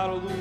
Yes, 0.00 0.06
hallelujah, 0.06 0.39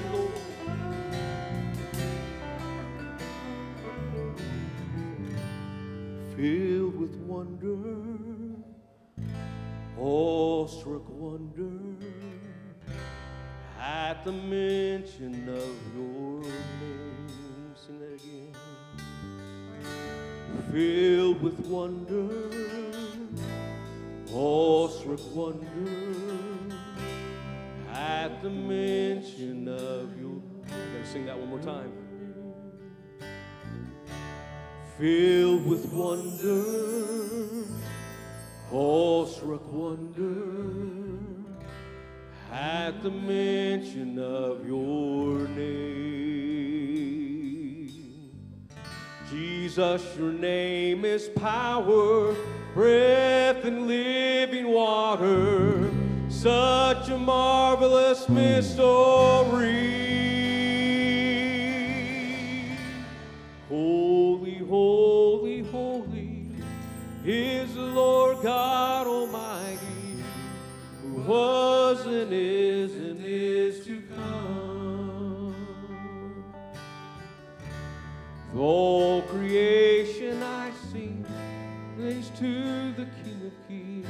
All 78.58 79.22
creation 79.22 80.42
I 80.42 80.72
sing 80.92 81.24
praise 81.96 82.32
to 82.40 82.92
the 82.94 83.06
King 83.24 83.42
of 83.46 83.68
Kings. 83.68 84.08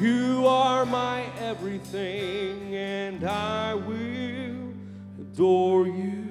You 0.00 0.44
are 0.48 0.84
my 0.84 1.24
everything, 1.38 2.74
and 2.74 3.22
I 3.22 3.74
will 3.74 4.72
adore 5.20 5.86
you. 5.86 6.24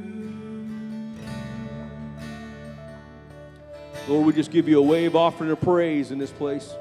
Lord, 4.09 4.25
we 4.25 4.33
just 4.33 4.51
give 4.51 4.67
you 4.67 4.77
a 4.77 4.83
wave 4.83 5.15
offering 5.15 5.51
of 5.51 5.61
praise 5.61 6.11
in 6.11 6.17
this 6.17 6.31
place. 6.31 6.75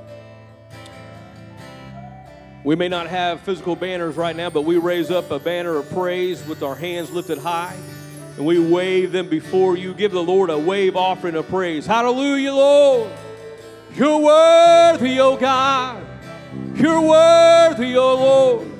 We 2.65 2.75
may 2.75 2.89
not 2.89 3.07
have 3.07 3.43
physical 3.43 3.77
banners 3.77 4.17
right 4.17 4.35
now, 4.35 4.51
but 4.51 4.63
we 4.63 4.77
raise 4.77 5.13
up 5.13 5.31
a 5.31 5.39
banner 5.39 5.77
of 5.77 5.89
praise 5.91 6.45
with 6.47 6.65
our 6.65 6.75
hands 6.75 7.13
lifted 7.13 7.39
high 7.39 7.77
and 8.37 8.45
we 8.45 8.59
wave 8.59 9.13
them 9.13 9.29
before 9.29 9.77
you. 9.77 9.95
Give 9.95 10.13
the 10.13 10.23
Lord 10.23 10.51
a 10.51 10.59
wave 10.59 10.97
offering 10.97 11.37
of 11.37 11.49
praise. 11.49 11.87
Hallelujah, 11.87 12.53
Lord. 12.53 13.11
You're 13.95 14.19
worthy, 14.19 15.21
O 15.21 15.37
God. 15.37 16.05
You're 16.75 17.01
worthy, 17.01 17.97
O 17.97 18.15
Lord. 18.15 18.71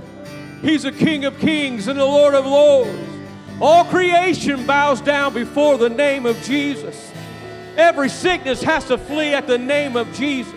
He's 0.61 0.83
the 0.83 0.93
King 0.93 1.25
of 1.25 1.39
kings 1.39 1.89
and 1.89 1.99
the 1.99 2.05
Lord 2.05 2.35
of 2.35 2.47
lords. 2.47 2.99
All 3.61 3.85
creation 3.85 4.67
bows 4.67 5.01
down 5.01 5.33
before 5.33 5.79
the 5.79 5.89
name 5.89 6.27
of 6.27 6.41
Jesus. 6.43 7.13
Every 7.77 8.09
sickness 8.09 8.63
has 8.63 8.87
to 8.87 8.99
flee 8.99 9.35
at 9.35 9.47
the 9.47 9.59
name 9.59 9.97
of 9.97 10.13
Jesus. 10.15 10.53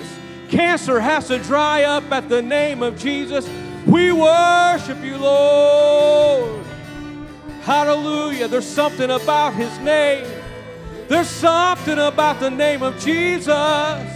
Cancer 0.49 0.99
has 0.99 1.27
to 1.27 1.39
dry 1.39 1.83
up 1.83 2.11
at 2.11 2.29
the 2.29 2.41
name 2.41 2.81
of 2.81 2.97
Jesus. 2.97 3.47
We 3.85 4.11
worship 4.11 5.03
you, 5.03 5.17
Lord. 5.17 6.66
Hallelujah. 7.67 8.47
There's 8.47 8.65
something 8.65 9.11
about 9.11 9.53
his 9.53 9.77
name. 9.79 10.25
There's 11.09 11.27
something 11.27 11.99
about 11.99 12.39
the 12.39 12.49
name 12.49 12.81
of 12.81 12.97
Jesus. 12.97 14.09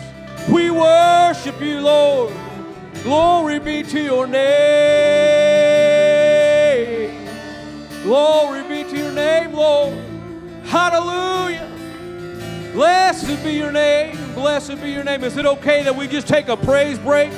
We 0.48 0.71
worship 0.71 1.59
you, 1.59 1.81
Lord. 1.81 2.33
Glory 3.03 3.59
be 3.59 3.83
to 3.83 4.00
your 4.01 4.25
name. 4.25 4.39
Glory 8.03 8.63
be 8.69 8.86
to 8.89 8.98
your 8.98 9.12
name, 9.12 9.51
Lord. 9.51 9.97
Hallelujah. 10.63 11.69
Blessed 12.71 13.44
be 13.44 13.51
your 13.51 13.74
name. 13.74 14.15
Blessed 14.33 14.81
be 14.81 14.92
your 14.92 15.04
name. 15.04 15.25
Is 15.25 15.36
it 15.36 15.45
okay 15.45 15.83
that 15.83 15.94
we 15.94 16.07
just 16.07 16.30
take 16.30 16.47
a 16.47 16.56
praise 16.56 16.97
break? 16.97 17.33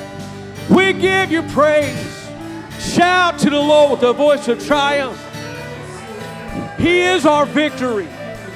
We 0.69 0.93
give 0.93 1.31
you 1.31 1.41
praise. 1.41 2.29
Shout 2.77 3.39
to 3.39 3.49
the 3.49 3.59
Lord 3.59 3.89
with 3.99 4.03
a 4.03 4.13
voice 4.13 4.47
of 4.47 4.63
triumph. 4.63 5.22
He 6.83 6.99
is 6.99 7.25
our 7.25 7.45
victory. 7.45 8.09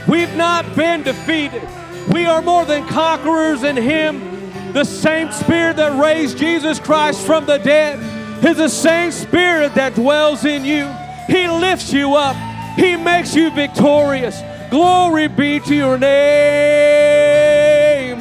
We've 0.06 0.36
not 0.36 0.76
been 0.76 1.02
defeated. 1.02 1.66
We 2.10 2.26
are 2.26 2.42
more 2.42 2.66
than 2.66 2.86
conquerors 2.86 3.64
in 3.64 3.78
Him. 3.78 4.74
The 4.74 4.84
same 4.84 5.32
Spirit 5.32 5.78
that 5.78 5.98
raised 5.98 6.38
Jesus 6.38 6.78
Christ 6.78 7.26
from 7.26 7.46
the 7.46 7.58
dead 7.58 8.44
is 8.44 8.58
the 8.58 8.68
same 8.68 9.14
Spirit 9.14 9.76
that 9.76 9.96
dwells 9.96 10.44
in 10.44 10.66
you. 10.66 10.94
He 11.28 11.48
lifts 11.48 11.94
you 11.94 12.16
up, 12.16 12.36
He 12.76 12.98
makes 12.98 13.34
you 13.34 13.50
victorious. 13.50 14.42
Glory 14.70 15.30
be 15.30 15.62
to 15.62 15.74
your 15.74 15.98
name, 15.98 16.12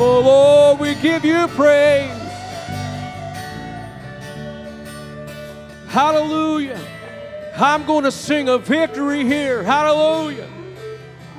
oh 0.00 0.20
Lord, 0.20 0.78
we 0.78 0.94
give 1.02 1.24
you 1.24 1.48
praise. 1.48 2.12
Hallelujah. 5.88 6.78
I'm 7.58 7.86
going 7.86 8.04
to 8.04 8.12
sing 8.12 8.48
a 8.48 8.58
victory 8.58 9.24
here. 9.24 9.62
Hallelujah. 9.62 10.48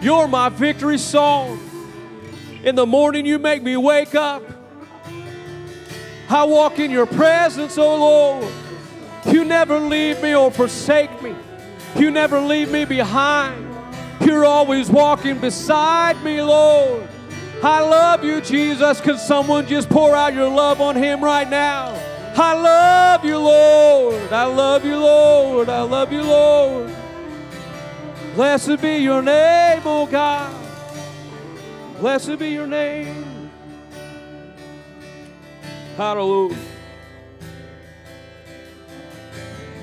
You're 0.02 0.28
my 0.28 0.50
victory 0.50 0.98
song. 0.98 1.60
In 2.64 2.76
the 2.76 2.86
morning, 2.86 3.26
you 3.26 3.38
make 3.38 3.62
me 3.62 3.78
wake 3.78 4.16
up. 4.16 4.44
I 6.30 6.44
walk 6.44 6.80
in 6.80 6.92
your 6.92 7.06
presence, 7.06 7.78
oh 7.78 7.96
Lord. 7.96 8.52
You 9.34 9.46
never 9.46 9.80
leave 9.80 10.22
me 10.22 10.36
or 10.36 10.52
forsake 10.52 11.22
me. 11.22 11.36
You 11.96 12.12
never 12.12 12.40
leave 12.40 12.72
me 12.72 12.86
behind. 12.86 13.66
You're 14.22 14.46
always 14.46 14.90
walking 14.90 15.38
beside 15.40 16.22
me, 16.24 16.42
Lord. 16.42 17.08
I 17.64 17.82
love 17.82 18.24
you, 18.24 18.42
Jesus. 18.42 19.02
Can 19.02 19.18
someone 19.18 19.68
just 19.68 19.90
pour 19.90 20.16
out 20.16 20.34
your 20.34 20.50
love 20.50 20.82
on 20.82 20.96
him 20.96 21.24
right 21.24 21.50
now? 21.50 21.96
I 22.40 22.54
love 22.54 23.26
you, 23.26 23.40
Lord. 23.40 24.32
I 24.32 24.46
love 24.46 24.86
you, 24.86 24.96
Lord. 24.96 25.70
I 25.70 25.82
love 25.82 26.14
you, 26.14 26.22
Lord. 26.22 26.94
Blessed 28.36 28.80
be 28.80 28.98
your 28.98 29.24
name, 29.24 29.82
oh 29.84 30.06
God. 30.06 30.56
Blessed 32.00 32.38
be 32.38 32.50
your 32.50 32.68
name. 32.68 33.50
Hallelujah. 35.96 36.56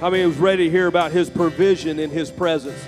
I 0.00 0.10
mean, 0.10 0.20
he 0.20 0.26
was 0.26 0.36
ready 0.36 0.66
to 0.66 0.70
hear 0.70 0.86
about 0.86 1.10
his 1.10 1.28
provision 1.28 1.98
in 1.98 2.10
his 2.10 2.30
presence. 2.30 2.80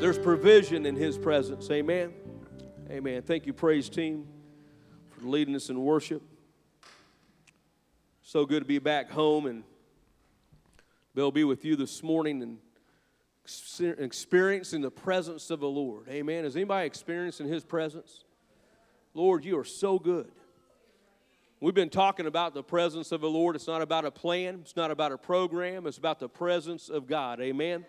There's 0.00 0.18
provision 0.18 0.84
in 0.84 0.96
his 0.96 1.16
presence. 1.16 1.70
Amen. 1.70 2.12
Amen. 2.90 3.22
Thank 3.22 3.46
you, 3.46 3.52
praise 3.52 3.88
team, 3.88 4.26
for 5.10 5.28
leading 5.28 5.54
us 5.54 5.68
in 5.68 5.80
worship. 5.80 6.22
So 8.32 8.46
good 8.46 8.60
to 8.60 8.64
be 8.64 8.78
back 8.78 9.10
home 9.10 9.46
and 9.46 9.64
to 11.16 11.32
be 11.32 11.42
with 11.42 11.64
you 11.64 11.74
this 11.74 12.00
morning 12.00 12.42
and 12.44 12.58
experiencing 13.98 14.82
the 14.82 14.90
presence 14.92 15.50
of 15.50 15.58
the 15.58 15.66
Lord. 15.66 16.08
Amen. 16.08 16.44
Is 16.44 16.54
anybody 16.54 16.86
experiencing 16.86 17.48
his 17.48 17.64
presence? 17.64 18.22
Lord, 19.14 19.44
you 19.44 19.58
are 19.58 19.64
so 19.64 19.98
good. 19.98 20.30
We've 21.58 21.74
been 21.74 21.90
talking 21.90 22.26
about 22.26 22.54
the 22.54 22.62
presence 22.62 23.10
of 23.10 23.20
the 23.20 23.28
Lord. 23.28 23.56
It's 23.56 23.66
not 23.66 23.82
about 23.82 24.04
a 24.04 24.12
plan, 24.12 24.60
it's 24.62 24.76
not 24.76 24.92
about 24.92 25.10
a 25.10 25.18
program, 25.18 25.88
it's 25.88 25.98
about 25.98 26.20
the 26.20 26.28
presence 26.28 26.88
of 26.88 27.08
God. 27.08 27.40
Amen. 27.40 27.84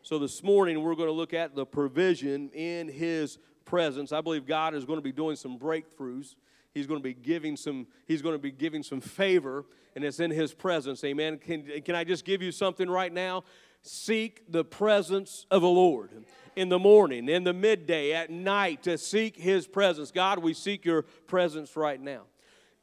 So 0.00 0.18
this 0.18 0.42
morning 0.42 0.82
we're 0.82 0.94
going 0.94 1.10
to 1.10 1.12
look 1.12 1.34
at 1.34 1.54
the 1.54 1.66
provision 1.66 2.48
in 2.54 2.88
his 2.88 3.36
presence. 3.66 4.12
I 4.12 4.22
believe 4.22 4.46
God 4.46 4.74
is 4.74 4.86
going 4.86 4.96
to 4.96 5.02
be 5.02 5.12
doing 5.12 5.36
some 5.36 5.58
breakthroughs. 5.58 6.36
He's 6.78 6.86
going 6.86 7.00
to 7.00 7.04
be 7.04 7.12
giving 7.12 7.56
some 7.56 7.88
he's 8.06 8.22
going 8.22 8.36
to 8.36 8.38
be 8.38 8.52
giving 8.52 8.84
some 8.84 9.00
favor 9.00 9.66
and 9.96 10.04
it's 10.04 10.20
in 10.20 10.30
his 10.30 10.54
presence. 10.54 11.02
Amen. 11.02 11.38
Can, 11.38 11.64
can 11.84 11.96
I 11.96 12.04
just 12.04 12.24
give 12.24 12.40
you 12.40 12.52
something 12.52 12.88
right 12.88 13.12
now? 13.12 13.42
Seek 13.82 14.44
the 14.48 14.64
presence 14.64 15.44
of 15.50 15.62
the 15.62 15.68
Lord 15.68 16.10
in 16.54 16.68
the 16.68 16.78
morning, 16.78 17.28
in 17.28 17.42
the 17.42 17.52
midday, 17.52 18.12
at 18.12 18.30
night 18.30 18.84
to 18.84 18.96
seek 18.96 19.36
his 19.36 19.66
presence. 19.66 20.12
God, 20.12 20.38
we 20.38 20.54
seek 20.54 20.84
your 20.84 21.02
presence 21.02 21.74
right 21.74 22.00
now. 22.00 22.22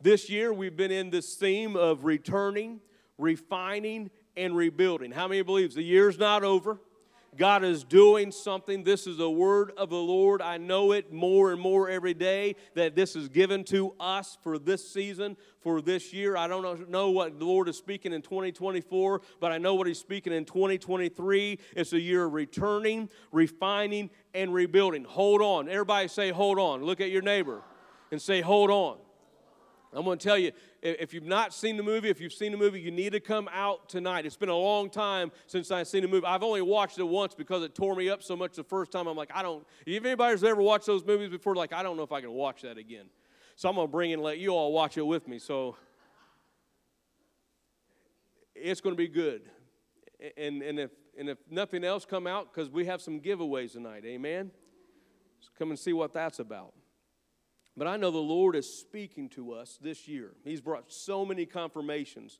This 0.02 0.30
year 0.30 0.52
we've 0.52 0.76
been 0.76 0.92
in 0.92 1.10
this 1.10 1.36
theme 1.36 1.78
of 1.78 2.04
returning, 2.04 2.82
refining, 3.18 4.12
and 4.36 4.58
rebuilding. 4.58 5.12
How 5.12 5.30
many 5.30 5.42
believes 5.42 5.76
the 5.76 5.84
year's 5.84 6.20
not 6.20 6.44
over? 6.44 6.82
God 7.38 7.64
is 7.64 7.84
doing 7.84 8.32
something. 8.32 8.84
This 8.84 9.08
is 9.08 9.20
a 9.20 9.30
word 9.30 9.72
of 9.78 9.90
the 9.90 9.96
Lord. 9.96 10.42
I 10.42 10.58
know 10.58 10.92
it 10.92 11.12
more 11.12 11.52
and 11.52 11.60
more 11.60 11.90
every 11.90 12.14
day 12.14 12.56
that 12.76 12.96
this 12.96 13.16
is 13.16 13.28
given 13.28 13.64
to 13.66 13.94
us 14.00 14.38
for 14.42 14.58
this 14.58 14.88
season, 14.88 15.36
for 15.60 15.82
this 15.82 16.14
year. 16.14 16.38
I 16.38 16.48
don't 16.48 16.90
know 16.90 17.12
what 17.12 17.38
the 17.38 17.46
Lord 17.46 17.68
is 17.68 17.78
speaking 17.78 18.14
in 18.14 18.22
2024, 18.22 19.22
but 19.40 19.52
I 19.52 19.58
know 19.58 19.76
what 19.76 19.88
He's 19.88 20.00
speaking 20.00 20.34
in 20.34 20.46
2023. 20.46 21.60
It's 21.76 21.94
a 21.94 22.00
year 22.00 22.26
of 22.26 22.34
returning, 22.34 23.10
refining, 23.32 24.10
and 24.34 24.54
rebuilding. 24.54 25.04
Hold 25.04 25.42
on. 25.42 25.68
Everybody 25.70 26.08
say, 26.08 26.32
hold 26.32 26.60
on. 26.60 26.84
Look 26.84 27.02
at 27.02 27.10
your 27.10 27.22
neighbor 27.22 27.62
and 28.12 28.22
say, 28.22 28.42
hold 28.42 28.72
on. 28.72 28.98
I'm 29.94 30.04
going 30.04 30.18
to 30.18 30.24
tell 30.24 30.38
you, 30.38 30.52
if 30.86 31.16
you've 31.16 31.26
not 31.26 31.52
seen 31.52 31.78
the 31.78 31.84
movie, 31.84 32.10
if 32.10 32.22
you've 32.22 32.32
seen 32.32 32.52
the 32.52 32.58
movie, 32.58 32.80
you 32.80 32.92
need 32.92 33.14
to 33.14 33.20
come 33.20 33.50
out 33.52 33.90
tonight. 33.90 34.24
It's 34.26 34.38
been 34.38 34.50
a 34.50 34.56
long 34.56 34.92
time 34.92 35.32
since 35.48 35.72
I've 35.72 35.88
seen 35.88 36.04
the 36.04 36.08
movie. 36.08 36.28
I've 36.28 36.44
only 36.44 36.62
watched 36.62 37.00
it 37.00 37.04
once 37.04 37.34
because 37.34 37.64
it 37.64 37.74
tore 37.74 37.96
me 37.96 38.08
up 38.08 38.22
so 38.22 38.36
much 38.36 38.56
the 38.56 38.64
first 38.64 38.92
time. 38.92 39.08
I'm 39.08 39.18
like, 39.18 39.32
I 39.34 39.42
don't, 39.42 39.66
if 39.88 40.06
anybody's 40.06 40.44
ever 40.44 40.62
watched 40.62 40.86
those 40.86 41.04
movies 41.04 41.30
before, 41.30 41.56
like, 41.56 41.74
I 41.74 41.82
don't 41.82 41.98
know 41.98 42.04
if 42.04 42.12
I 42.12 42.22
can 42.22 42.32
watch 42.32 42.62
that 42.62 42.78
again. 42.78 43.06
So 43.56 43.68
I'm 43.68 43.76
going 43.76 43.88
to 43.88 43.92
bring 43.92 44.14
and 44.14 44.22
let 44.22 44.38
you 44.38 44.52
all 44.52 44.72
watch 44.74 44.98
it 44.98 45.02
with 45.02 45.28
me. 45.28 45.40
So 45.40 45.76
it's 48.54 48.80
going 48.80 48.94
to 48.94 48.98
be 48.98 49.08
good. 49.08 49.42
And, 50.38 50.62
and, 50.62 50.80
if, 50.80 50.92
and 51.18 51.30
if 51.30 51.40
nothing 51.50 51.84
else, 51.84 52.06
come 52.06 52.28
out 52.28 52.54
because 52.54 52.70
we 52.70 52.86
have 52.86 53.02
some 53.02 53.20
giveaways 53.20 53.72
tonight. 53.72 54.04
Amen? 54.06 54.52
So 55.40 55.50
come 55.58 55.72
and 55.72 55.80
see 55.80 55.94
what 55.94 56.14
that's 56.14 56.38
about. 56.38 56.74
But 57.78 57.88
I 57.88 57.98
know 57.98 58.12
the 58.12 58.18
Lord 58.18 58.56
is 58.56 58.72
speaking 58.72 59.30
to 59.30 59.54
us 59.54 59.78
this 59.82 60.08
year. 60.08 60.32
He's 60.44 60.62
brought 60.62 60.92
so 60.92 61.26
many 61.26 61.46
confirmations 61.46 62.40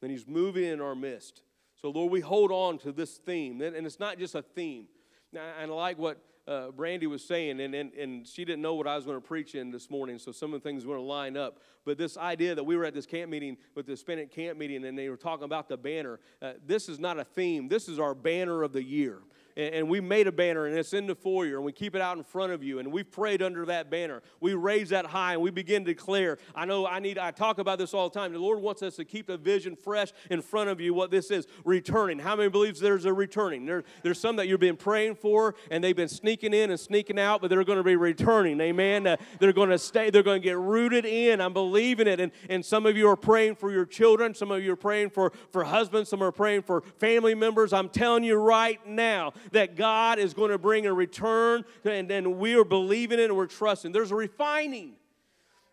that 0.00 0.10
He's 0.10 0.26
moving 0.26 0.64
in 0.64 0.80
our 0.80 0.94
midst. 0.94 1.42
So, 1.80 1.90
Lord, 1.90 2.10
we 2.12 2.20
hold 2.20 2.50
on 2.50 2.78
to 2.78 2.92
this 2.92 3.16
theme. 3.18 3.60
And 3.60 3.86
it's 3.86 4.00
not 4.00 4.18
just 4.18 4.34
a 4.34 4.42
theme. 4.42 4.86
And 5.32 5.70
I 5.70 5.74
like 5.74 5.98
what 5.98 6.18
uh, 6.46 6.70
Brandy 6.72 7.06
was 7.06 7.24
saying, 7.24 7.60
and, 7.60 7.74
and, 7.74 7.92
and 7.94 8.26
she 8.26 8.44
didn't 8.44 8.62
know 8.62 8.74
what 8.74 8.86
I 8.86 8.96
was 8.96 9.04
going 9.04 9.16
to 9.16 9.26
preach 9.26 9.54
in 9.54 9.70
this 9.70 9.88
morning, 9.88 10.18
so 10.18 10.32
some 10.32 10.52
of 10.52 10.60
the 10.60 10.68
things 10.68 10.84
were 10.84 10.96
going 10.96 11.04
to 11.04 11.08
line 11.08 11.36
up. 11.36 11.60
But 11.84 11.98
this 11.98 12.16
idea 12.16 12.54
that 12.54 12.64
we 12.64 12.76
were 12.76 12.84
at 12.84 12.94
this 12.94 13.06
camp 13.06 13.30
meeting 13.30 13.56
with 13.74 13.86
the 13.86 13.92
Hispanic 13.92 14.32
camp 14.32 14.58
meeting, 14.58 14.84
and 14.84 14.98
they 14.98 15.08
were 15.08 15.16
talking 15.16 15.44
about 15.44 15.68
the 15.68 15.76
banner, 15.76 16.18
uh, 16.40 16.54
this 16.66 16.88
is 16.88 16.98
not 16.98 17.18
a 17.18 17.24
theme. 17.24 17.68
This 17.68 17.88
is 17.88 17.98
our 17.98 18.14
banner 18.14 18.62
of 18.62 18.72
the 18.72 18.82
year 18.82 19.20
and 19.56 19.88
we 19.88 20.00
made 20.00 20.26
a 20.26 20.32
banner 20.32 20.66
and 20.66 20.76
it's 20.76 20.92
in 20.92 21.06
the 21.06 21.14
foyer 21.14 21.56
and 21.56 21.64
we 21.64 21.72
keep 21.72 21.94
it 21.94 22.00
out 22.00 22.16
in 22.16 22.24
front 22.24 22.52
of 22.52 22.62
you 22.62 22.78
and 22.78 22.90
we 22.90 23.02
prayed 23.02 23.42
under 23.42 23.66
that 23.66 23.90
banner. 23.90 24.22
We 24.40 24.54
raise 24.54 24.90
that 24.90 25.06
high 25.06 25.34
and 25.34 25.42
we 25.42 25.50
begin 25.50 25.84
to 25.84 25.94
declare. 25.94 26.38
I 26.54 26.64
know 26.64 26.86
i 26.86 26.98
need 26.98 27.18
i 27.18 27.30
talk 27.30 27.58
about 27.58 27.78
this 27.78 27.94
all 27.94 28.08
the 28.08 28.18
time. 28.18 28.32
The 28.32 28.38
lord 28.38 28.60
wants 28.60 28.82
us 28.82 28.96
to 28.96 29.04
keep 29.04 29.26
the 29.26 29.36
vision 29.36 29.76
fresh 29.76 30.12
in 30.30 30.42
front 30.42 30.70
of 30.70 30.80
you 30.80 30.94
what 30.94 31.10
this 31.10 31.30
is 31.30 31.46
returning. 31.64 32.18
How 32.18 32.36
many 32.36 32.48
believes 32.48 32.80
there's 32.80 33.04
a 33.04 33.12
returning? 33.12 33.66
There, 33.66 33.84
there's 34.02 34.20
some 34.20 34.36
that 34.36 34.48
you've 34.48 34.60
been 34.60 34.76
praying 34.76 35.16
for 35.16 35.54
and 35.70 35.82
they've 35.82 35.96
been 35.96 36.08
sneaking 36.08 36.54
in 36.54 36.70
and 36.70 36.78
sneaking 36.80 37.18
out 37.18 37.40
but 37.40 37.50
they're 37.50 37.64
going 37.64 37.78
to 37.78 37.84
be 37.84 37.96
returning 37.96 38.60
amen? 38.60 39.06
Uh, 39.06 39.16
they're 39.38 39.52
going 39.52 39.70
to 39.70 39.78
stay 39.78 40.10
they're 40.10 40.22
going 40.22 40.40
to 40.40 40.44
get 40.44 40.58
rooted 40.58 41.04
in. 41.04 41.40
I'm 41.40 41.52
believing 41.52 42.06
it 42.06 42.20
and, 42.20 42.32
and 42.48 42.64
some 42.64 42.86
of 42.86 42.96
you 42.96 43.08
are 43.08 43.16
praying 43.16 43.56
for 43.56 43.70
your 43.70 43.84
children 43.84 44.34
some 44.34 44.50
of 44.50 44.62
you 44.62 44.72
are 44.72 44.76
praying 44.76 45.10
for 45.10 45.32
for 45.50 45.64
husbands 45.64 46.08
some 46.08 46.22
are 46.22 46.32
praying 46.32 46.62
for 46.62 46.82
family 46.98 47.34
members. 47.34 47.72
I'm 47.72 47.88
telling 47.88 48.24
you 48.24 48.36
right 48.36 48.84
now 48.86 49.32
that 49.50 49.76
God 49.76 50.18
is 50.18 50.32
going 50.32 50.50
to 50.50 50.58
bring 50.58 50.86
a 50.86 50.92
return, 50.92 51.64
and 51.84 52.08
then 52.08 52.38
we 52.38 52.54
are 52.54 52.64
believing 52.64 53.18
it 53.18 53.24
and 53.24 53.36
we're 53.36 53.46
trusting. 53.46 53.92
There's 53.92 54.12
a 54.12 54.16
refining. 54.16 54.94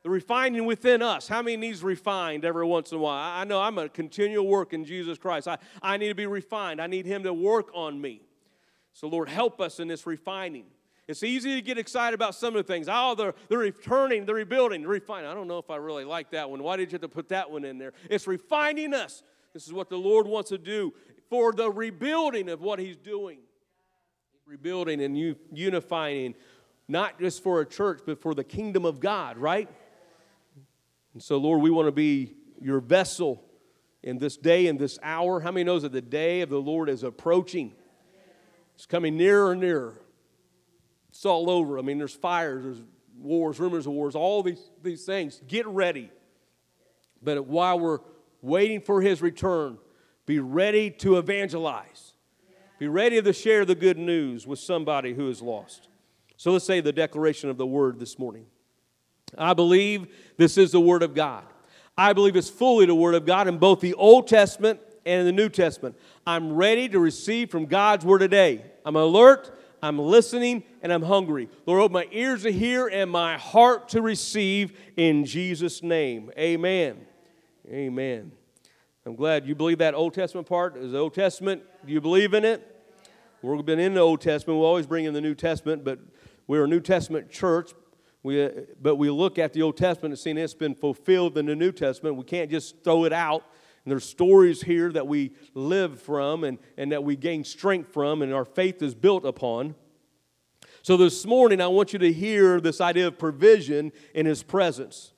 The 0.03 0.09
refining 0.09 0.65
within 0.65 1.01
us. 1.01 1.27
How 1.27 1.41
many 1.41 1.57
needs 1.57 1.83
refined 1.83 2.45
every 2.45 2.65
once 2.65 2.91
in 2.91 2.97
a 2.97 3.01
while? 3.01 3.37
I 3.37 3.43
know 3.43 3.61
I'm 3.61 3.77
a 3.77 3.89
continual 3.89 4.47
work 4.47 4.73
in 4.73 4.85
Jesus 4.85 5.17
Christ. 5.17 5.47
I, 5.47 5.57
I 5.81 5.97
need 5.97 6.07
to 6.07 6.15
be 6.15 6.25
refined. 6.25 6.81
I 6.81 6.87
need 6.87 7.05
Him 7.05 7.23
to 7.23 7.33
work 7.33 7.69
on 7.73 7.99
me. 7.99 8.21
So, 8.93 9.07
Lord, 9.07 9.27
help 9.27 9.59
us 9.59 9.79
in 9.79 9.87
this 9.87 10.05
refining. 10.05 10.65
It's 11.09 11.23
easy 11.23 11.55
to 11.55 11.61
get 11.61 11.77
excited 11.77 12.13
about 12.13 12.35
some 12.35 12.55
of 12.55 12.65
the 12.65 12.71
things. 12.71 12.87
Oh, 12.89 13.15
they're, 13.15 13.33
they're 13.49 13.57
returning, 13.57 14.25
they're 14.25 14.35
rebuilding, 14.35 14.81
they're 14.81 14.91
refining. 14.91 15.29
I 15.29 15.33
don't 15.33 15.47
know 15.47 15.57
if 15.57 15.69
I 15.69 15.77
really 15.77 16.05
like 16.05 16.31
that 16.31 16.49
one. 16.49 16.61
Why 16.61 16.77
did 16.77 16.91
you 16.91 16.95
have 16.95 17.01
to 17.01 17.09
put 17.09 17.29
that 17.29 17.49
one 17.49 17.65
in 17.65 17.77
there? 17.77 17.93
It's 18.09 18.27
refining 18.27 18.93
us. 18.93 19.23
This 19.53 19.65
is 19.65 19.73
what 19.73 19.89
the 19.89 19.97
Lord 19.97 20.27
wants 20.27 20.49
to 20.49 20.57
do 20.57 20.93
for 21.29 21.51
the 21.51 21.69
rebuilding 21.71 22.47
of 22.47 22.61
what 22.61 22.79
He's 22.79 22.95
doing 22.95 23.39
rebuilding 24.49 24.99
and 24.99 25.15
unifying, 25.53 26.33
not 26.87 27.19
just 27.19 27.43
for 27.43 27.61
a 27.61 27.65
church, 27.67 28.01
but 28.03 28.19
for 28.19 28.33
the 28.33 28.43
kingdom 28.43 28.83
of 28.83 28.99
God, 28.99 29.37
right? 29.37 29.69
And 31.13 31.21
so, 31.21 31.37
Lord, 31.37 31.61
we 31.61 31.69
want 31.69 31.87
to 31.87 31.91
be 31.91 32.33
your 32.59 32.79
vessel 32.79 33.43
in 34.01 34.17
this 34.17 34.37
day 34.37 34.65
and 34.65 34.79
this 34.79 34.97
hour. 35.03 35.39
How 35.39 35.51
many 35.51 35.65
knows 35.65 35.83
that 35.83 35.91
the 35.91 36.01
day 36.01 36.41
of 36.41 36.49
the 36.49 36.59
Lord 36.59 36.89
is 36.89 37.03
approaching? 37.03 37.73
It's 38.73 38.87
coming 38.87 39.17
nearer 39.17 39.51
and 39.51 39.61
nearer. 39.61 40.01
It's 41.09 41.27
all 41.27 41.51
over. 41.51 41.77
I 41.77 41.83
mean, 41.83 41.99
there's 41.99 42.15
fires, 42.15 42.63
there's 42.63 42.81
wars, 43.19 43.59
rumors 43.59 43.85
of 43.85 43.93
wars, 43.93 44.15
all 44.15 44.41
these, 44.41 44.71
these 44.81 45.05
things. 45.05 45.43
Get 45.47 45.67
ready. 45.67 46.09
But 47.21 47.45
while 47.45 47.79
we're 47.79 47.99
waiting 48.41 48.81
for 48.81 48.99
his 48.99 49.21
return, 49.21 49.77
be 50.25 50.39
ready 50.39 50.89
to 50.89 51.19
evangelize. 51.19 52.08
Be 52.79 52.87
ready 52.87 53.21
to 53.21 53.33
share 53.33 53.65
the 53.65 53.75
good 53.75 53.97
news 53.97 54.47
with 54.47 54.57
somebody 54.57 55.13
who 55.13 55.29
is 55.29 55.41
lost. 55.41 55.89
So 56.37 56.51
let's 56.51 56.65
say 56.65 56.81
the 56.81 56.93
declaration 56.93 57.49
of 57.49 57.57
the 57.57 57.67
word 57.67 57.99
this 57.99 58.17
morning. 58.17 58.45
I 59.37 59.53
believe 59.53 60.07
this 60.37 60.57
is 60.57 60.71
the 60.71 60.79
word 60.79 61.03
of 61.03 61.13
God. 61.13 61.43
I 61.99 62.13
believe 62.13 62.37
it's 62.37 62.49
fully 62.49 62.85
the 62.85 62.95
Word 62.95 63.13
of 63.13 63.25
God 63.25 63.49
in 63.49 63.57
both 63.57 63.81
the 63.81 63.93
Old 63.95 64.29
Testament 64.29 64.79
and 65.05 65.19
in 65.19 65.25
the 65.25 65.33
New 65.33 65.49
Testament. 65.49 65.97
I'm 66.25 66.53
ready 66.53 66.87
to 66.87 66.97
receive 66.97 67.51
from 67.51 67.65
God's 67.65 68.05
Word 68.05 68.19
today. 68.19 68.63
I'm 68.85 68.95
alert, 68.95 69.51
I'm 69.83 69.99
listening, 69.99 70.63
and 70.81 70.93
I'm 70.93 71.03
hungry. 71.03 71.49
Lord, 71.65 71.81
open 71.81 71.93
my 71.93 72.07
ears 72.13 72.43
to 72.43 72.53
hear 72.53 72.87
and 72.87 73.11
my 73.11 73.37
heart 73.37 73.89
to 73.89 74.01
receive 74.01 74.79
in 74.95 75.25
Jesus' 75.25 75.83
name. 75.83 76.31
Amen. 76.37 77.05
Amen. 77.69 78.31
I'm 79.09 79.15
glad 79.15 79.47
you 79.47 79.55
believe 79.55 79.79
that 79.79 79.95
Old 79.95 80.13
Testament 80.13 80.47
part 80.47 80.77
is 80.77 80.91
the 80.91 80.99
Old 80.99 81.15
Testament. 81.15 81.63
Do 81.83 81.91
you 81.91 81.99
believe 81.99 82.35
in 82.35 82.45
it? 82.45 82.63
We've 83.41 83.65
been 83.65 83.79
in 83.79 83.95
the 83.95 84.01
Old 84.01 84.21
Testament. 84.21 84.59
We 84.59 84.65
always 84.67 84.85
bring 84.85 85.05
in 85.05 85.15
the 85.15 85.19
New 85.19 85.33
Testament, 85.33 85.83
but 85.83 85.97
we're 86.45 86.65
a 86.65 86.67
New 86.67 86.79
Testament 86.79 87.31
church. 87.31 87.71
We, 88.21 88.45
uh, 88.45 88.49
but 88.79 88.97
we 88.97 89.09
look 89.09 89.39
at 89.39 89.51
the 89.53 89.63
Old 89.63 89.77
Testament 89.77 90.11
and 90.11 90.19
see 90.19 90.29
it's 90.29 90.53
been 90.53 90.75
fulfilled 90.75 91.39
in 91.39 91.47
the 91.47 91.55
New 91.55 91.71
Testament. 91.71 92.17
We 92.17 92.23
can't 92.23 92.51
just 92.51 92.83
throw 92.83 93.05
it 93.05 93.11
out. 93.11 93.45
And 93.83 93.91
there's 93.91 94.07
stories 94.07 94.61
here 94.61 94.91
that 94.91 95.07
we 95.07 95.31
live 95.55 95.99
from 95.99 96.43
and, 96.43 96.59
and 96.77 96.91
that 96.91 97.03
we 97.03 97.15
gain 97.15 97.43
strength 97.43 97.91
from, 97.91 98.21
and 98.21 98.31
our 98.31 98.45
faith 98.45 98.79
is 98.83 98.93
built 98.93 99.25
upon. 99.25 99.73
So 100.83 100.97
this 100.97 101.25
morning, 101.25 101.61
I 101.61 101.67
want 101.67 101.93
you 101.93 101.99
to 101.99 102.13
hear 102.13 102.61
this 102.61 102.79
idea 102.79 103.07
of 103.07 103.17
provision 103.17 103.91
in 104.13 104.27
His 104.27 104.43
presence. 104.43 105.13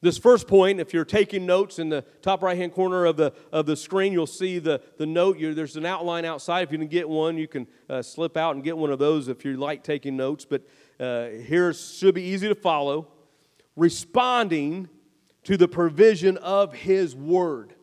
This 0.00 0.16
first 0.16 0.46
point, 0.46 0.78
if 0.78 0.94
you're 0.94 1.04
taking 1.04 1.44
notes 1.44 1.80
in 1.80 1.88
the 1.88 2.02
top 2.22 2.42
right 2.42 2.56
hand 2.56 2.72
corner 2.72 3.04
of 3.04 3.16
the, 3.16 3.32
of 3.52 3.66
the 3.66 3.76
screen, 3.76 4.12
you'll 4.12 4.28
see 4.28 4.60
the, 4.60 4.80
the 4.96 5.06
note. 5.06 5.38
You're, 5.38 5.54
there's 5.54 5.76
an 5.76 5.84
outline 5.84 6.24
outside. 6.24 6.62
If 6.62 6.72
you 6.72 6.78
can 6.78 6.86
get 6.86 7.08
one, 7.08 7.36
you 7.36 7.48
can 7.48 7.66
uh, 7.90 8.02
slip 8.02 8.36
out 8.36 8.54
and 8.54 8.62
get 8.62 8.78
one 8.78 8.92
of 8.92 9.00
those 9.00 9.26
if 9.26 9.44
you 9.44 9.56
like 9.56 9.82
taking 9.82 10.16
notes. 10.16 10.44
But 10.44 10.62
uh, 11.00 11.30
here 11.30 11.72
should 11.72 12.14
be 12.14 12.22
easy 12.22 12.46
to 12.46 12.54
follow. 12.54 13.08
Responding 13.74 14.88
to 15.44 15.56
the 15.56 15.66
provision 15.66 16.36
of 16.36 16.74
His 16.74 17.16
Word. 17.16 17.74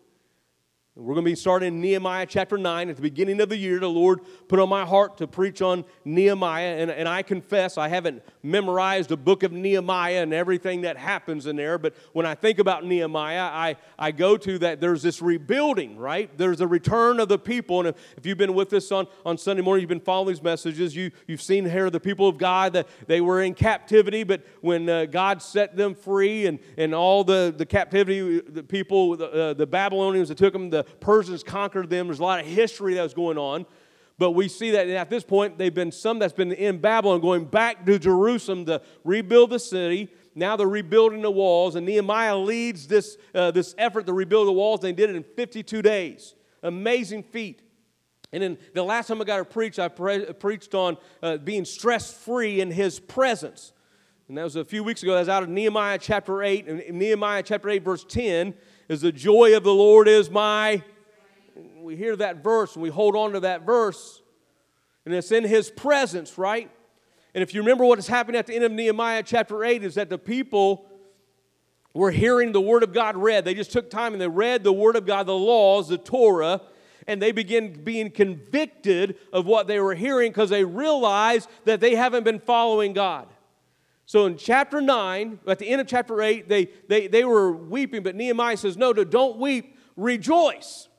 We're 0.98 1.14
going 1.14 1.26
to 1.26 1.32
be 1.32 1.36
starting 1.36 1.76
in 1.76 1.82
Nehemiah 1.82 2.26
chapter 2.26 2.58
9. 2.58 2.90
At 2.90 2.96
the 2.96 3.02
beginning 3.02 3.42
of 3.42 3.50
the 3.50 3.58
year, 3.58 3.82
the 3.82 3.90
Lord 3.90 4.22
put 4.48 4.60
on 4.60 4.70
my 4.70 4.86
heart 4.86 5.18
to 5.18 5.28
preach 5.28 5.62
on 5.62 5.84
Nehemiah. 6.06 6.78
And, 6.78 6.90
and 6.90 7.06
I 7.06 7.22
confess, 7.22 7.78
I 7.78 7.90
haven't 7.90 8.24
memorized 8.42 9.12
a 9.12 9.18
book 9.18 9.44
of 9.44 9.52
Nehemiah 9.52 10.24
and 10.24 10.34
everything 10.34 10.84
that 10.84 10.96
happens 10.96 11.48
in 11.48 11.58
there. 11.58 11.78
But 11.78 11.96
when 12.14 12.26
I 12.26 12.34
think 12.34 12.60
about 12.60 12.86
Nehemiah, 12.86 13.42
I, 13.42 13.76
I 14.00 14.12
go 14.12 14.38
to 14.38 14.58
that 14.60 14.80
there's 14.80 15.02
this 15.02 15.22
rebuilding, 15.22 15.98
right? 15.98 16.30
There's 16.38 16.62
a 16.62 16.68
return 16.68 17.20
of 17.20 17.28
the 17.28 17.40
people. 17.40 17.80
And 17.82 17.90
if, 17.90 17.96
if 18.16 18.26
you've 18.26 18.38
been 18.38 18.54
with 18.54 18.72
us 18.72 18.90
on, 18.94 19.08
on 19.26 19.38
Sunday 19.38 19.64
morning, 19.64 19.82
you've 19.82 19.90
been 19.90 20.00
following 20.00 20.30
these 20.30 20.44
messages, 20.44 20.96
you, 20.96 21.12
you've 21.28 21.42
seen 21.42 21.70
here 21.70 21.90
the 21.90 22.00
people 22.00 22.30
of 22.30 22.38
God 22.38 22.72
that 22.72 22.88
they 23.06 23.20
were 23.20 23.42
in 23.42 23.54
captivity. 23.54 24.24
But 24.24 24.44
when 24.62 24.88
uh, 24.88 25.08
God 25.08 25.42
set 25.42 25.76
them 25.76 25.94
free 25.94 26.46
and, 26.46 26.58
and 26.78 26.96
all 26.96 27.26
the, 27.26 27.54
the 27.56 27.66
captivity, 27.66 28.40
the 28.40 28.64
people, 28.64 29.18
the, 29.18 29.30
uh, 29.30 29.54
the 29.56 29.68
Babylonians 29.68 30.30
that 30.30 30.38
took 30.38 30.54
them, 30.54 30.70
the 30.70 30.85
Persians 31.00 31.44
conquered 31.44 31.90
them. 31.90 32.08
There's 32.08 32.20
a 32.20 32.24
lot 32.24 32.40
of 32.40 32.46
history 32.46 32.96
that 32.96 33.04
was 33.04 33.14
going 33.14 33.38
on. 33.38 33.66
But 34.18 34.32
we 34.32 34.48
see 34.48 34.72
that 34.72 34.88
at 34.88 35.10
this 35.10 35.24
point, 35.24 35.58
they've 35.58 35.74
been 35.74 35.92
some 35.92 36.20
that's 36.20 36.34
been 36.34 36.54
in 36.54 36.78
Babylon 36.78 37.20
going 37.20 37.46
back 37.46 37.86
to 37.86 38.00
Jerusalem 38.00 38.66
to 38.66 38.82
rebuild 39.04 39.50
the 39.50 39.60
city. 39.60 40.10
Now 40.36 40.56
they're 40.56 40.68
rebuilding 40.68 41.22
the 41.22 41.32
walls, 41.32 41.76
and 41.76 41.86
Nehemiah 41.86 42.38
leads 42.38 42.88
this, 42.88 43.18
uh, 43.34 43.52
this 43.52 43.76
effort 43.78 44.06
to 44.06 44.14
rebuild 44.14 44.48
the 44.48 44.54
walls. 44.54 44.82
They 44.82 44.94
did 44.94 45.10
it 45.10 45.16
in 45.16 45.24
52 45.24 45.82
days. 45.82 46.36
Amazing 46.64 47.24
feat. 47.24 47.62
And 48.32 48.42
then 48.42 48.58
the 48.74 48.84
last 48.84 49.08
time 49.08 49.22
I 49.22 49.26
got 49.26 49.38
to 49.38 49.46
preach, 49.46 49.80
I 49.80 49.88
pre- 49.88 50.26
preached 50.34 50.76
on 50.76 50.98
uh, 51.22 51.38
being 51.38 51.64
stress 51.64 52.14
free 52.14 52.60
in 52.60 52.72
his 52.72 53.00
presence. 53.00 53.72
And 54.28 54.38
that 54.38 54.44
was 54.44 54.56
a 54.56 54.66
few 54.66 54.84
weeks 54.84 55.04
ago. 55.04 55.14
That 55.14 55.20
was 55.20 55.30
out 55.30 55.44
of 55.44 55.50
Nehemiah 55.50 56.00
chapter 56.00 56.42
8. 56.42 56.68
And 56.68 57.00
Nehemiah 57.00 57.44
chapter 57.44 57.70
8, 57.70 57.84
verse 57.84 58.04
10 58.04 58.56
is 58.88 59.02
the 59.02 59.12
joy 59.12 59.56
of 59.56 59.64
the 59.64 59.74
Lord 59.74 60.08
is 60.08 60.30
my. 60.30 60.84
We 61.78 61.96
hear 61.96 62.16
that 62.16 62.44
verse 62.44 62.76
and 62.76 62.84
we 62.84 62.90
hold 62.90 63.16
on 63.16 63.34
to 63.34 63.40
that 63.42 63.66
verse, 63.66 64.22
and 65.06 65.14
it's 65.14 65.32
in 65.32 65.44
His 65.44 65.70
presence, 65.70 66.38
right? 66.38 66.70
And 67.34 67.42
if 67.42 67.54
you 67.54 67.62
remember 67.62 67.86
what 67.86 68.00
is 68.00 68.08
happening 68.08 68.40
at 68.40 68.48
the 68.48 68.56
end 68.56 68.64
of 68.64 68.72
Nehemiah 68.72 69.22
chapter 69.24 69.64
8, 69.64 69.84
is 69.84 69.96
that 69.96 70.10
the 70.10 70.18
people 70.18 70.86
were 71.94 72.12
hearing 72.12 72.52
the 72.52 72.62
Word 72.62 72.84
of 72.84 72.94
God 72.94 73.18
read. 73.18 73.46
They 73.46 73.54
just 73.54 73.72
took 73.72 73.90
time 73.90 74.14
and 74.14 74.22
they 74.22 74.28
read 74.28 74.64
the 74.64 74.74
Word 74.74 74.96
of 74.96 75.06
God, 75.06 75.26
the 75.26 75.34
laws, 75.34 75.90
the 75.90 75.98
Torah, 75.98 76.62
and 77.08 77.22
they 77.22 77.32
begin 77.32 77.84
being 77.84 78.10
convicted 78.10 79.18
of 79.32 79.46
what 79.46 79.68
they 79.68 79.80
were 79.80 79.96
hearing 79.96 80.32
because 80.32 80.50
they 80.50 80.64
realized 80.64 81.50
that 81.66 81.80
they 81.80 81.96
haven't 81.96 82.24
been 82.24 82.40
following 82.40 82.94
God. 82.94 83.28
So 84.06 84.26
in 84.26 84.38
chapter 84.38 84.82
9, 84.82 85.40
at 85.48 85.60
the 85.60 85.68
end 85.68 85.82
of 85.82 85.88
chapter 85.88 86.22
8, 86.22 86.48
they, 86.48 86.70
they, 86.88 87.08
they 87.08 87.24
were 87.24 87.52
weeping, 87.52 88.04
but 88.04 88.16
Nehemiah 88.16 88.58
says, 88.58 88.78
No, 88.78 88.94
don't 88.94 89.38
weep, 89.38 89.78
rejoice. 89.96 90.90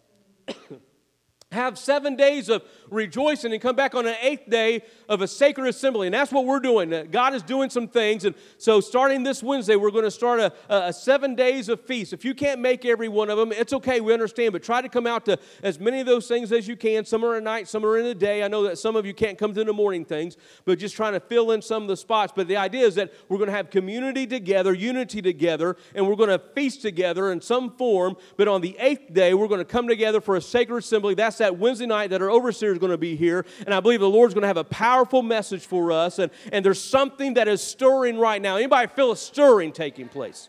have 1.52 1.78
seven 1.78 2.16
days 2.16 2.48
of 2.48 2.62
rejoicing 2.90 3.52
and 3.52 3.60
come 3.60 3.76
back 3.76 3.94
on 3.94 4.06
an 4.06 4.16
eighth 4.20 4.48
day 4.48 4.82
of 5.08 5.22
a 5.22 5.28
sacred 5.28 5.68
assembly. 5.68 6.06
And 6.06 6.14
that's 6.14 6.32
what 6.32 6.44
we're 6.44 6.60
doing. 6.60 6.92
Uh, 6.92 7.04
God 7.10 7.34
is 7.34 7.42
doing 7.42 7.70
some 7.70 7.88
things. 7.88 8.24
And 8.24 8.34
so, 8.58 8.80
starting 8.80 9.22
this 9.22 9.42
Wednesday, 9.42 9.76
we're 9.76 9.90
going 9.90 10.04
to 10.04 10.10
start 10.10 10.40
a, 10.40 10.52
a, 10.68 10.92
seven 10.92 11.34
days 11.34 11.68
of 11.68 11.80
feast. 11.80 12.12
If 12.12 12.24
you 12.24 12.34
can't 12.34 12.60
make 12.60 12.84
every 12.84 13.08
one 13.08 13.30
of 13.30 13.38
them, 13.38 13.52
it's 13.52 13.72
okay. 13.72 14.00
We 14.00 14.12
understand. 14.12 14.52
But 14.52 14.62
try 14.62 14.80
to 14.80 14.88
come 14.88 15.06
out 15.06 15.24
to 15.26 15.38
as 15.62 15.78
many 15.78 16.00
of 16.00 16.06
those 16.06 16.28
things 16.28 16.52
as 16.52 16.68
you 16.68 16.76
can. 16.76 17.04
Some 17.04 17.24
are 17.24 17.36
at 17.36 17.42
night, 17.42 17.68
some 17.68 17.84
are 17.84 17.98
in 17.98 18.04
the 18.04 18.14
day. 18.14 18.42
I 18.42 18.48
know 18.48 18.62
that 18.64 18.78
some 18.78 18.96
of 18.96 19.04
you 19.04 19.14
can't 19.14 19.38
come 19.38 19.54
to 19.54 19.64
the 19.64 19.72
morning 19.72 20.04
things, 20.04 20.36
but 20.64 20.78
just 20.78 20.94
trying 20.96 21.12
to 21.14 21.20
fill 21.20 21.52
in 21.52 21.62
some 21.62 21.82
of 21.82 21.88
the 21.88 21.96
spots. 21.96 22.32
But 22.34 22.48
the 22.48 22.56
idea 22.56 22.86
is 22.86 22.94
that 22.96 23.12
we're 23.28 23.38
going 23.38 23.50
to 23.50 23.56
have 23.56 23.70
community 23.70 24.26
together, 24.26 24.72
unity 24.74 25.22
together, 25.22 25.76
and 25.94 26.06
we're 26.06 26.16
going 26.16 26.30
to 26.30 26.38
feast 26.38 26.82
together 26.82 27.32
in 27.32 27.40
some 27.40 27.76
form. 27.76 28.16
But 28.36 28.48
on 28.48 28.60
the 28.60 28.76
eighth 28.78 29.12
day, 29.12 29.34
we're 29.34 29.48
going 29.48 29.58
to 29.58 29.64
come 29.64 29.88
together 29.88 30.20
for 30.20 30.36
a 30.36 30.40
sacred 30.40 30.78
assembly. 30.78 31.14
That's 31.14 31.38
that 31.38 31.58
Wednesday 31.58 31.86
night 31.86 32.10
that 32.10 32.22
our 32.22 32.30
overseer 32.30 32.75
is 32.76 32.80
going 32.80 32.92
to 32.92 32.98
be 32.98 33.16
here. 33.16 33.44
And 33.64 33.74
I 33.74 33.80
believe 33.80 34.00
the 34.00 34.08
Lord's 34.08 34.34
going 34.34 34.42
to 34.42 34.48
have 34.48 34.56
a 34.56 34.64
powerful 34.64 35.22
message 35.22 35.66
for 35.66 35.90
us. 35.90 36.18
And, 36.18 36.30
and 36.52 36.64
there's 36.64 36.80
something 36.80 37.34
that 37.34 37.48
is 37.48 37.62
stirring 37.62 38.18
right 38.18 38.40
now. 38.40 38.56
Anybody 38.56 38.86
feel 38.94 39.12
a 39.12 39.16
stirring 39.16 39.72
taking 39.72 40.08
place? 40.08 40.48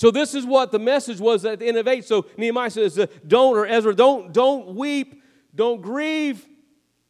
So 0.00 0.10
this 0.10 0.34
is 0.34 0.46
what 0.46 0.72
the 0.72 0.78
message 0.78 1.20
was 1.20 1.44
at 1.44 1.58
the 1.58 1.66
end 1.66 1.76
of 1.76 1.86
eight. 1.86 2.06
So 2.06 2.24
Nehemiah 2.38 2.70
says, 2.70 2.98
uh, 2.98 3.06
"Don't 3.26 3.54
or 3.54 3.66
Ezra, 3.66 3.94
don't 3.94 4.32
don't 4.32 4.74
weep, 4.74 5.22
don't 5.54 5.82
grieve, 5.82 6.48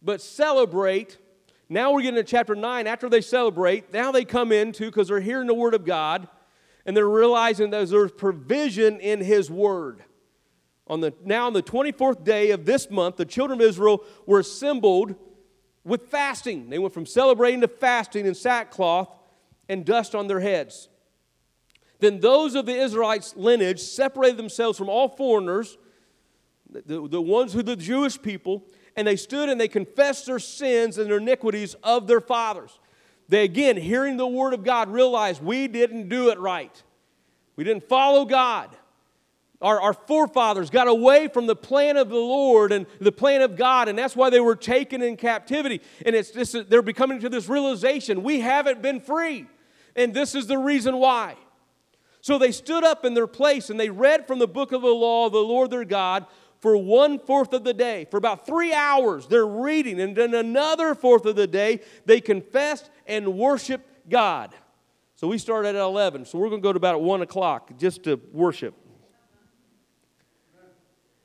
but 0.02 0.21
celebrate." 0.21 1.17
Now 1.69 1.93
we're 1.93 2.02
getting 2.02 2.17
to 2.17 2.25
chapter 2.25 2.57
nine. 2.57 2.88
After 2.88 3.09
they 3.09 3.21
celebrate, 3.21 3.93
now 3.93 4.11
they 4.11 4.25
come 4.25 4.50
into 4.50 4.87
because 4.87 5.07
they're 5.07 5.21
hearing 5.21 5.47
the 5.47 5.55
word 5.55 5.75
of 5.75 5.85
God, 5.85 6.26
and 6.85 6.97
they're 6.97 7.09
realizing 7.09 7.71
that 7.71 7.88
there's 7.88 8.11
provision 8.11 8.99
in 8.99 9.21
His 9.21 9.49
word. 9.52 10.02
On 10.90 11.00
the, 11.00 11.14
now, 11.25 11.47
on 11.47 11.52
the 11.52 11.62
24th 11.62 12.25
day 12.25 12.50
of 12.50 12.64
this 12.64 12.90
month, 12.90 13.16
the 13.16 13.25
children 13.25 13.61
of 13.61 13.66
Israel 13.66 14.04
were 14.26 14.40
assembled 14.40 15.14
with 15.85 16.09
fasting. 16.09 16.68
They 16.68 16.80
went 16.80 16.92
from 16.92 17.06
celebrating 17.06 17.61
to 17.61 17.68
fasting 17.68 18.26
in 18.26 18.35
sackcloth 18.35 19.09
and 19.68 19.85
dust 19.85 20.16
on 20.16 20.26
their 20.26 20.40
heads. 20.40 20.88
Then 22.00 22.18
those 22.18 22.56
of 22.56 22.66
the 22.66 22.75
Israelites' 22.75 23.37
lineage 23.37 23.78
separated 23.78 24.37
themselves 24.37 24.76
from 24.76 24.88
all 24.88 25.09
foreigners, 25.09 25.78
the, 26.68 27.06
the 27.06 27.23
ones 27.23 27.52
who 27.52 27.62
the 27.62 27.76
Jewish 27.76 28.20
people, 28.20 28.64
and 28.97 29.06
they 29.06 29.14
stood 29.14 29.49
and 29.49 29.61
they 29.61 29.68
confessed 29.68 30.26
their 30.26 30.40
sins 30.40 30.99
and 30.99 31.09
their 31.09 31.18
iniquities 31.18 31.75
of 31.85 32.09
their 32.09 32.20
fathers. 32.20 32.80
They 33.28 33.44
again, 33.44 33.76
hearing 33.76 34.16
the 34.16 34.26
word 34.26 34.54
of 34.54 34.64
God, 34.64 34.90
realized 34.90 35.40
we 35.40 35.68
didn't 35.68 36.09
do 36.09 36.30
it 36.30 36.40
right. 36.40 36.82
We 37.54 37.62
didn't 37.62 37.88
follow 37.88 38.25
God 38.25 38.76
our, 39.61 39.81
our 39.81 39.93
forefathers 39.93 40.71
got 40.71 40.88
away 40.88 41.29
from 41.29 41.47
the 41.47 41.57
plan 41.57 41.97
of 41.97 42.09
the 42.09 42.17
Lord 42.17 42.73
and 42.73 42.87
the 43.00 43.12
plan 43.12 43.43
of 43.43 43.57
God, 43.57 43.88
and 43.88 43.99
that's 43.99 44.17
why 44.17 44.31
they 44.31 44.40
were 44.40 44.57
taken 44.57 45.02
in 45.02 45.17
captivity. 45.17 45.83
And 46.05 46.17
it's 46.17 46.31
this, 46.31 46.57
they're 46.69 46.83
becoming 46.83 47.21
to 47.21 47.29
this 47.29 47.49
realization 47.49 48.23
we 48.23 48.40
haven't 48.40 48.81
been 48.81 49.00
free, 49.00 49.47
and 49.95 50.14
this 50.14 50.35
is 50.35 50.47
the 50.47 50.59
reason 50.59 50.97
why. 50.97 51.37
So 52.23 52.38
they 52.38 52.52
stood 52.52 52.85
up 52.85 53.05
in 53.05 53.14
their 53.14 53.26
place 53.26 53.71
and 53.71 53.81
they 53.81 53.88
read 53.88 54.26
from 54.26 54.38
the 54.38 54.49
book 54.49 54.73
of 54.73 54.83
the 54.83 54.88
law 54.88 55.26
of 55.26 55.33
the 55.33 55.38
Lord 55.38 55.71
their 55.71 55.87
God 55.87 56.26
for 56.61 56.76
one 56.76 57.19
fourth 57.19 57.55
of 57.55 57.64
the 57.64 57.73
day. 57.73 58.07
For 58.11 58.19
about 58.19 58.47
three 58.47 58.73
hours, 58.73 59.26
they're 59.26 59.47
reading, 59.47 60.00
and 60.00 60.14
then 60.14 60.35
another 60.35 60.95
fourth 60.95 61.25
of 61.25 61.37
the 61.37 61.47
day, 61.47 61.81
they 62.05 62.21
confessed 62.21 62.90
and 63.07 63.37
worshiped 63.37 64.09
God. 64.09 64.55
So 65.17 65.29
we 65.29 65.38
started 65.38 65.71
at 65.71 65.76
11, 65.76 66.25
so 66.25 66.38
we're 66.38 66.49
going 66.49 66.62
to 66.62 66.67
go 66.67 66.73
to 66.73 66.79
about 66.79 67.02
1 67.02 67.23
o'clock 67.23 67.76
just 67.79 68.05
to 68.05 68.21
worship. 68.33 68.75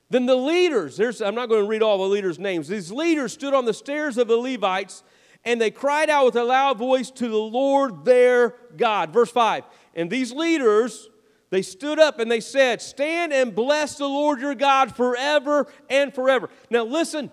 Then 0.09 0.25
the 0.25 0.35
leaders, 0.35 0.99
I'm 1.21 1.35
not 1.35 1.49
going 1.49 1.63
to 1.63 1.67
read 1.67 1.81
all 1.81 1.97
the 1.97 2.13
leaders' 2.13 2.37
names. 2.37 2.67
These 2.67 2.91
leaders 2.91 3.33
stood 3.33 3.53
on 3.53 3.65
the 3.65 3.73
stairs 3.73 4.17
of 4.17 4.27
the 4.27 4.37
Levites 4.37 5.03
and 5.43 5.61
they 5.61 5.71
cried 5.71 6.09
out 6.09 6.25
with 6.25 6.35
a 6.35 6.43
loud 6.43 6.77
voice 6.77 7.11
to 7.11 7.27
the 7.27 7.37
Lord 7.37 8.03
their 8.03 8.55
God. 8.75 9.13
Verse 9.13 9.31
5. 9.31 9.63
And 9.93 10.09
these 10.09 10.31
leaders, 10.31 11.09
they 11.51 11.61
stood 11.61 11.99
up 11.99 12.19
and 12.19 12.29
they 12.31 12.39
said, 12.39 12.81
Stand 12.81 13.31
and 13.31 13.53
bless 13.53 13.97
the 13.97 14.07
Lord 14.07 14.41
your 14.41 14.55
God 14.55 14.95
forever 14.95 15.67
and 15.89 16.13
forever. 16.13 16.49
Now 16.69 16.83
listen, 16.83 17.31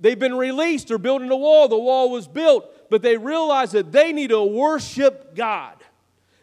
they've 0.00 0.18
been 0.18 0.36
released. 0.36 0.88
They're 0.88 0.98
building 0.98 1.30
a 1.30 1.36
wall. 1.36 1.68
The 1.68 1.78
wall 1.78 2.10
was 2.10 2.28
built, 2.28 2.90
but 2.90 3.02
they 3.02 3.16
realized 3.16 3.72
that 3.72 3.92
they 3.92 4.12
need 4.12 4.30
to 4.30 4.42
worship 4.42 5.34
God. 5.34 5.83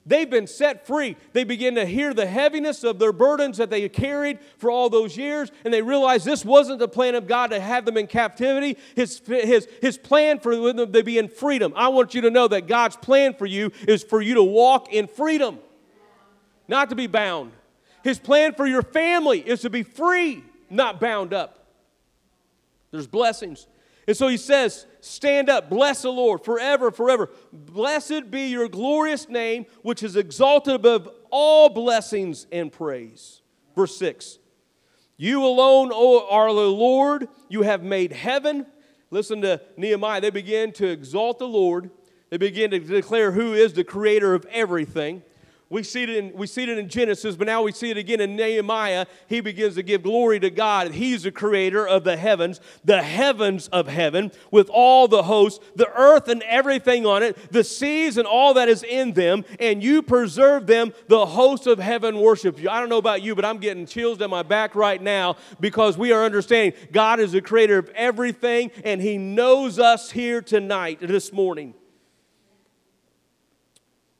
They've 0.03 0.29
been 0.29 0.47
set 0.47 0.87
free. 0.87 1.15
They 1.33 1.43
begin 1.43 1.75
to 1.75 1.85
hear 1.85 2.13
the 2.13 2.25
heaviness 2.25 2.83
of 2.83 2.97
their 2.97 3.13
burdens 3.13 3.57
that 3.57 3.69
they 3.69 3.87
carried 3.87 4.39
for 4.57 4.71
all 4.71 4.89
those 4.89 5.15
years, 5.15 5.51
and 5.63 5.71
they 5.71 5.83
realize 5.83 6.23
this 6.23 6.43
wasn't 6.43 6.79
the 6.79 6.87
plan 6.87 7.13
of 7.13 7.27
God 7.27 7.51
to 7.51 7.59
have 7.59 7.85
them 7.85 7.97
in 7.97 8.07
captivity. 8.07 8.77
His, 8.95 9.21
his, 9.27 9.67
his 9.79 9.99
plan 9.99 10.39
for 10.39 10.55
them 10.73 10.91
to 10.91 11.03
be 11.03 11.19
in 11.19 11.27
freedom. 11.27 11.71
I 11.75 11.89
want 11.89 12.15
you 12.15 12.21
to 12.21 12.31
know 12.31 12.47
that 12.47 12.65
God's 12.67 12.95
plan 12.95 13.35
for 13.35 13.45
you 13.45 13.71
is 13.87 14.03
for 14.03 14.21
you 14.21 14.33
to 14.35 14.43
walk 14.43 14.91
in 14.91 15.07
freedom, 15.07 15.59
not 16.67 16.89
to 16.89 16.95
be 16.95 17.05
bound. 17.05 17.51
His 18.03 18.17
plan 18.17 18.55
for 18.55 18.65
your 18.65 18.81
family 18.81 19.39
is 19.39 19.61
to 19.61 19.69
be 19.69 19.83
free, 19.83 20.43
not 20.71 20.99
bound 20.99 21.31
up. 21.31 21.67
There's 22.89 23.07
blessings. 23.07 23.67
And 24.07 24.17
so 24.17 24.27
he 24.27 24.37
says, 24.37 24.85
Stand 24.99 25.49
up, 25.49 25.69
bless 25.69 26.03
the 26.03 26.11
Lord 26.11 26.43
forever, 26.43 26.91
forever. 26.91 27.29
Blessed 27.51 28.29
be 28.29 28.47
your 28.47 28.67
glorious 28.67 29.27
name, 29.27 29.65
which 29.81 30.03
is 30.03 30.15
exalted 30.15 30.75
above 30.75 31.09
all 31.31 31.69
blessings 31.69 32.45
and 32.51 32.71
praise. 32.71 33.41
Verse 33.75 33.95
6 33.97 34.39
You 35.17 35.43
alone 35.43 35.91
are 35.91 36.53
the 36.53 36.61
Lord, 36.61 37.27
you 37.49 37.63
have 37.63 37.83
made 37.83 38.11
heaven. 38.11 38.65
Listen 39.09 39.41
to 39.41 39.59
Nehemiah. 39.75 40.21
They 40.21 40.29
begin 40.29 40.71
to 40.73 40.87
exalt 40.87 41.39
the 41.39 41.47
Lord, 41.47 41.89
they 42.29 42.37
begin 42.37 42.71
to 42.71 42.79
declare 42.79 43.31
who 43.31 43.53
is 43.53 43.73
the 43.73 43.83
creator 43.83 44.33
of 44.33 44.45
everything. 44.45 45.23
We 45.71 45.83
see, 45.83 46.03
it 46.03 46.09
in, 46.09 46.33
we 46.33 46.47
see 46.47 46.63
it 46.63 46.77
in 46.77 46.89
Genesis, 46.89 47.37
but 47.37 47.47
now 47.47 47.61
we 47.61 47.71
see 47.71 47.91
it 47.91 47.97
again 47.97 48.19
in 48.19 48.35
Nehemiah. 48.35 49.05
He 49.27 49.39
begins 49.39 49.75
to 49.75 49.83
give 49.83 50.03
glory 50.03 50.37
to 50.41 50.49
God. 50.49 50.91
He's 50.91 51.23
the 51.23 51.31
creator 51.31 51.87
of 51.87 52.03
the 52.03 52.17
heavens, 52.17 52.59
the 52.83 53.01
heavens 53.01 53.69
of 53.69 53.87
heaven, 53.87 54.33
with 54.51 54.69
all 54.69 55.07
the 55.07 55.23
hosts, 55.23 55.63
the 55.77 55.89
earth 55.97 56.27
and 56.27 56.43
everything 56.43 57.05
on 57.05 57.23
it, 57.23 57.53
the 57.53 57.63
seas 57.63 58.17
and 58.17 58.27
all 58.27 58.53
that 58.55 58.67
is 58.67 58.83
in 58.83 59.13
them, 59.13 59.45
and 59.61 59.81
you 59.81 60.01
preserve 60.01 60.67
them. 60.67 60.93
The 61.07 61.25
hosts 61.25 61.67
of 61.67 61.79
heaven 61.79 62.19
worship 62.19 62.59
you. 62.59 62.69
I 62.69 62.81
don't 62.81 62.89
know 62.89 62.97
about 62.97 63.21
you, 63.21 63.33
but 63.33 63.45
I'm 63.45 63.59
getting 63.59 63.85
chills 63.85 64.17
down 64.17 64.29
my 64.29 64.43
back 64.43 64.75
right 64.75 65.01
now 65.01 65.37
because 65.61 65.97
we 65.97 66.11
are 66.11 66.25
understanding 66.25 66.77
God 66.91 67.21
is 67.21 67.31
the 67.31 67.41
creator 67.41 67.77
of 67.77 67.87
everything, 67.95 68.71
and 68.83 68.99
He 69.01 69.17
knows 69.17 69.79
us 69.79 70.11
here 70.11 70.41
tonight, 70.41 70.99
this 70.99 71.31
morning. 71.31 71.75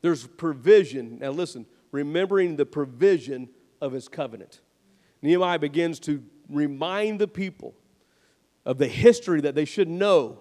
There's 0.01 0.25
provision. 0.27 1.19
Now, 1.19 1.31
listen, 1.31 1.65
remembering 1.91 2.55
the 2.55 2.65
provision 2.65 3.49
of 3.81 3.91
his 3.91 4.07
covenant. 4.07 4.61
Nehemiah 5.21 5.59
begins 5.59 5.99
to 6.01 6.23
remind 6.49 7.19
the 7.19 7.27
people 7.27 7.75
of 8.65 8.77
the 8.77 8.87
history 8.87 9.41
that 9.41 9.55
they 9.55 9.65
should 9.65 9.87
know. 9.87 10.39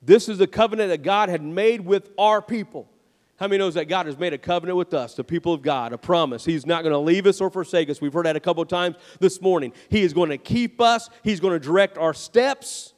This 0.00 0.28
is 0.28 0.38
the 0.38 0.46
covenant 0.46 0.90
that 0.90 1.02
God 1.02 1.28
had 1.28 1.42
made 1.42 1.82
with 1.82 2.10
our 2.18 2.42
people. 2.42 2.88
How 3.36 3.48
many 3.48 3.58
knows 3.58 3.74
that 3.74 3.86
God 3.86 4.06
has 4.06 4.18
made 4.18 4.32
a 4.32 4.38
covenant 4.38 4.76
with 4.76 4.94
us, 4.94 5.14
the 5.14 5.24
people 5.24 5.52
of 5.52 5.62
God, 5.62 5.92
a 5.92 5.98
promise? 5.98 6.44
He's 6.44 6.66
not 6.66 6.82
going 6.82 6.92
to 6.92 6.98
leave 6.98 7.26
us 7.26 7.40
or 7.40 7.50
forsake 7.50 7.90
us. 7.90 8.00
We've 8.00 8.12
heard 8.12 8.26
that 8.26 8.36
a 8.36 8.40
couple 8.40 8.62
of 8.62 8.68
times 8.68 8.96
this 9.20 9.40
morning. 9.40 9.72
He 9.88 10.02
is 10.02 10.12
going 10.12 10.30
to 10.30 10.38
keep 10.38 10.80
us, 10.80 11.08
He's 11.24 11.40
going 11.40 11.52
to 11.52 11.58
direct 11.58 11.98
our 11.98 12.14
steps. 12.14 12.94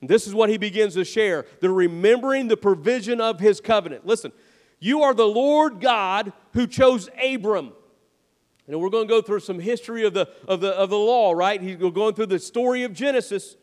And 0.00 0.10
this 0.10 0.26
is 0.26 0.34
what 0.34 0.50
He 0.50 0.58
begins 0.58 0.94
to 0.94 1.04
share 1.04 1.46
the 1.60 1.70
remembering 1.70 2.48
the 2.48 2.56
provision 2.56 3.20
of 3.20 3.40
His 3.40 3.60
covenant. 3.60 4.06
Listen, 4.06 4.32
you 4.80 5.02
are 5.02 5.14
the 5.14 5.26
Lord 5.26 5.80
God 5.80 6.32
who 6.54 6.66
chose 6.66 7.08
Abram. 7.22 7.72
And 8.66 8.80
we're 8.80 8.90
going 8.90 9.06
to 9.06 9.12
go 9.12 9.20
through 9.20 9.40
some 9.40 9.58
history 9.58 10.04
of 10.04 10.14
the, 10.14 10.28
of 10.48 10.60
the, 10.60 10.70
of 10.70 10.90
the 10.90 10.98
law, 10.98 11.32
right? 11.32 11.60
He's 11.60 11.76
going 11.76 12.14
through 12.14 12.26
the 12.26 12.38
story 12.38 12.84
of 12.84 12.92
Genesis. 12.92 13.56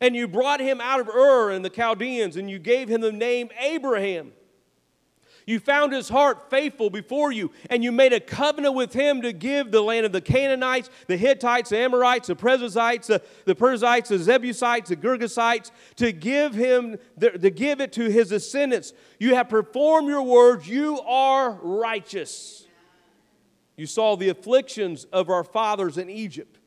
And 0.00 0.14
you 0.14 0.28
brought 0.28 0.60
him 0.60 0.80
out 0.80 1.00
of 1.00 1.08
Ur 1.08 1.50
and 1.50 1.64
the 1.64 1.70
Chaldeans, 1.70 2.36
and 2.36 2.48
you 2.48 2.58
gave 2.58 2.88
him 2.88 3.00
the 3.00 3.12
name 3.12 3.50
Abraham. 3.60 4.32
You 5.48 5.58
found 5.58 5.94
his 5.94 6.10
heart 6.10 6.50
faithful 6.50 6.90
before 6.90 7.32
you, 7.32 7.50
and 7.70 7.82
you 7.82 7.90
made 7.90 8.12
a 8.12 8.20
covenant 8.20 8.74
with 8.74 8.92
him 8.92 9.22
to 9.22 9.32
give 9.32 9.70
the 9.70 9.80
land 9.80 10.04
of 10.04 10.12
the 10.12 10.20
Canaanites, 10.20 10.90
the 11.06 11.16
Hittites, 11.16 11.70
the 11.70 11.78
Amorites, 11.78 12.26
the 12.26 12.36
Perizzites, 12.36 13.06
the, 13.06 13.22
the 13.46 13.54
Perizzites, 13.54 14.10
the 14.10 14.18
Jebusites, 14.18 14.90
the 14.90 14.96
Girgashites, 14.96 15.70
to 15.96 16.12
give 16.12 16.52
him 16.52 16.98
to 17.18 17.50
give 17.50 17.80
it 17.80 17.94
to 17.94 18.10
his 18.10 18.28
descendants. 18.28 18.92
You 19.18 19.36
have 19.36 19.48
performed 19.48 20.08
your 20.08 20.20
words. 20.20 20.68
You 20.68 21.00
are 21.00 21.52
righteous. 21.62 22.66
You 23.78 23.86
saw 23.86 24.16
the 24.16 24.28
afflictions 24.28 25.04
of 25.04 25.30
our 25.30 25.44
fathers 25.44 25.96
in 25.96 26.10
Egypt. 26.10 26.58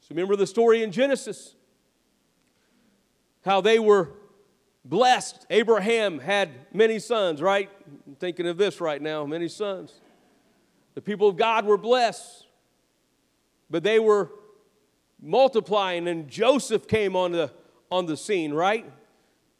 So 0.00 0.08
remember 0.10 0.34
the 0.34 0.48
story 0.48 0.82
in 0.82 0.90
Genesis, 0.90 1.54
how 3.44 3.60
they 3.60 3.78
were 3.78 4.10
blessed. 4.88 5.46
Abraham 5.50 6.18
had 6.18 6.50
many 6.72 6.98
sons, 6.98 7.42
right? 7.42 7.68
I'm 8.06 8.14
thinking 8.14 8.46
of 8.46 8.56
this 8.56 8.80
right 8.80 9.02
now 9.02 9.26
many 9.26 9.48
sons. 9.48 10.00
The 10.94 11.02
people 11.02 11.28
of 11.28 11.36
God 11.36 11.66
were 11.66 11.76
blessed, 11.76 12.46
but 13.68 13.82
they 13.82 13.98
were 13.98 14.30
multiplying, 15.20 16.08
and 16.08 16.28
Joseph 16.28 16.86
came 16.86 17.16
on 17.16 17.32
the, 17.32 17.50
on 17.90 18.06
the 18.06 18.16
scene, 18.16 18.54
right? 18.54 18.90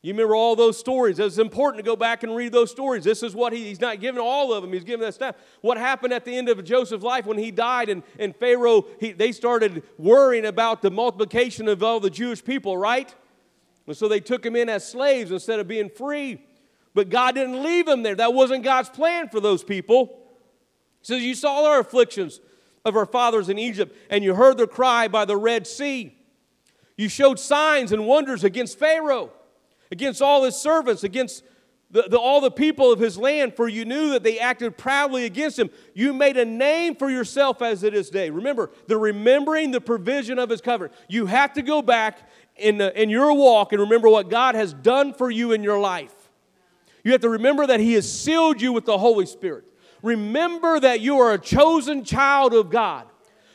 You 0.02 0.12
remember 0.12 0.36
all 0.36 0.54
those 0.54 0.78
stories. 0.78 1.18
It's 1.18 1.38
important 1.38 1.84
to 1.84 1.86
go 1.86 1.96
back 1.96 2.22
and 2.22 2.34
read 2.34 2.52
those 2.52 2.70
stories. 2.70 3.02
This 3.02 3.24
is 3.24 3.34
what 3.34 3.52
he, 3.52 3.64
he's 3.64 3.80
not 3.80 4.00
giving 4.00 4.20
all 4.20 4.52
of 4.52 4.62
them, 4.62 4.72
he's 4.72 4.84
giving 4.84 5.04
that 5.04 5.14
stuff. 5.14 5.34
What 5.62 5.78
happened 5.78 6.12
at 6.12 6.24
the 6.24 6.36
end 6.36 6.48
of 6.48 6.62
Joseph's 6.62 7.02
life 7.02 7.26
when 7.26 7.38
he 7.38 7.50
died 7.50 7.88
and, 7.88 8.02
and 8.18 8.34
Pharaoh, 8.36 8.86
he, 9.00 9.12
they 9.12 9.32
started 9.32 9.82
worrying 9.98 10.46
about 10.46 10.80
the 10.80 10.90
multiplication 10.90 11.66
of 11.66 11.82
all 11.82 11.98
the 11.98 12.10
Jewish 12.10 12.44
people, 12.44 12.78
right? 12.78 13.12
And 13.86 13.96
so 13.96 14.08
they 14.08 14.20
took 14.20 14.44
him 14.44 14.56
in 14.56 14.68
as 14.68 14.86
slaves 14.86 15.30
instead 15.30 15.60
of 15.60 15.68
being 15.68 15.88
free. 15.90 16.42
But 16.94 17.08
God 17.08 17.34
didn't 17.34 17.62
leave 17.62 17.86
him 17.86 18.02
there. 18.02 18.14
That 18.14 18.34
wasn't 18.34 18.64
God's 18.64 18.88
plan 18.88 19.28
for 19.28 19.40
those 19.40 19.62
people. 19.62 20.18
He 21.00 21.06
says, 21.06 21.22
You 21.22 21.34
saw 21.34 21.66
our 21.66 21.80
afflictions 21.80 22.40
of 22.84 22.96
our 22.96 23.06
fathers 23.06 23.48
in 23.48 23.58
Egypt, 23.58 23.96
and 24.10 24.24
you 24.24 24.34
heard 24.34 24.56
their 24.56 24.66
cry 24.66 25.08
by 25.08 25.24
the 25.24 25.36
Red 25.36 25.66
Sea. 25.66 26.16
You 26.96 27.08
showed 27.08 27.38
signs 27.38 27.92
and 27.92 28.06
wonders 28.06 28.44
against 28.44 28.78
Pharaoh, 28.78 29.30
against 29.90 30.22
all 30.22 30.44
his 30.44 30.56
servants, 30.56 31.04
against 31.04 31.42
the, 31.90 32.02
the, 32.08 32.18
all 32.18 32.40
the 32.40 32.50
people 32.50 32.90
of 32.90 32.98
his 32.98 33.16
land, 33.16 33.54
for 33.54 33.68
you 33.68 33.84
knew 33.84 34.10
that 34.10 34.22
they 34.22 34.38
acted 34.38 34.76
proudly 34.76 35.24
against 35.24 35.58
him. 35.58 35.70
You 35.94 36.12
made 36.12 36.36
a 36.36 36.44
name 36.44 36.96
for 36.96 37.08
yourself 37.08 37.62
as 37.62 37.82
it 37.82 37.94
is 37.94 38.10
day. 38.10 38.30
Remember, 38.30 38.70
the 38.88 38.96
remembering 38.96 39.70
the 39.70 39.80
provision 39.80 40.38
of 40.38 40.50
his 40.50 40.60
covenant. 40.60 40.94
You 41.08 41.26
have 41.26 41.52
to 41.52 41.62
go 41.62 41.82
back 41.82 42.28
in, 42.58 42.78
the, 42.78 43.00
in 43.00 43.10
your 43.10 43.32
walk 43.32 43.72
and 43.72 43.80
remember 43.80 44.08
what 44.08 44.28
God 44.28 44.54
has 44.54 44.72
done 44.72 45.12
for 45.12 45.30
you 45.30 45.52
in 45.52 45.62
your 45.62 45.78
life. 45.78 46.12
You 47.04 47.12
have 47.12 47.20
to 47.20 47.28
remember 47.28 47.66
that 47.66 47.80
He 47.80 47.92
has 47.94 48.10
sealed 48.10 48.60
you 48.60 48.72
with 48.72 48.84
the 48.84 48.98
Holy 48.98 49.26
Spirit. 49.26 49.72
Remember 50.02 50.80
that 50.80 51.00
you 51.00 51.18
are 51.18 51.32
a 51.32 51.38
chosen 51.38 52.04
child 52.04 52.52
of 52.52 52.70
God. 52.70 53.06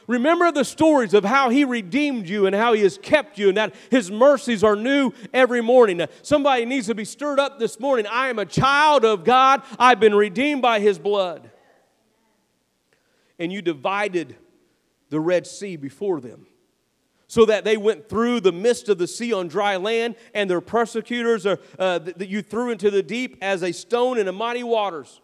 Remember 0.07 0.51
the 0.51 0.65
stories 0.65 1.13
of 1.13 1.23
how 1.23 1.49
He 1.49 1.63
redeemed 1.63 2.27
you 2.27 2.45
and 2.45 2.55
how 2.55 2.73
He 2.73 2.81
has 2.83 2.97
kept 2.97 3.37
you, 3.37 3.49
and 3.49 3.57
that 3.57 3.75
His 3.89 4.09
mercies 4.09 4.63
are 4.63 4.75
new 4.75 5.11
every 5.33 5.61
morning. 5.61 6.05
somebody 6.21 6.65
needs 6.65 6.87
to 6.87 6.95
be 6.95 7.05
stirred 7.05 7.39
up 7.39 7.59
this 7.59 7.79
morning. 7.79 8.07
I 8.07 8.29
am 8.29 8.39
a 8.39 8.45
child 8.45 9.05
of 9.05 9.23
God, 9.23 9.63
I've 9.77 9.99
been 9.99 10.15
redeemed 10.15 10.61
by 10.61 10.79
His 10.79 10.97
blood. 10.97 11.49
And 13.37 13.51
you 13.51 13.61
divided 13.61 14.35
the 15.09 15.19
Red 15.19 15.47
Sea 15.47 15.75
before 15.75 16.21
them 16.21 16.45
so 17.31 17.45
that 17.45 17.63
they 17.63 17.77
went 17.77 18.09
through 18.09 18.41
the 18.41 18.51
midst 18.51 18.89
of 18.89 18.97
the 18.97 19.07
sea 19.07 19.31
on 19.31 19.47
dry 19.47 19.77
land, 19.77 20.17
and 20.33 20.49
their 20.49 20.59
persecutors 20.59 21.45
are, 21.45 21.59
uh, 21.79 21.97
that 21.97 22.27
you 22.27 22.41
threw 22.41 22.71
into 22.71 22.91
the 22.91 23.01
deep 23.01 23.37
as 23.41 23.63
a 23.63 23.71
stone 23.71 24.17
in 24.17 24.25
the 24.25 24.33
mighty 24.33 24.63
waters. 24.63 25.21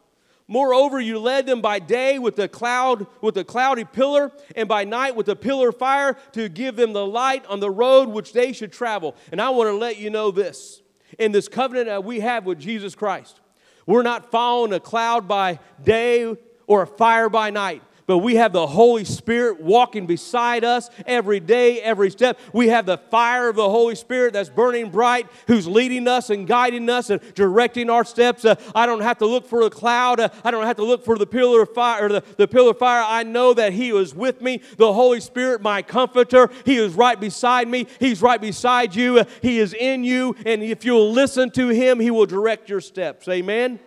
Moreover, 0.47 1.01
you 1.01 1.19
led 1.19 1.45
them 1.45 1.59
by 1.59 1.79
day 1.79 2.17
with 2.17 2.39
a 2.39 2.47
cloud, 2.47 3.07
with 3.19 3.35
a 3.35 3.43
cloudy 3.43 3.83
pillar, 3.83 4.31
and 4.55 4.69
by 4.69 4.85
night 4.85 5.17
with 5.17 5.27
a 5.27 5.35
pillar 5.35 5.67
of 5.67 5.79
fire 5.79 6.15
to 6.31 6.47
give 6.47 6.77
them 6.77 6.93
the 6.93 7.05
light 7.05 7.45
on 7.47 7.59
the 7.59 7.69
road 7.69 8.07
which 8.07 8.31
they 8.31 8.53
should 8.53 8.71
travel. 8.71 9.13
And 9.33 9.41
I 9.41 9.49
want 9.49 9.67
to 9.67 9.75
let 9.75 9.97
you 9.97 10.09
know 10.09 10.31
this: 10.31 10.81
in 11.19 11.33
this 11.33 11.49
covenant 11.49 11.87
that 11.87 12.05
we 12.05 12.21
have 12.21 12.45
with 12.45 12.57
Jesus 12.57 12.95
Christ, 12.95 13.41
we're 13.85 14.01
not 14.01 14.31
following 14.31 14.71
a 14.71 14.79
cloud 14.79 15.27
by 15.27 15.59
day 15.83 16.37
or 16.67 16.83
a 16.83 16.87
fire 16.87 17.27
by 17.27 17.49
night 17.49 17.83
but 18.07 18.19
we 18.19 18.35
have 18.35 18.53
the 18.53 18.65
Holy 18.65 19.03
Spirit 19.03 19.61
walking 19.61 20.07
beside 20.07 20.63
us 20.63 20.89
every 21.05 21.41
day, 21.41 21.81
every 21.81 22.09
step. 22.09 22.39
We 22.53 22.69
have 22.69 22.85
the 22.85 22.97
fire 22.97 23.49
of 23.49 23.57
the 23.57 23.69
Holy 23.69 23.95
Spirit 23.95 24.33
that's 24.33 24.49
burning 24.49 24.89
bright, 24.89 25.27
who's 25.45 25.67
leading 25.67 26.07
us 26.07 26.29
and 26.29 26.47
guiding 26.47 26.89
us 26.89 27.09
and 27.09 27.21
directing 27.35 27.89
our 27.89 28.05
steps. 28.05 28.45
Uh, 28.45 28.55
I 28.73 28.85
don't 28.85 29.01
have 29.01 29.17
to 29.19 29.25
look 29.25 29.45
for 29.45 29.61
a 29.63 29.69
cloud. 29.69 30.21
Uh, 30.21 30.29
I 30.43 30.51
don't 30.51 30.65
have 30.65 30.77
to 30.77 30.85
look 30.85 31.03
for 31.03 31.17
the 31.17 31.27
pillar 31.27 31.61
of 31.61 31.73
fire 31.73 32.05
or 32.05 32.09
the, 32.09 32.23
the 32.37 32.47
pillar 32.47 32.71
of 32.71 32.79
fire. 32.79 33.03
I 33.05 33.23
know 33.23 33.53
that 33.53 33.73
He 33.73 33.91
is 33.91 34.15
with 34.15 34.41
me. 34.41 34.61
The 34.77 34.93
Holy 34.93 35.19
Spirit, 35.19 35.61
my 35.61 35.81
comforter, 35.81 36.49
He 36.63 36.77
is 36.77 36.93
right 36.93 37.19
beside 37.19 37.67
me. 37.67 37.87
He's 37.99 38.21
right 38.21 38.39
beside 38.39 38.95
you. 38.95 39.19
Uh, 39.19 39.25
he 39.41 39.59
is 39.59 39.73
in 39.73 40.05
you. 40.05 40.35
And 40.45 40.63
if 40.63 40.85
you'll 40.85 41.11
listen 41.11 41.51
to 41.51 41.67
Him, 41.67 41.99
He 41.99 42.09
will 42.09 42.25
direct 42.25 42.69
your 42.69 42.81
steps. 42.81 43.27
Amen. 43.27 43.79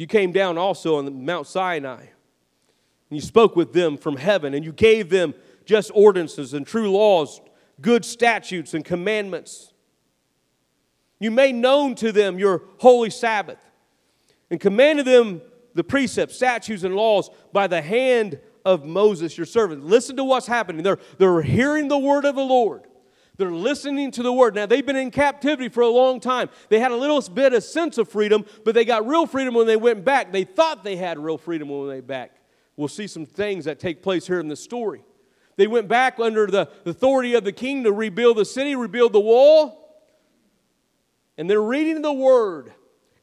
You 0.00 0.06
came 0.06 0.32
down 0.32 0.56
also 0.56 0.96
on 0.96 1.26
Mount 1.26 1.46
Sinai, 1.46 1.98
and 2.00 2.08
you 3.10 3.20
spoke 3.20 3.54
with 3.54 3.74
them 3.74 3.98
from 3.98 4.16
heaven, 4.16 4.54
and 4.54 4.64
you 4.64 4.72
gave 4.72 5.10
them 5.10 5.34
just 5.66 5.90
ordinances 5.94 6.54
and 6.54 6.66
true 6.66 6.90
laws, 6.90 7.42
good 7.82 8.06
statutes 8.06 8.72
and 8.72 8.82
commandments. 8.82 9.74
You 11.18 11.30
made 11.30 11.54
known 11.54 11.96
to 11.96 12.12
them 12.12 12.38
your 12.38 12.62
holy 12.78 13.10
Sabbath 13.10 13.58
and 14.50 14.58
commanded 14.58 15.04
them 15.04 15.42
the 15.74 15.84
precepts, 15.84 16.34
statutes, 16.34 16.82
and 16.82 16.96
laws 16.96 17.28
by 17.52 17.66
the 17.66 17.82
hand 17.82 18.40
of 18.64 18.86
Moses, 18.86 19.36
your 19.36 19.44
servant. 19.44 19.84
Listen 19.84 20.16
to 20.16 20.24
what's 20.24 20.46
happening. 20.46 20.82
They're, 20.82 20.98
they're 21.18 21.42
hearing 21.42 21.88
the 21.88 21.98
word 21.98 22.24
of 22.24 22.36
the 22.36 22.42
Lord. 22.42 22.86
They're 23.40 23.50
listening 23.50 24.10
to 24.12 24.22
the 24.22 24.32
word. 24.32 24.54
Now, 24.54 24.66
they've 24.66 24.84
been 24.84 24.96
in 24.96 25.10
captivity 25.10 25.70
for 25.70 25.80
a 25.80 25.88
long 25.88 26.20
time. 26.20 26.50
They 26.68 26.78
had 26.78 26.92
a 26.92 26.96
little 26.96 27.22
bit 27.22 27.54
of 27.54 27.64
sense 27.64 27.96
of 27.96 28.06
freedom, 28.06 28.44
but 28.66 28.74
they 28.74 28.84
got 28.84 29.06
real 29.06 29.26
freedom 29.26 29.54
when 29.54 29.66
they 29.66 29.78
went 29.78 30.04
back. 30.04 30.30
They 30.30 30.44
thought 30.44 30.84
they 30.84 30.96
had 30.96 31.18
real 31.18 31.38
freedom 31.38 31.70
when 31.70 31.88
they 31.88 31.94
went 31.94 32.06
back. 32.06 32.36
We'll 32.76 32.88
see 32.88 33.06
some 33.06 33.24
things 33.24 33.64
that 33.64 33.80
take 33.80 34.02
place 34.02 34.26
here 34.26 34.40
in 34.40 34.48
the 34.48 34.56
story. 34.56 35.02
They 35.56 35.66
went 35.66 35.88
back 35.88 36.20
under 36.20 36.48
the 36.48 36.68
authority 36.84 37.32
of 37.32 37.44
the 37.44 37.52
king 37.52 37.84
to 37.84 37.92
rebuild 37.92 38.36
the 38.36 38.44
city, 38.44 38.76
rebuild 38.76 39.14
the 39.14 39.20
wall. 39.20 40.04
And 41.38 41.48
they're 41.48 41.62
reading 41.62 42.02
the 42.02 42.12
word 42.12 42.74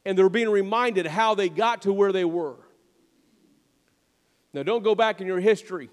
and 0.04 0.18
they're 0.18 0.30
being 0.30 0.50
reminded 0.50 1.06
how 1.06 1.36
they 1.36 1.48
got 1.48 1.84
to 1.84 1.94
where 1.94 2.12
they 2.12 2.26
were. 2.26 2.58
Now, 4.52 4.64
don't 4.64 4.84
go 4.84 4.96
back 4.96 5.22
in 5.22 5.28
your 5.28 5.40
history 5.40 5.92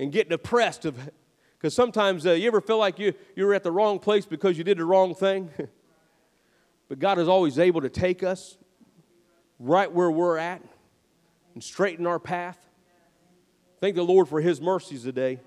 and 0.00 0.10
get 0.10 0.28
depressed 0.28 0.84
of 0.84 0.98
because 1.60 1.74
sometimes 1.74 2.26
uh, 2.26 2.32
you 2.32 2.46
ever 2.46 2.62
feel 2.62 2.78
like 2.78 2.98
you, 2.98 3.12
you 3.36 3.44
were 3.44 3.52
at 3.52 3.62
the 3.62 3.70
wrong 3.70 3.98
place 3.98 4.24
because 4.24 4.56
you 4.56 4.64
did 4.64 4.78
the 4.78 4.84
wrong 4.84 5.14
thing? 5.14 5.50
but 6.88 6.98
God 6.98 7.18
is 7.18 7.28
always 7.28 7.58
able 7.58 7.82
to 7.82 7.90
take 7.90 8.22
us 8.22 8.56
right 9.58 9.92
where 9.92 10.10
we're 10.10 10.38
at 10.38 10.62
and 11.52 11.62
straighten 11.62 12.06
our 12.06 12.18
path. 12.18 12.58
Thank 13.78 13.94
the 13.94 14.02
Lord 14.02 14.26
for 14.26 14.40
His 14.40 14.58
mercies 14.58 15.02
today. 15.02 15.38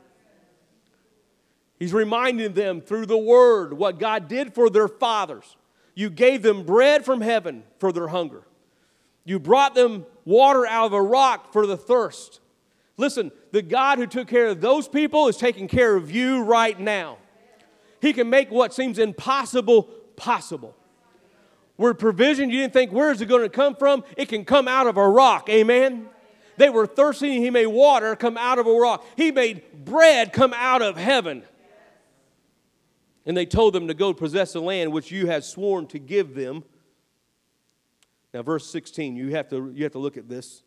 He's 1.80 1.93
reminding 1.93 2.54
them 2.54 2.80
through 2.80 3.08
the 3.08 3.17
Word 3.17 3.73
what 3.73 3.97
God 3.97 4.28
did 4.28 4.54
for 4.54 4.69
their 4.69 4.88
fathers. 4.88 5.58
You 5.95 6.12
gave 6.12 6.43
them 6.43 6.63
bread 6.63 7.06
from 7.06 7.21
heaven 7.21 7.63
for 7.80 7.91
their 7.91 8.10
hunger. 8.10 8.43
You 9.26 9.39
brought 9.39 9.73
them 9.73 10.06
water 10.26 10.67
out 10.67 10.86
of 10.86 10.93
a 10.93 11.02
rock 11.02 11.52
for 11.54 11.65
the 11.65 11.78
thirst. 11.78 12.39
Listen, 12.98 13.32
the 13.52 13.62
God 13.62 13.98
who 13.98 14.06
took 14.06 14.28
care 14.28 14.48
of 14.48 14.62
those 14.62 14.88
people 14.88 15.28
is 15.28 15.38
taking 15.38 15.68
care 15.68 15.96
of 15.96 16.12
you 16.12 16.44
right 16.44 16.80
now. 16.80 17.18
He 18.02 18.14
can 18.14 18.30
make 18.30 18.52
what 18.52 18.74
seems 18.74 19.00
impossible 19.00 19.84
possible. 20.16 20.76
Where 21.76 21.94
provision 21.94 22.50
you 22.50 22.60
didn't 22.60 22.74
think, 22.74 22.92
where 22.92 23.12
is 23.12 23.22
it 23.22 23.26
going 23.26 23.42
to 23.42 23.50
come 23.50 23.76
from? 23.76 24.04
It 24.16 24.30
can 24.30 24.46
come 24.46 24.68
out 24.68 24.88
of 24.88 24.98
a 24.98 25.08
rock. 25.08 25.50
Amen. 25.50 26.08
They 26.58 26.70
were 26.70 26.86
thirsty, 26.86 27.36
and 27.36 27.44
He 27.44 27.50
made 27.50 27.66
water 27.68 28.16
come 28.16 28.38
out 28.38 28.60
of 28.60 28.68
a 28.68 28.72
rock. 28.72 29.04
He 29.18 29.32
made 29.32 29.86
bread 29.86 30.34
come 30.34 30.54
out 30.54 30.84
of 30.84 30.98
heaven. 30.98 31.44
And 33.26 33.36
they 33.36 33.46
told 33.46 33.74
them 33.74 33.88
to 33.88 33.94
go 33.94 34.14
possess 34.14 34.54
the 34.54 34.62
land 34.62 34.92
which 34.92 35.12
you 35.12 35.26
had 35.28 35.44
sworn 35.44 35.88
to 35.88 36.00
give 36.00 36.36
them. 36.36 36.64
Now, 38.34 38.44
verse 38.44 38.70
16, 38.70 39.16
you 39.16 39.30
have 39.30 39.50
to, 39.50 39.72
you 39.74 39.84
have 39.84 39.94
to 39.94 40.00
look 40.00 40.18
at 40.18 40.28
this. 40.28 40.62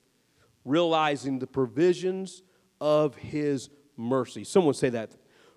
Realizing 0.66 1.38
the 1.38 1.46
provisions 1.46 2.42
of 2.80 3.14
his 3.14 3.70
mercy. 3.96 4.44
Someone 4.44 4.74
say 4.74 4.90
that. 4.90 5.16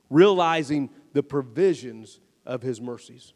Realizing 0.10 0.90
the 1.12 1.24
provisions 1.24 2.22
of 2.46 2.62
his 2.62 2.80
mercies. 2.80 3.34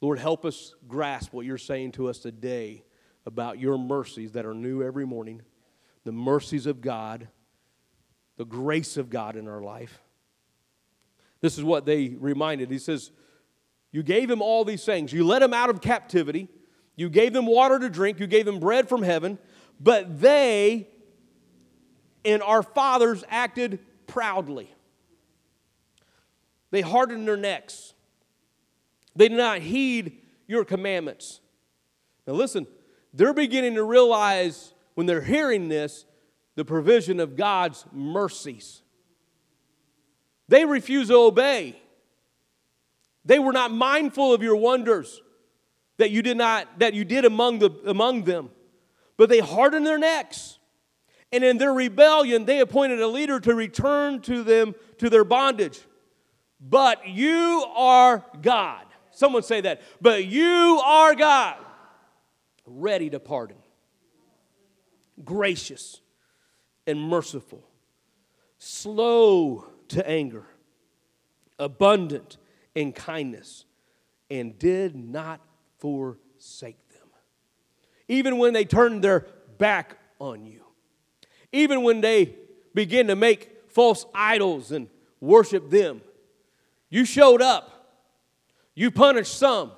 Lord, 0.00 0.18
help 0.18 0.44
us 0.44 0.74
grasp 0.86 1.32
what 1.32 1.44
you're 1.44 1.58
saying 1.58 1.92
to 1.92 2.08
us 2.08 2.18
today 2.18 2.84
about 3.26 3.58
your 3.58 3.76
mercies 3.76 4.32
that 4.32 4.46
are 4.46 4.54
new 4.54 4.82
every 4.82 5.04
morning, 5.04 5.42
the 6.04 6.12
mercies 6.12 6.66
of 6.66 6.80
God, 6.80 7.28
the 8.36 8.46
grace 8.46 8.96
of 8.96 9.10
God 9.10 9.36
in 9.36 9.46
our 9.46 9.60
life. 9.60 10.00
This 11.40 11.58
is 11.58 11.64
what 11.64 11.84
they 11.84 12.08
reminded. 12.18 12.70
He 12.70 12.78
says, 12.78 13.10
You 13.92 14.02
gave 14.02 14.30
him 14.30 14.40
all 14.40 14.64
these 14.64 14.84
things. 14.84 15.12
You 15.12 15.26
let 15.26 15.42
him 15.42 15.52
out 15.52 15.70
of 15.70 15.80
captivity. 15.80 16.48
You 16.96 17.08
gave 17.08 17.32
them 17.32 17.46
water 17.46 17.78
to 17.78 17.88
drink. 17.88 18.20
You 18.20 18.26
gave 18.26 18.46
them 18.46 18.60
bread 18.60 18.88
from 18.88 19.02
heaven. 19.02 19.38
But 19.80 20.20
they 20.20 20.88
and 22.24 22.42
our 22.42 22.62
fathers 22.62 23.24
acted 23.28 23.78
proudly. 24.06 24.72
They 26.70 26.82
hardened 26.82 27.26
their 27.26 27.36
necks. 27.36 27.94
They 29.16 29.28
did 29.28 29.38
not 29.38 29.60
heed 29.60 30.18
your 30.46 30.64
commandments. 30.64 31.40
Now, 32.26 32.34
listen, 32.34 32.66
they're 33.12 33.34
beginning 33.34 33.74
to 33.74 33.84
realize 33.84 34.74
when 34.94 35.06
they're 35.06 35.22
hearing 35.22 35.68
this 35.68 36.04
the 36.56 36.64
provision 36.64 37.20
of 37.20 37.36
God's 37.36 37.86
mercies. 37.92 38.82
They 40.48 40.64
refuse 40.64 41.08
to 41.08 41.16
obey. 41.16 41.80
They 43.24 43.38
were 43.38 43.52
not 43.52 43.70
mindful 43.70 44.34
of 44.34 44.42
your 44.42 44.56
wonders 44.56 45.20
that 45.98 46.10
you 46.10 46.22
did 46.22 46.36
not 46.36 46.78
that 46.78 46.94
you 46.94 47.04
did 47.04 47.24
among 47.24 47.60
the 47.60 47.70
among 47.86 48.24
them. 48.24 48.50
But 49.20 49.28
they 49.28 49.40
hardened 49.40 49.86
their 49.86 49.98
necks. 49.98 50.58
And 51.30 51.44
in 51.44 51.58
their 51.58 51.74
rebellion, 51.74 52.46
they 52.46 52.60
appointed 52.60 53.02
a 53.02 53.06
leader 53.06 53.38
to 53.40 53.54
return 53.54 54.22
to 54.22 54.42
them 54.42 54.74
to 54.96 55.10
their 55.10 55.24
bondage. 55.24 55.78
But 56.58 57.06
you 57.06 57.66
are 57.76 58.24
God. 58.40 58.86
Someone 59.10 59.42
say 59.42 59.60
that. 59.60 59.82
But 60.00 60.24
you 60.24 60.80
are 60.82 61.14
God, 61.14 61.58
ready 62.64 63.10
to 63.10 63.20
pardon, 63.20 63.58
gracious 65.22 66.00
and 66.86 66.98
merciful, 66.98 67.62
slow 68.56 69.66
to 69.88 70.08
anger, 70.08 70.46
abundant 71.58 72.38
in 72.74 72.94
kindness, 72.94 73.66
and 74.30 74.58
did 74.58 74.96
not 74.96 75.42
forsake. 75.76 76.89
Even 78.10 78.38
when 78.38 78.52
they 78.52 78.64
turn 78.64 79.00
their 79.00 79.28
back 79.56 79.96
on 80.18 80.44
you, 80.44 80.64
even 81.52 81.84
when 81.84 82.00
they 82.00 82.34
begin 82.74 83.06
to 83.06 83.14
make 83.14 83.70
false 83.70 84.04
idols 84.12 84.72
and 84.72 84.88
worship 85.20 85.70
them, 85.70 86.02
you 86.88 87.04
showed 87.04 87.40
up. 87.40 87.68
You 88.74 88.90
punished 88.90 89.38
some, 89.38 89.70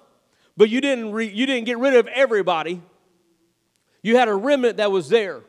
but 0.56 0.70
you 0.70 0.80
didn't, 0.80 1.12
re- 1.12 1.28
you 1.28 1.44
didn't 1.44 1.66
get 1.66 1.76
rid 1.78 1.94
of 1.94 2.06
everybody. 2.06 2.80
You 4.02 4.16
had 4.16 4.28
a 4.28 4.34
remnant 4.34 4.78
that 4.78 4.90
was 4.90 5.10
there 5.10 5.42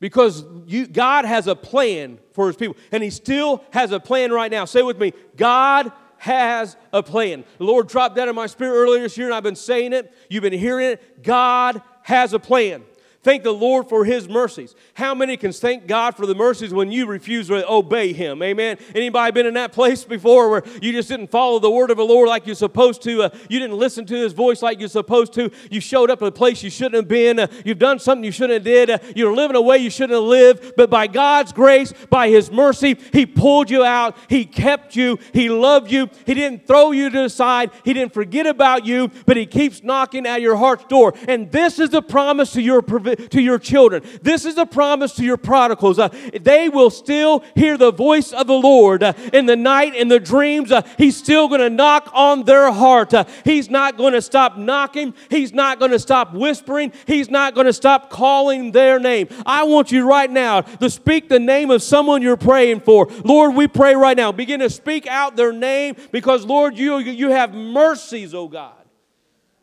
because 0.00 0.44
you, 0.66 0.86
God 0.86 1.26
has 1.26 1.46
a 1.46 1.54
plan 1.54 2.18
for 2.32 2.46
his 2.46 2.56
people, 2.56 2.76
and 2.90 3.02
he 3.02 3.10
still 3.10 3.62
has 3.72 3.92
a 3.92 4.00
plan 4.00 4.32
right 4.32 4.50
now. 4.50 4.64
Say 4.64 4.82
with 4.82 4.98
me 4.98 5.12
God 5.36 5.92
has 6.18 6.76
a 6.92 7.02
plan. 7.02 7.44
The 7.58 7.64
Lord 7.64 7.88
dropped 7.88 8.16
that 8.16 8.28
in 8.28 8.34
my 8.34 8.46
spirit 8.46 8.76
earlier 8.76 9.02
this 9.02 9.16
year, 9.16 9.26
and 9.26 9.34
I've 9.34 9.42
been 9.42 9.56
saying 9.56 9.92
it. 9.92 10.12
You've 10.28 10.42
been 10.42 10.52
hearing 10.52 10.86
it. 10.86 11.22
God 11.22 11.82
has 12.02 12.32
a 12.32 12.38
plan. 12.38 12.84
Thank 13.26 13.42
the 13.42 13.50
Lord 13.50 13.88
for 13.88 14.04
his 14.04 14.28
mercies. 14.28 14.76
How 14.94 15.12
many 15.12 15.36
can 15.36 15.50
thank 15.50 15.88
God 15.88 16.14
for 16.14 16.26
the 16.26 16.34
mercies 16.36 16.72
when 16.72 16.92
you 16.92 17.06
refuse 17.06 17.48
to 17.48 17.68
obey 17.68 18.12
him? 18.12 18.40
Amen. 18.40 18.78
Anybody 18.94 19.32
been 19.32 19.46
in 19.46 19.54
that 19.54 19.72
place 19.72 20.04
before 20.04 20.48
where 20.48 20.62
you 20.80 20.92
just 20.92 21.08
didn't 21.08 21.32
follow 21.32 21.58
the 21.58 21.68
word 21.68 21.90
of 21.90 21.96
the 21.96 22.04
Lord 22.04 22.28
like 22.28 22.46
you're 22.46 22.54
supposed 22.54 23.02
to? 23.02 23.24
Uh, 23.24 23.30
you 23.48 23.58
didn't 23.58 23.78
listen 23.78 24.06
to 24.06 24.14
his 24.14 24.32
voice 24.32 24.62
like 24.62 24.78
you're 24.78 24.88
supposed 24.88 25.32
to. 25.32 25.50
You 25.72 25.80
showed 25.80 26.08
up 26.08 26.22
in 26.22 26.28
a 26.28 26.30
place 26.30 26.62
you 26.62 26.70
shouldn't 26.70 26.94
have 26.94 27.08
been. 27.08 27.40
Uh, 27.40 27.48
you've 27.64 27.80
done 27.80 27.98
something 27.98 28.22
you 28.22 28.30
shouldn't 28.30 28.58
have 28.58 28.62
did. 28.62 28.90
Uh, 28.90 28.98
you're 29.16 29.34
living 29.34 29.56
a 29.56 29.60
way 29.60 29.78
you 29.78 29.90
shouldn't 29.90 30.16
have 30.16 30.22
lived. 30.22 30.74
But 30.76 30.88
by 30.88 31.08
God's 31.08 31.52
grace, 31.52 31.92
by 32.08 32.28
his 32.28 32.52
mercy, 32.52 32.96
he 33.12 33.26
pulled 33.26 33.70
you 33.70 33.82
out. 33.82 34.16
He 34.28 34.44
kept 34.44 34.94
you. 34.94 35.18
He 35.32 35.48
loved 35.48 35.90
you. 35.90 36.08
He 36.26 36.34
didn't 36.34 36.68
throw 36.68 36.92
you 36.92 37.10
to 37.10 37.22
the 37.22 37.28
side. 37.28 37.72
He 37.84 37.92
didn't 37.92 38.14
forget 38.14 38.46
about 38.46 38.86
you, 38.86 39.10
but 39.26 39.36
he 39.36 39.46
keeps 39.46 39.82
knocking 39.82 40.26
at 40.26 40.40
your 40.40 40.54
heart's 40.54 40.84
door. 40.84 41.12
And 41.26 41.50
this 41.50 41.80
is 41.80 41.90
the 41.90 42.02
promise 42.02 42.52
to 42.52 42.62
your 42.62 42.82
provision 42.82 43.15
to 43.16 43.40
your 43.40 43.58
children. 43.58 44.02
This 44.22 44.44
is 44.44 44.56
a 44.58 44.66
promise 44.66 45.14
to 45.14 45.24
your 45.24 45.36
prodigals. 45.36 45.98
Uh, 45.98 46.08
they 46.40 46.68
will 46.68 46.90
still 46.90 47.42
hear 47.54 47.76
the 47.76 47.92
voice 47.92 48.32
of 48.32 48.46
the 48.46 48.54
Lord 48.54 49.02
uh, 49.02 49.12
in 49.32 49.46
the 49.46 49.56
night, 49.56 49.94
in 49.94 50.08
the 50.08 50.20
dreams. 50.20 50.70
Uh, 50.70 50.82
he's 50.98 51.16
still 51.16 51.48
going 51.48 51.60
to 51.60 51.70
knock 51.70 52.10
on 52.12 52.44
their 52.44 52.70
heart. 52.72 53.14
Uh, 53.14 53.24
he's 53.44 53.70
not 53.70 53.96
going 53.96 54.12
to 54.12 54.22
stop 54.22 54.56
knocking. 54.56 55.14
He's 55.30 55.52
not 55.52 55.78
going 55.78 55.90
to 55.90 55.98
stop 55.98 56.32
whispering. 56.32 56.92
He's 57.06 57.30
not 57.30 57.54
going 57.54 57.66
to 57.66 57.72
stop 57.72 58.10
calling 58.10 58.72
their 58.72 58.98
name. 58.98 59.28
I 59.44 59.64
want 59.64 59.92
you 59.92 60.08
right 60.08 60.30
now 60.30 60.60
to 60.62 60.90
speak 60.90 61.28
the 61.28 61.40
name 61.40 61.70
of 61.70 61.82
someone 61.82 62.22
you're 62.22 62.36
praying 62.36 62.80
for. 62.80 63.06
Lord, 63.24 63.54
we 63.54 63.68
pray 63.68 63.94
right 63.94 64.16
now. 64.16 64.32
Begin 64.32 64.60
to 64.60 64.70
speak 64.70 65.06
out 65.06 65.36
their 65.36 65.52
name 65.52 65.96
because, 66.12 66.44
Lord, 66.44 66.78
you, 66.78 66.98
you 66.98 67.30
have 67.30 67.54
mercies, 67.54 68.34
oh 68.34 68.48
God. 68.48 68.74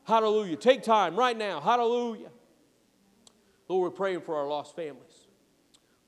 Hallelujah. 0.06 0.58
Take 0.58 0.84
time 0.84 1.16
right 1.16 1.38
now. 1.38 1.62
Hallelujah. 1.62 2.30
Lord, 3.74 3.92
we're 3.92 3.98
praying 3.98 4.22
for 4.22 4.36
our 4.36 4.48
lost 4.48 4.76
families. 4.76 5.26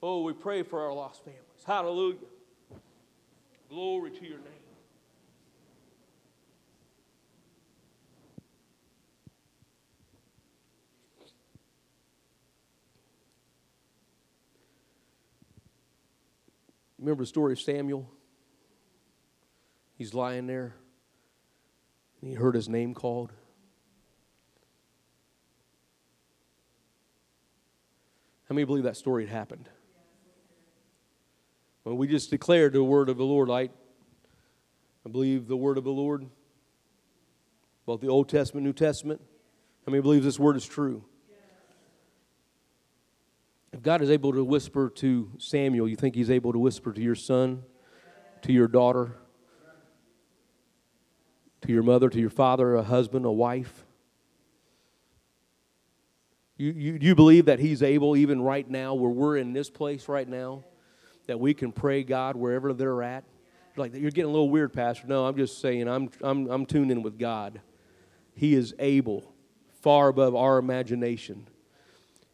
Oh, 0.03 0.21
we 0.21 0.33
pray 0.33 0.61
for 0.61 0.81
our 0.81 0.93
lost 0.93 1.23
families. 1.23 1.41
Hallelujah. 1.65 2.17
Glory 3.69 4.11
to 4.11 4.23
your 4.23 4.37
name. 4.37 4.51
Remember 16.99 17.23
the 17.23 17.27
story 17.27 17.53
of 17.53 17.59
Samuel? 17.59 18.11
He's 19.97 20.13
lying 20.13 20.45
there. 20.45 20.75
and 22.21 22.29
he 22.29 22.35
heard 22.35 22.53
his 22.53 22.69
name 22.69 22.93
called. 22.93 23.33
How 28.47 28.53
many 28.53 28.65
believe 28.65 28.83
that 28.83 28.97
story 28.97 29.25
had 29.25 29.35
happened? 29.35 29.69
When 31.83 31.97
we 31.97 32.07
just 32.07 32.29
declared 32.29 32.73
the 32.73 32.83
word 32.83 33.09
of 33.09 33.17
the 33.17 33.23
Lord, 33.23 33.49
I, 33.49 33.69
I 35.05 35.09
believe 35.11 35.47
the 35.47 35.57
word 35.57 35.77
of 35.77 35.83
the 35.83 35.91
Lord, 35.91 36.25
both 37.85 38.01
the 38.01 38.07
Old 38.07 38.29
Testament, 38.29 38.65
New 38.65 38.73
Testament. 38.73 39.21
How 39.85 39.91
many 39.91 40.01
believe 40.01 40.23
this 40.23 40.39
word 40.39 40.55
is 40.55 40.65
true? 40.65 41.03
If 43.71 43.81
God 43.83 44.01
is 44.01 44.09
able 44.09 44.31
to 44.33 44.43
whisper 44.43 44.89
to 44.95 45.31
Samuel, 45.37 45.87
you 45.87 45.95
think 45.95 46.15
He's 46.15 46.31
able 46.31 46.53
to 46.53 46.59
whisper 46.59 46.93
to 46.93 47.01
your 47.01 47.13
son, 47.13 47.63
to 48.43 48.53
your 48.53 48.67
daughter, 48.67 49.17
to 51.61 51.71
your 51.71 51.83
mother, 51.83 52.09
to 52.09 52.19
your 52.19 52.29
father, 52.29 52.75
a 52.75 52.83
husband, 52.83 53.25
a 53.25 53.31
wife? 53.31 53.84
You, 56.57 56.71
you, 56.71 56.97
you 57.01 57.15
believe 57.15 57.45
that 57.45 57.59
He's 57.59 57.83
able, 57.83 58.15
even 58.15 58.41
right 58.41 58.69
now, 58.69 58.93
where 58.93 59.11
we're 59.11 59.37
in 59.37 59.53
this 59.53 59.69
place 59.69 60.07
right 60.07 60.27
now, 60.27 60.63
that 61.27 61.39
we 61.39 61.53
can 61.53 61.71
pray 61.71 62.03
God 62.03 62.35
wherever 62.35 62.73
they're 62.73 63.03
at? 63.03 63.25
Like, 63.75 63.93
you're 63.93 64.11
getting 64.11 64.29
a 64.29 64.33
little 64.33 64.49
weird, 64.49 64.71
Pastor. 64.71 65.05
No, 65.07 65.25
I'm 65.25 65.35
just 65.35 65.59
saying, 65.59 65.87
I'm, 65.89 66.09
I'm, 66.21 66.49
I'm 66.49 66.65
tuned 66.65 66.91
in 66.91 67.01
with 67.01 67.19
God. 67.19 67.59
He 68.33 68.53
is 68.53 68.73
able, 68.79 69.33
far 69.81 70.07
above 70.07 70.33
our 70.33 70.57
imagination. 70.57 71.47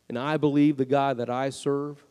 And 0.07 0.19
I 0.19 0.37
believe 0.37 0.77
the 0.77 0.85
God 0.85 1.17
that 1.17 1.29
I 1.29 1.49
serve, 1.49 2.05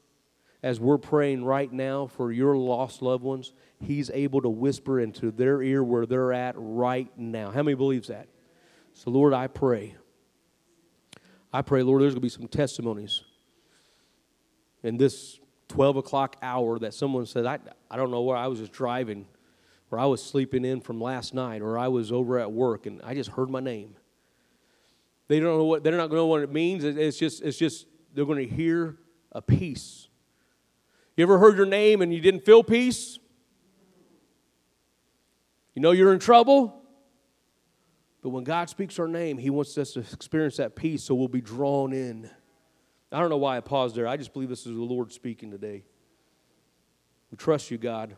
as 0.63 0.81
we're 0.81 0.99
praying 0.99 1.45
right 1.45 1.73
now 1.73 2.07
for 2.09 2.33
your 2.33 2.57
lost 2.57 3.03
loved 3.03 3.23
ones, 3.23 3.53
He's 3.81 4.11
able 4.11 4.43
to 4.43 4.49
whisper 4.49 4.99
into 4.99 5.31
their 5.31 5.63
ear 5.63 5.85
where 5.85 6.07
they're 6.07 6.33
at 6.33 6.55
right 6.57 7.11
now. 7.17 7.51
How 7.51 7.63
many 7.63 7.77
believes 7.77 8.09
that? 8.09 8.27
So, 8.95 9.11
Lord, 9.11 9.33
I 9.33 9.47
pray. 9.47 9.95
I 11.53 11.63
pray, 11.63 11.83
Lord, 11.83 12.03
there's 12.03 12.15
going 12.15 12.23
to 12.23 12.25
be 12.25 12.29
some 12.29 12.47
testimonies 12.47 13.23
in 14.83 14.97
this 14.97 15.39
12 15.69 15.97
o'clock 15.97 16.37
hour 16.43 16.79
that 16.79 16.95
someone 16.95 17.27
said, 17.27 17.47
I, 17.47 17.59
I 17.91 17.97
don't 17.97 18.11
know 18.11 18.23
where 18.23 18.37
I 18.37 18.47
was 18.47 18.61
just 18.61 18.73
driving, 18.73 19.27
or 19.91 19.99
I 19.99 20.07
was 20.07 20.23
sleeping 20.23 20.65
in 20.65 20.81
from 20.81 21.01
last 21.01 21.35
night, 21.35 21.63
or 21.63 21.79
I 21.79 21.89
was 21.89 22.13
over 22.13 22.39
at 22.39 22.51
work 22.51 22.87
and 22.87 23.01
I 23.03 23.15
just 23.15 23.31
heard 23.31 23.51
my 23.51 23.61
name. 23.61 23.97
They 25.29 25.39
don't 25.39 25.59
know 25.59 25.65
what 25.65 25.85
they're 25.85 25.93
not 25.93 26.09
going 26.09 26.11
to 26.11 26.17
know 26.17 26.27
what 26.27 26.43
it 26.43 26.53
means. 26.53 26.83
It's 26.83 27.17
just 27.17 27.43
it's 27.43 27.57
just 27.57 27.87
they're 28.15 28.25
going 28.25 28.49
to 28.49 28.53
hear 28.53 28.97
a 29.31 29.41
peace. 29.41 30.09
You 31.17 31.23
ever 31.23 31.39
heard 31.39 31.57
your 31.57 31.67
name 31.67 32.03
and 32.03 32.13
you 32.13 32.21
didn't 32.21 32.45
feel 32.45 32.65
peace? 32.65 33.19
You 35.75 35.83
know 35.83 35.93
you're 35.93 36.13
in 36.13 36.19
trouble? 36.19 36.80
But 38.23 38.31
when 38.31 38.45
God 38.45 38.69
speaks 38.69 38.99
our 38.99 39.09
name, 39.09 39.39
He 39.39 39.51
wants 39.51 39.77
us 39.79 39.93
to 39.93 40.01
experience 40.01 40.57
that 40.59 40.77
peace 40.77 41.03
so 41.03 41.15
we'll 41.15 41.29
be 41.29 41.41
drawn 41.41 41.93
in. 41.93 42.31
I 43.13 43.19
don't 43.19 43.31
know 43.31 43.39
why 43.39 43.57
I 43.57 43.61
paused 43.61 43.97
there. 43.97 44.07
I 44.07 44.17
just 44.17 44.33
believe 44.33 44.49
this 44.49 44.67
is 44.67 44.75
the 44.75 44.83
Lord 44.83 45.13
speaking 45.13 45.51
today. 45.51 45.85
We 47.31 47.37
trust 47.37 47.71
you, 47.71 47.79
God. 47.79 48.17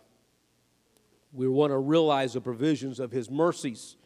We 1.33 1.49
want 1.49 1.71
to 1.71 1.79
realize 1.79 2.35
the 2.35 2.41
provisions 2.41 3.01
of 3.01 3.11
His 3.11 3.31
mercies. 3.31 3.97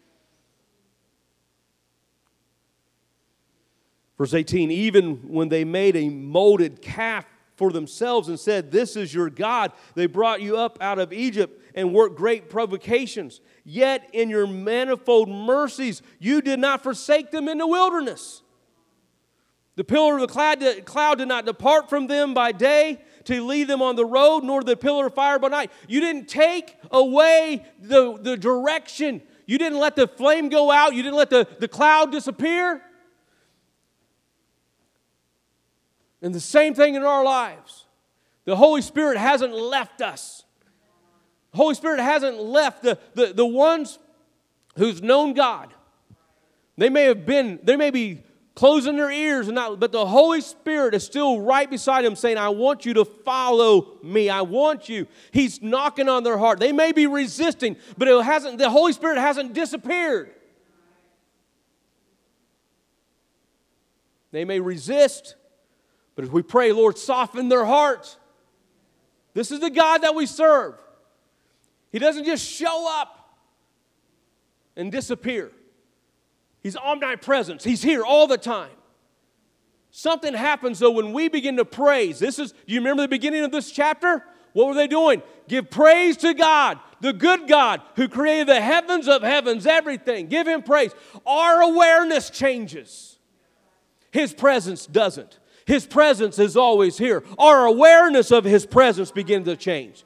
Verse 4.18 4.34
18 4.34 4.70
Even 4.70 5.28
when 5.28 5.48
they 5.48 5.64
made 5.64 5.96
a 5.96 6.08
molded 6.08 6.82
calf 6.82 7.26
for 7.56 7.72
themselves 7.72 8.28
and 8.28 8.38
said, 8.38 8.70
This 8.70 8.96
is 8.96 9.12
your 9.12 9.30
God, 9.30 9.72
they 9.94 10.06
brought 10.06 10.40
you 10.40 10.56
up 10.56 10.78
out 10.80 10.98
of 10.98 11.12
Egypt 11.12 11.65
and 11.76 11.92
worked 11.92 12.16
great 12.16 12.48
provocations. 12.48 13.40
Yet 13.64 14.08
in 14.12 14.30
your 14.30 14.46
manifold 14.46 15.28
mercies, 15.28 16.02
you 16.18 16.40
did 16.40 16.58
not 16.58 16.82
forsake 16.82 17.30
them 17.30 17.48
in 17.48 17.58
the 17.58 17.66
wilderness. 17.66 18.42
The 19.76 19.84
pillar 19.84 20.14
of 20.14 20.22
the 20.22 20.26
cloud, 20.26 20.64
cloud 20.86 21.18
did 21.18 21.28
not 21.28 21.44
depart 21.44 21.90
from 21.90 22.06
them 22.06 22.32
by 22.32 22.50
day 22.52 23.02
to 23.24 23.44
lead 23.44 23.68
them 23.68 23.82
on 23.82 23.94
the 23.94 24.06
road, 24.06 24.42
nor 24.42 24.62
the 24.62 24.76
pillar 24.76 25.08
of 25.08 25.14
fire 25.14 25.38
by 25.38 25.48
night. 25.48 25.70
You 25.86 26.00
didn't 26.00 26.28
take 26.28 26.74
away 26.90 27.66
the, 27.78 28.18
the 28.18 28.38
direction. 28.38 29.20
You 29.44 29.58
didn't 29.58 29.78
let 29.78 29.94
the 29.94 30.08
flame 30.08 30.48
go 30.48 30.70
out. 30.70 30.94
You 30.94 31.02
didn't 31.02 31.18
let 31.18 31.28
the, 31.28 31.46
the 31.58 31.68
cloud 31.68 32.10
disappear. 32.10 32.80
And 36.22 36.34
the 36.34 36.40
same 36.40 36.72
thing 36.72 36.94
in 36.94 37.02
our 37.02 37.22
lives. 37.22 37.84
The 38.46 38.56
Holy 38.56 38.80
Spirit 38.80 39.18
hasn't 39.18 39.52
left 39.52 40.00
us. 40.00 40.45
Holy 41.56 41.74
Spirit 41.74 42.00
hasn't 42.00 42.38
left 42.40 42.82
the, 42.82 42.98
the, 43.14 43.32
the 43.32 43.46
ones 43.46 43.98
who's 44.76 45.02
known 45.02 45.32
God. 45.32 45.72
They 46.76 46.90
may 46.90 47.04
have 47.04 47.26
been, 47.26 47.58
they 47.62 47.76
may 47.76 47.90
be 47.90 48.22
closing 48.54 48.96
their 48.96 49.10
ears 49.10 49.48
and 49.48 49.54
not, 49.54 49.80
but 49.80 49.92
the 49.92 50.06
Holy 50.06 50.40
Spirit 50.40 50.94
is 50.94 51.04
still 51.04 51.40
right 51.40 51.68
beside 51.68 52.04
them 52.04 52.16
saying, 52.16 52.38
I 52.38 52.48
want 52.50 52.86
you 52.86 52.94
to 52.94 53.04
follow 53.04 53.98
me. 54.02 54.30
I 54.30 54.42
want 54.42 54.88
you. 54.88 55.06
He's 55.30 55.62
knocking 55.62 56.08
on 56.08 56.24
their 56.24 56.38
heart. 56.38 56.58
They 56.58 56.72
may 56.72 56.92
be 56.92 57.06
resisting, 57.06 57.76
but 57.98 58.08
it 58.08 58.24
hasn't, 58.24 58.58
the 58.58 58.70
Holy 58.70 58.92
Spirit 58.92 59.18
hasn't 59.18 59.52
disappeared. 59.52 60.30
They 64.32 64.44
may 64.44 64.60
resist, 64.60 65.36
but 66.14 66.24
if 66.24 66.32
we 66.32 66.42
pray, 66.42 66.72
Lord, 66.72 66.98
soften 66.98 67.48
their 67.48 67.64
hearts. 67.64 68.18
This 69.32 69.50
is 69.50 69.60
the 69.60 69.70
God 69.70 69.98
that 69.98 70.14
we 70.14 70.26
serve. 70.26 70.74
He 71.96 72.00
doesn't 72.00 72.26
just 72.26 72.46
show 72.46 72.86
up 73.00 73.38
and 74.76 74.92
disappear. 74.92 75.50
He's 76.62 76.76
omnipresent. 76.76 77.62
He's 77.62 77.80
here 77.80 78.04
all 78.04 78.26
the 78.26 78.36
time. 78.36 78.76
Something 79.90 80.34
happens 80.34 80.78
though 80.78 80.90
when 80.90 81.14
we 81.14 81.28
begin 81.28 81.56
to 81.56 81.64
praise. 81.64 82.18
This 82.18 82.38
is, 82.38 82.52
do 82.52 82.74
you 82.74 82.80
remember 82.80 83.00
the 83.00 83.08
beginning 83.08 83.44
of 83.44 83.50
this 83.50 83.70
chapter? 83.70 84.22
What 84.52 84.66
were 84.66 84.74
they 84.74 84.88
doing? 84.88 85.22
Give 85.48 85.70
praise 85.70 86.18
to 86.18 86.34
God, 86.34 86.78
the 87.00 87.14
good 87.14 87.48
God 87.48 87.80
who 87.94 88.08
created 88.08 88.48
the 88.48 88.60
heavens 88.60 89.08
of 89.08 89.22
heavens, 89.22 89.66
everything. 89.66 90.26
Give 90.26 90.46
Him 90.46 90.64
praise. 90.64 90.94
Our 91.24 91.62
awareness 91.62 92.28
changes, 92.28 93.18
His 94.10 94.34
presence 94.34 94.84
doesn't. 94.84 95.38
His 95.64 95.86
presence 95.86 96.38
is 96.38 96.58
always 96.58 96.98
here. 96.98 97.24
Our 97.38 97.64
awareness 97.64 98.30
of 98.30 98.44
His 98.44 98.66
presence 98.66 99.10
begins 99.10 99.46
to 99.46 99.56
change. 99.56 100.04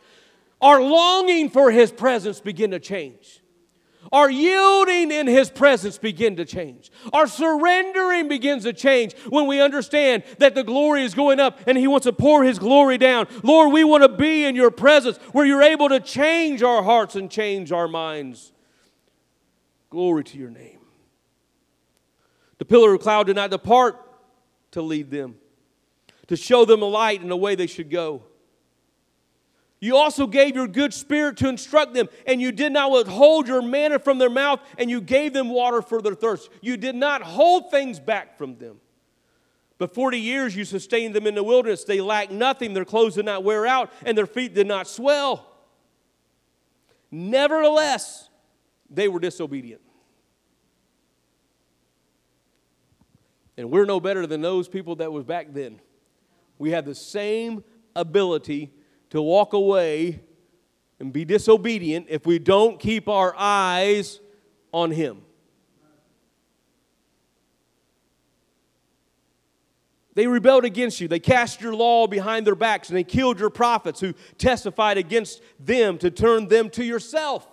Our 0.61 0.83
longing 0.83 1.51
for 1.51 1.71
His 1.71 1.91
presence 1.91 2.41
begin 2.41 2.71
to 2.73 2.79
change. 2.79 3.43
Our 4.13 4.31
yielding 4.31 5.13
in 5.13 5.27
His 5.27 5.51
presence 5.51 5.99
begin 5.99 6.37
to 6.37 6.45
change. 6.45 6.91
Our 7.13 7.27
surrendering 7.27 8.29
begins 8.29 8.65
to 8.65 8.73
change 8.73 9.15
when 9.29 9.47
we 9.47 9.61
understand 9.61 10.25
that 10.39 10.55
the 10.55 10.65
glory 10.65 11.05
is 11.05 11.15
going 11.15 11.39
up 11.39 11.61
and 11.67 11.79
He 11.79 11.87
wants 11.87 12.05
to 12.05 12.13
pour 12.13 12.43
His 12.43 12.59
glory 12.59 12.99
down. 12.99 13.29
Lord, 13.43 13.73
we 13.73 13.85
want 13.85 14.03
to 14.03 14.09
be 14.09 14.45
in 14.45 14.57
Your 14.57 14.71
presence 14.71 15.17
where 15.33 15.47
You're 15.47 15.63
able 15.63 15.89
to 15.91 16.01
change 16.01 16.63
our 16.63 16.83
hearts 16.83 17.15
and 17.15 17.31
change 17.31 17.73
our 17.73 17.89
minds. 17.89 18.53
Glory 19.91 20.25
to 20.25 20.39
Your 20.39 20.51
name. 20.51 20.79
The 22.59 22.65
pillar 22.65 22.95
of 22.95 23.01
cloud 23.01 23.27
did 23.27 23.37
not 23.37 23.51
depart 23.51 23.97
to 24.73 24.83
lead 24.83 25.11
them 25.11 25.37
to 26.31 26.37
show 26.37 26.65
them 26.65 26.81
a 26.81 26.87
light 26.87 27.21
and 27.21 27.29
the 27.29 27.37
way 27.37 27.57
they 27.57 27.67
should 27.67 27.91
go. 27.91 28.23
You 29.81 29.97
also 29.97 30.27
gave 30.27 30.55
your 30.55 30.69
good 30.69 30.93
spirit 30.93 31.39
to 31.39 31.49
instruct 31.49 31.95
them, 31.95 32.09
and 32.27 32.41
you 32.41 32.53
did 32.53 32.73
not 32.73 32.91
withhold 32.91 33.49
your 33.49 33.63
manna 33.63 33.99
from 33.99 34.19
their 34.19 34.31
mouth, 34.31 34.61
and 34.79 34.91
you 34.91 35.01
gave 35.01 35.33
them 35.33 35.49
water 35.49 35.81
for 35.81 36.03
their 36.03 36.15
thirst. 36.15 36.51
You 36.61 36.77
did 36.77 36.95
not 36.95 37.23
hold 37.23 37.71
things 37.71 37.99
back 37.99 38.37
from 38.37 38.59
them. 38.59 38.81
But 39.79 39.95
40 39.95 40.19
years 40.19 40.55
you 40.55 40.67
sustained 40.67 41.15
them 41.15 41.27
in 41.27 41.35
the 41.35 41.43
wilderness. 41.43 41.85
They 41.85 42.03
lacked 42.03 42.31
nothing, 42.31 42.75
their 42.75 42.85
clothes 42.85 43.15
did 43.15 43.25
not 43.25 43.43
wear 43.43 43.67
out, 43.67 43.91
and 44.05 44.17
their 44.17 44.27
feet 44.27 44.55
did 44.55 44.67
not 44.67 44.87
swell. 44.87 45.47
Nevertheless, 47.11 48.29
they 48.91 49.09
were 49.09 49.21
disobedient. 49.21 49.81
And 53.57 53.71
we're 53.71 53.87
no 53.87 53.99
better 53.99 54.27
than 54.27 54.43
those 54.43 54.69
people 54.69 54.97
that 54.97 55.11
was 55.11 55.25
back 55.25 55.49
then 55.53 55.81
we 56.61 56.73
have 56.73 56.85
the 56.85 56.95
same 56.95 57.65
ability 57.97 58.71
to 59.11 59.21
walk 59.21 59.53
away 59.53 60.21
and 60.99 61.13
be 61.13 61.25
disobedient 61.25 62.07
if 62.09 62.27
we 62.27 62.39
don't 62.39 62.79
keep 62.79 63.09
our 63.09 63.35
eyes 63.37 64.21
on 64.73 64.91
Him. 64.91 65.23
They 70.15 70.27
rebelled 70.27 70.65
against 70.65 71.01
you. 71.01 71.09
They 71.09 71.21
cast 71.21 71.61
your 71.61 71.75
law 71.75 72.07
behind 72.07 72.47
their 72.47 72.55
backs 72.55 72.89
and 72.89 72.99
they 72.99 73.05
killed 73.05 73.39
your 73.39 73.51
prophets 73.51 74.01
who 74.01 74.13
testified 74.39 74.99
against 74.99 75.41
them 75.59 75.99
to 75.99 76.11
turn 76.11 76.49
them 76.49 76.69
to 76.71 76.85
yourself. 76.85 77.49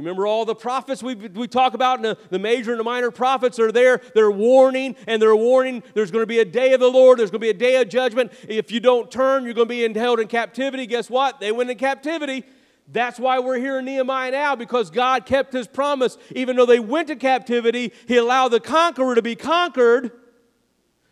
You 0.00 0.06
remember 0.06 0.26
all 0.26 0.46
the 0.46 0.54
prophets 0.54 1.02
we, 1.02 1.14
we 1.14 1.46
talk 1.46 1.74
about, 1.74 1.98
and 1.98 2.04
the, 2.06 2.18
the 2.30 2.38
major 2.38 2.70
and 2.70 2.80
the 2.80 2.84
minor 2.84 3.10
prophets 3.10 3.58
are 3.58 3.70
there. 3.70 4.00
They're 4.14 4.30
warning, 4.30 4.96
and 5.06 5.20
they're 5.20 5.36
warning 5.36 5.82
there's 5.92 6.10
going 6.10 6.22
to 6.22 6.26
be 6.26 6.38
a 6.38 6.44
day 6.46 6.72
of 6.72 6.80
the 6.80 6.88
Lord, 6.88 7.18
there's 7.18 7.30
going 7.30 7.42
to 7.42 7.44
be 7.44 7.50
a 7.50 7.52
day 7.52 7.78
of 7.82 7.90
judgment. 7.90 8.32
If 8.48 8.72
you 8.72 8.80
don't 8.80 9.10
turn, 9.10 9.44
you're 9.44 9.52
going 9.52 9.68
to 9.68 9.92
be 9.92 10.00
held 10.00 10.18
in 10.18 10.26
captivity. 10.26 10.86
Guess 10.86 11.10
what? 11.10 11.38
They 11.38 11.52
went 11.52 11.70
in 11.70 11.76
captivity. 11.76 12.44
That's 12.88 13.20
why 13.20 13.40
we're 13.40 13.58
here 13.58 13.78
in 13.78 13.84
Nehemiah 13.84 14.30
now, 14.30 14.56
because 14.56 14.90
God 14.90 15.26
kept 15.26 15.52
his 15.52 15.66
promise. 15.66 16.16
Even 16.34 16.56
though 16.56 16.64
they 16.64 16.80
went 16.80 17.08
to 17.08 17.16
captivity, 17.16 17.92
he 18.08 18.16
allowed 18.16 18.48
the 18.48 18.60
conqueror 18.60 19.14
to 19.14 19.22
be 19.22 19.36
conquered. 19.36 20.12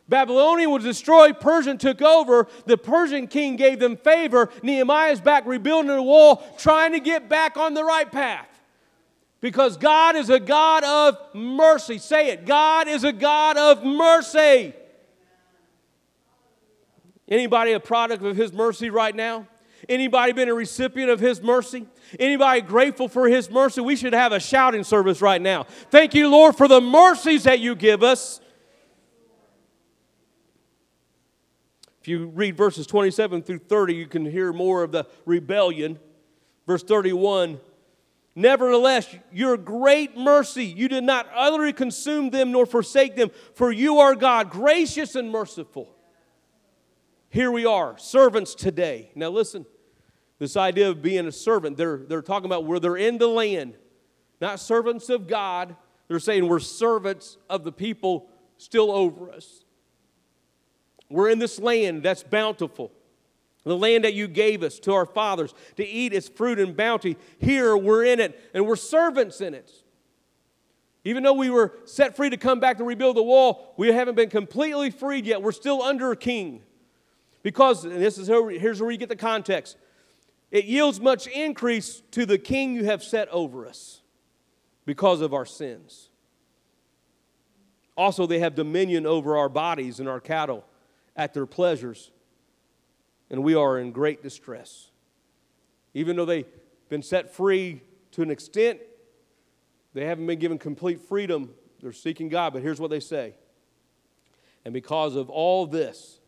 Babylonian 0.09 0.70
was 0.70 0.83
destroyed, 0.83 1.40
Persian 1.40 1.77
took 1.77 2.01
over. 2.01 2.48
The 2.64 2.79
Persian 2.79 3.27
king 3.27 3.57
gave 3.57 3.81
them 3.81 3.98
favor. 3.98 4.48
Nehemiah's 4.62 5.20
back 5.20 5.44
rebuilding 5.44 5.94
the 5.94 6.03
wall, 6.03 6.42
trying 6.57 6.92
to 6.92 7.01
get 7.01 7.29
back 7.29 7.59
on 7.59 7.74
the 7.74 7.85
right 7.85 8.11
path. 8.11 8.47
Because 9.40 9.77
God 9.77 10.16
is 10.16 10.31
a 10.31 10.40
God 10.40 10.85
of 10.85 11.35
mercy. 11.35 11.98
Say 11.98 12.31
it. 12.31 12.44
God 12.44 12.88
is 12.88 13.05
a 13.05 13.12
God 13.12 13.57
of 13.57 13.85
mercy. 13.85 14.74
Anybody 17.29 17.72
a 17.72 17.81
product 17.81 18.24
of 18.24 18.37
his 18.37 18.53
mercy 18.53 18.90
right 18.90 19.14
now? 19.14 19.46
Anybody 19.88 20.33
been 20.33 20.48
a 20.48 20.55
recipient 20.55 21.11
of 21.11 21.20
his 21.20 21.40
mercy? 21.40 21.87
Anybody 22.18 22.62
grateful 22.62 23.09
for 23.09 23.29
his 23.29 23.48
mercy? 23.51 23.81
We 23.81 23.96
should 23.96 24.12
have 24.12 24.33
a 24.33 24.40
shouting 24.40 24.83
service 24.83 25.22
right 25.22 25.40
now. 25.40 25.64
Thank 25.90 26.14
you, 26.14 26.29
Lord, 26.29 26.57
for 26.57 26.66
the 26.66 26.81
mercies 26.81 27.44
that 27.44 27.61
you 27.61 27.77
give 27.77 28.03
us. 28.03 28.40
If 32.01 32.09
you 32.09 32.27
read 32.27 32.57
verses 32.57 32.87
27 32.87 33.42
through 33.42 33.59
30, 33.59 33.94
you 33.94 34.07
can 34.07 34.24
hear 34.24 34.53
more 34.53 34.83
of 34.83 34.90
the 34.90 35.07
rebellion. 35.27 35.98
Verse 36.66 36.83
31 36.83 37.61
Nevertheless, 38.38 39.12
your 39.33 39.57
great 39.57 40.16
mercy, 40.16 40.64
you 40.64 40.87
did 40.87 41.03
not 41.03 41.29
utterly 41.35 41.72
consume 41.72 42.31
them 42.31 42.53
nor 42.53 42.66
forsake 42.66 43.16
them, 43.16 43.33
for 43.55 43.72
you 43.72 43.98
are 43.98 44.14
God, 44.14 44.48
gracious 44.48 45.16
and 45.16 45.29
merciful. 45.29 45.92
Here 47.31 47.51
we 47.51 47.66
are, 47.66 47.98
servants 47.98 48.55
today. 48.55 49.11
Now, 49.16 49.31
listen, 49.31 49.66
this 50.38 50.57
idea 50.57 50.88
of 50.88 51.03
being 51.03 51.27
a 51.27 51.33
servant, 51.33 51.77
they're, 51.77 51.96
they're 51.96 52.22
talking 52.22 52.46
about 52.46 52.64
where 52.64 52.79
they're 52.79 52.96
in 52.96 53.18
the 53.18 53.27
land, 53.27 53.74
not 54.40 54.61
servants 54.61 55.09
of 55.09 55.27
God. 55.27 55.74
They're 56.07 56.20
saying 56.20 56.46
we're 56.46 56.61
servants 56.61 57.38
of 57.51 57.64
the 57.64 57.72
people 57.72 58.29
still 58.57 58.92
over 58.92 59.33
us. 59.33 59.64
We're 61.11 61.31
in 61.31 61.40
this 61.40 61.59
land 61.59 62.05
that's 62.05 62.22
bountiful. 62.22 62.92
The 63.68 63.76
land 63.76 64.04
that 64.04 64.14
you 64.14 64.26
gave 64.26 64.62
us 64.62 64.78
to 64.81 64.94
our 64.94 65.04
fathers 65.04 65.54
to 65.76 65.87
eat 65.87 66.14
its 66.14 66.26
fruit 66.26 66.59
and 66.59 66.74
bounty. 66.74 67.16
Here 67.38 67.76
we're 67.76 68.04
in 68.04 68.18
it, 68.18 68.40
and 68.54 68.66
we're 68.66 68.76
servants 68.76 69.40
in 69.40 69.52
it. 69.52 69.70
Even 71.04 71.22
though 71.22 71.35
we 71.35 71.50
were 71.50 71.74
set 71.85 72.16
free 72.16 72.31
to 72.31 72.37
come 72.37 72.61
back 72.61 72.78
to 72.78 72.85
rebuild 72.85 73.16
the 73.16 73.22
wall, 73.22 73.74
we 73.76 73.88
haven't 73.88 74.14
been 74.14 74.31
completely 74.31 74.90
freed 74.90 75.26
yet. 75.26 75.42
We're 75.42 75.52
still 75.52 75.83
under 75.83 76.11
a 76.11 76.16
king. 76.16 76.62
Because, 77.42 77.85
and 77.85 78.00
this 78.00 78.16
is 78.16 78.28
here's 78.28 78.81
where 78.81 78.90
you 78.90 78.96
get 78.96 79.09
the 79.09 79.16
context 79.16 79.76
it 80.50 80.64
yields 80.64 80.98
much 80.98 81.26
increase 81.26 82.02
to 82.12 82.24
the 82.24 82.38
king 82.38 82.74
you 82.74 82.87
have 82.87 83.02
set 83.02 83.28
over 83.28 83.66
us 83.66 84.00
because 84.87 85.20
of 85.20 85.35
our 85.35 85.44
sins. 85.44 86.09
Also, 87.98 88.26
they 88.26 88.38
have 88.38 88.54
dominion 88.54 89.04
over 89.04 89.37
our 89.37 89.50
bodies 89.50 90.00
and 90.00 90.09
our 90.09 90.20
cattle 90.20 90.64
at 91.14 91.35
their 91.35 91.44
pleasures 91.44 92.12
and 93.30 93.42
we 93.42 93.54
are 93.54 93.78
in 93.78 93.92
great 93.92 94.22
distress. 94.22 94.90
Even 95.94 96.16
though 96.16 96.24
they've 96.24 96.46
been 96.88 97.02
set 97.02 97.34
free 97.34 97.82
to 98.12 98.22
an 98.22 98.30
extent, 98.30 98.80
they 99.94 100.04
haven't 100.04 100.26
been 100.26 100.38
given 100.38 100.58
complete 100.58 101.00
freedom. 101.00 101.54
They're 101.80 101.92
seeking 101.92 102.28
God, 102.28 102.52
but 102.52 102.62
here's 102.62 102.80
what 102.80 102.90
they 102.90 103.00
say. 103.00 103.34
And 104.64 104.72
because 104.74 105.16
of 105.16 105.30
all 105.30 105.66
this, 105.66 106.20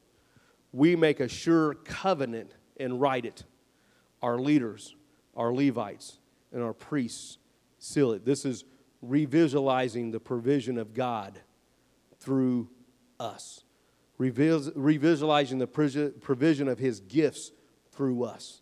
we 0.73 0.97
make 0.97 1.21
a 1.21 1.29
sure 1.29 1.75
covenant 1.75 2.55
and 2.79 3.01
write 3.01 3.25
it. 3.25 3.45
Our 4.23 4.39
leaders, 4.39 4.95
our 5.37 5.53
Levites, 5.53 6.19
and 6.53 6.63
our 6.63 6.73
priests 6.73 7.39
seal 7.79 8.13
it. 8.13 8.25
This 8.25 8.45
is 8.45 8.65
revisualizing 9.07 10.13
the 10.13 10.21
provision 10.21 10.79
of 10.79 10.95
God 10.95 11.41
through 12.19 12.69
us 13.19 13.65
revisualizing 14.21 15.59
the 15.59 16.13
provision 16.21 16.69
of 16.69 16.79
his 16.79 17.01
gifts 17.01 17.53
through 17.93 18.25
us. 18.25 18.61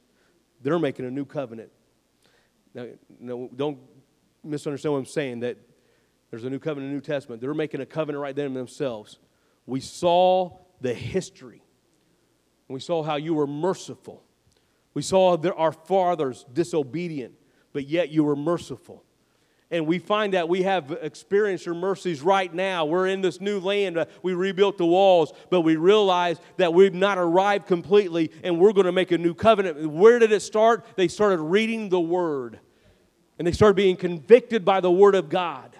They're 0.62 0.78
making 0.78 1.04
a 1.06 1.10
new 1.10 1.24
covenant. 1.24 1.70
Now, 2.74 2.86
no, 3.18 3.50
don't 3.54 3.78
misunderstand 4.44 4.92
what 4.92 4.98
I'm 5.00 5.06
saying 5.06 5.40
that 5.40 5.56
there's 6.30 6.44
a 6.44 6.50
new 6.50 6.58
covenant 6.58 6.90
in 6.90 6.90
the 6.90 6.94
New 6.96 7.00
Testament. 7.00 7.40
They're 7.40 7.54
making 7.54 7.80
a 7.80 7.86
covenant 7.86 8.22
right 8.22 8.36
there 8.36 8.48
themselves. 8.48 9.18
We 9.66 9.80
saw 9.80 10.58
the 10.80 10.94
history. 10.94 11.62
We 12.68 12.80
saw 12.80 13.02
how 13.02 13.16
you 13.16 13.34
were 13.34 13.46
merciful. 13.46 14.22
We 14.94 15.02
saw 15.02 15.36
our 15.56 15.72
fathers 15.72 16.44
disobedient, 16.52 17.34
but 17.72 17.86
yet 17.86 18.10
you 18.10 18.24
were 18.24 18.36
merciful. 18.36 19.04
And 19.70 19.86
we 19.86 19.98
find 19.98 20.32
that 20.32 20.48
we 20.48 20.62
have 20.62 20.96
experienced 21.02 21.66
your 21.66 21.74
mercies 21.74 22.22
right 22.22 22.52
now. 22.52 22.86
We're 22.86 23.06
in 23.06 23.20
this 23.20 23.38
new 23.40 23.60
land. 23.60 23.98
Uh, 23.98 24.06
we 24.22 24.32
rebuilt 24.32 24.78
the 24.78 24.86
walls, 24.86 25.32
but 25.50 25.60
we 25.60 25.76
realize 25.76 26.38
that 26.56 26.72
we've 26.72 26.94
not 26.94 27.18
arrived 27.18 27.66
completely 27.66 28.32
and 28.42 28.58
we're 28.58 28.72
going 28.72 28.86
to 28.86 28.92
make 28.92 29.12
a 29.12 29.18
new 29.18 29.34
covenant. 29.34 29.90
Where 29.90 30.18
did 30.18 30.32
it 30.32 30.40
start? 30.40 30.86
They 30.96 31.06
started 31.06 31.40
reading 31.40 31.90
the 31.90 32.00
Word 32.00 32.60
and 33.38 33.46
they 33.46 33.52
started 33.52 33.74
being 33.74 33.96
convicted 33.96 34.64
by 34.64 34.80
the 34.80 34.90
Word 34.90 35.14
of 35.14 35.28
God. 35.28 35.76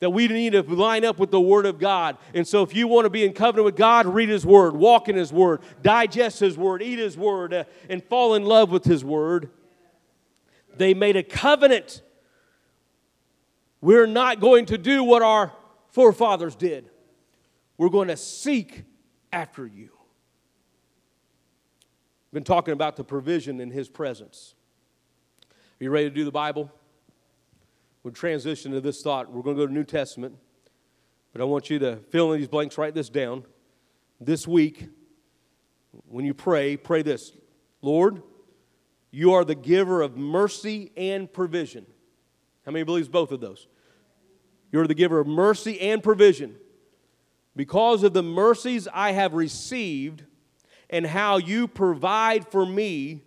That 0.00 0.10
we 0.10 0.28
need 0.28 0.52
to 0.52 0.62
line 0.62 1.04
up 1.04 1.18
with 1.18 1.32
the 1.32 1.40
Word 1.40 1.66
of 1.66 1.78
God. 1.78 2.18
And 2.32 2.46
so, 2.46 2.62
if 2.62 2.72
you 2.72 2.86
want 2.86 3.06
to 3.06 3.10
be 3.10 3.24
in 3.24 3.32
covenant 3.32 3.64
with 3.64 3.76
God, 3.76 4.06
read 4.06 4.28
His 4.28 4.46
Word, 4.46 4.76
walk 4.76 5.08
in 5.08 5.16
His 5.16 5.32
Word, 5.32 5.60
digest 5.82 6.38
His 6.38 6.56
Word, 6.56 6.82
eat 6.82 7.00
His 7.00 7.18
Word, 7.18 7.52
uh, 7.52 7.64
and 7.90 8.02
fall 8.04 8.36
in 8.36 8.44
love 8.44 8.70
with 8.70 8.84
His 8.84 9.04
Word. 9.04 9.50
They 10.76 10.94
made 10.94 11.16
a 11.16 11.24
covenant 11.24 12.02
we're 13.80 14.06
not 14.06 14.40
going 14.40 14.66
to 14.66 14.78
do 14.78 15.04
what 15.04 15.22
our 15.22 15.52
forefathers 15.90 16.56
did. 16.56 16.90
We're 17.76 17.90
going 17.90 18.08
to 18.08 18.16
seek 18.16 18.84
after 19.32 19.66
you. 19.66 19.90
Been 22.32 22.44
talking 22.44 22.72
about 22.72 22.96
the 22.96 23.04
provision 23.04 23.60
in 23.60 23.70
His 23.70 23.88
presence. 23.88 24.54
Are 25.80 25.84
you 25.84 25.90
ready 25.90 26.08
to 26.08 26.14
do 26.14 26.24
the 26.24 26.32
Bible? 26.32 26.70
We'll 28.02 28.12
transition 28.12 28.72
to 28.72 28.80
this 28.80 29.02
thought. 29.02 29.30
We're 29.30 29.42
going 29.42 29.56
to 29.56 29.62
go 29.62 29.66
to 29.66 29.72
the 29.72 29.78
New 29.78 29.84
Testament, 29.84 30.34
but 31.32 31.40
I 31.40 31.44
want 31.44 31.70
you 31.70 31.78
to 31.80 31.96
fill 32.10 32.32
in 32.32 32.40
these 32.40 32.48
blanks, 32.48 32.76
write 32.76 32.94
this 32.94 33.08
down. 33.08 33.44
This 34.20 34.46
week, 34.46 34.88
when 36.08 36.24
you 36.24 36.34
pray, 36.34 36.76
pray 36.76 37.02
this 37.02 37.32
Lord, 37.80 38.22
you 39.10 39.32
are 39.32 39.44
the 39.44 39.54
giver 39.54 40.02
of 40.02 40.16
mercy 40.16 40.92
and 40.96 41.32
provision. 41.32 41.86
How 42.68 42.72
many 42.72 42.82
believes 42.82 43.08
both 43.08 43.32
of 43.32 43.40
those? 43.40 43.66
You're 44.70 44.86
the 44.86 44.92
giver 44.92 45.20
of 45.20 45.26
mercy 45.26 45.80
and 45.80 46.02
provision. 46.02 46.54
Because 47.56 48.02
of 48.02 48.12
the 48.12 48.22
mercies 48.22 48.86
I 48.92 49.12
have 49.12 49.32
received 49.32 50.24
and 50.90 51.06
how 51.06 51.38
you 51.38 51.66
provide 51.66 52.46
for 52.46 52.66
me, 52.66 53.22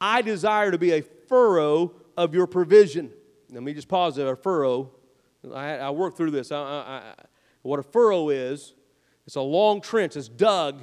I 0.00 0.22
desire 0.22 0.70
to 0.70 0.78
be 0.78 0.92
a 0.92 1.02
furrow 1.02 1.92
of 2.16 2.34
your 2.34 2.46
provision. 2.46 3.12
Let 3.50 3.62
me 3.62 3.74
just 3.74 3.86
pause 3.86 4.16
there. 4.16 4.32
A 4.32 4.34
furrow. 4.34 4.90
I, 5.54 5.76
I 5.76 5.90
worked 5.90 6.16
through 6.16 6.30
this. 6.30 6.50
I, 6.50 6.56
I, 6.56 7.14
what 7.60 7.80
a 7.80 7.82
furrow 7.82 8.30
is, 8.30 8.72
it's 9.26 9.36
a 9.36 9.42
long 9.42 9.82
trench. 9.82 10.16
It's 10.16 10.26
dug 10.26 10.80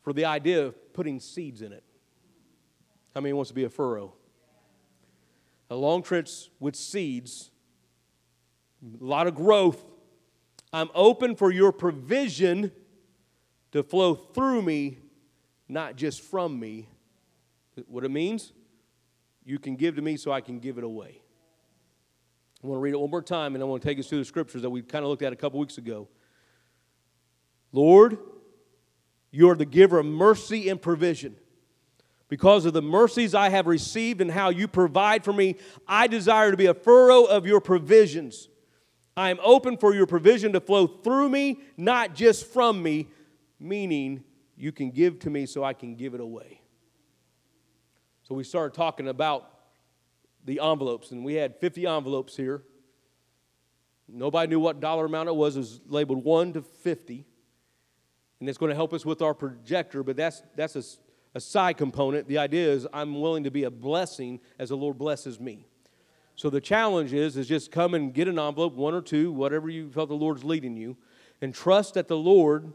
for 0.00 0.14
the 0.14 0.24
idea 0.24 0.64
of 0.64 0.94
putting 0.94 1.20
seeds 1.20 1.60
in 1.60 1.74
it. 1.74 1.84
How 3.14 3.20
many 3.20 3.34
wants 3.34 3.50
to 3.50 3.54
be 3.54 3.64
a 3.64 3.68
furrow? 3.68 4.14
A 5.70 5.76
long 5.76 6.02
trench 6.02 6.50
with 6.58 6.74
seeds, 6.74 7.50
a 9.00 9.04
lot 9.04 9.26
of 9.26 9.34
growth. 9.34 9.82
I'm 10.72 10.90
open 10.94 11.36
for 11.36 11.50
your 11.50 11.72
provision 11.72 12.72
to 13.72 13.82
flow 13.82 14.14
through 14.14 14.62
me, 14.62 14.98
not 15.68 15.96
just 15.96 16.20
from 16.22 16.58
me. 16.58 16.88
What 17.86 18.04
it 18.04 18.10
means? 18.10 18.52
You 19.44 19.58
can 19.58 19.76
give 19.76 19.96
to 19.96 20.02
me 20.02 20.16
so 20.16 20.32
I 20.32 20.40
can 20.40 20.58
give 20.58 20.76
it 20.76 20.84
away. 20.84 21.22
I 22.62 22.66
want 22.66 22.78
to 22.78 22.82
read 22.82 22.92
it 22.92 23.00
one 23.00 23.10
more 23.10 23.22
time 23.22 23.54
and 23.54 23.64
I 23.64 23.66
want 23.66 23.80
to 23.80 23.88
take 23.88 23.98
us 23.98 24.06
through 24.06 24.18
the 24.18 24.24
scriptures 24.24 24.62
that 24.62 24.70
we 24.70 24.82
kind 24.82 25.04
of 25.04 25.08
looked 25.08 25.22
at 25.22 25.32
a 25.32 25.36
couple 25.36 25.60
weeks 25.60 25.78
ago. 25.78 26.08
Lord, 27.72 28.18
you 29.30 29.48
are 29.48 29.54
the 29.54 29.64
giver 29.64 30.00
of 30.00 30.06
mercy 30.06 30.68
and 30.68 30.82
provision. 30.82 31.36
Because 32.30 32.64
of 32.64 32.72
the 32.72 32.80
mercies 32.80 33.34
I 33.34 33.48
have 33.48 33.66
received 33.66 34.20
and 34.20 34.30
how 34.30 34.50
you 34.50 34.68
provide 34.68 35.24
for 35.24 35.32
me, 35.32 35.56
I 35.86 36.06
desire 36.06 36.52
to 36.52 36.56
be 36.56 36.66
a 36.66 36.74
furrow 36.74 37.24
of 37.24 37.44
your 37.44 37.60
provisions. 37.60 38.48
I 39.16 39.30
am 39.30 39.40
open 39.42 39.76
for 39.76 39.92
your 39.92 40.06
provision 40.06 40.52
to 40.52 40.60
flow 40.60 40.86
through 40.86 41.28
me, 41.28 41.58
not 41.76 42.14
just 42.14 42.46
from 42.46 42.82
me, 42.82 43.08
meaning 43.58 44.22
you 44.56 44.70
can 44.70 44.92
give 44.92 45.18
to 45.20 45.30
me 45.30 45.44
so 45.44 45.64
I 45.64 45.72
can 45.72 45.96
give 45.96 46.14
it 46.14 46.20
away. 46.20 46.60
So 48.22 48.36
we 48.36 48.44
started 48.44 48.76
talking 48.76 49.08
about 49.08 49.50
the 50.44 50.60
envelopes, 50.60 51.10
and 51.10 51.24
we 51.24 51.34
had 51.34 51.56
50 51.56 51.84
envelopes 51.84 52.36
here. 52.36 52.62
Nobody 54.08 54.48
knew 54.48 54.60
what 54.60 54.78
dollar 54.78 55.06
amount 55.06 55.28
it 55.28 55.34
was. 55.34 55.56
It 55.56 55.60
was 55.60 55.80
labeled 55.88 56.24
1 56.24 56.52
to 56.52 56.62
50. 56.62 57.26
And 58.38 58.48
it's 58.48 58.56
going 58.56 58.70
to 58.70 58.76
help 58.76 58.92
us 58.92 59.04
with 59.04 59.20
our 59.20 59.34
projector, 59.34 60.04
but 60.04 60.16
that's, 60.16 60.42
that's 60.54 60.76
a 60.76 60.82
a 61.34 61.40
side 61.40 61.76
component. 61.76 62.26
The 62.28 62.38
idea 62.38 62.70
is 62.70 62.86
I'm 62.92 63.20
willing 63.20 63.44
to 63.44 63.50
be 63.50 63.64
a 63.64 63.70
blessing 63.70 64.40
as 64.58 64.70
the 64.70 64.76
Lord 64.76 64.98
blesses 64.98 65.38
me. 65.38 65.66
So 66.36 66.48
the 66.50 66.60
challenge 66.60 67.12
is 67.12 67.36
is 67.36 67.46
just 67.46 67.70
come 67.70 67.94
and 67.94 68.14
get 68.14 68.26
an 68.26 68.38
envelope, 68.38 68.74
one 68.74 68.94
or 68.94 69.02
two, 69.02 69.30
whatever 69.32 69.68
you 69.68 69.90
felt 69.90 70.08
the 70.08 70.14
Lord's 70.14 70.42
leading 70.42 70.76
you, 70.76 70.96
and 71.40 71.54
trust 71.54 71.94
that 71.94 72.08
the 72.08 72.16
Lord 72.16 72.72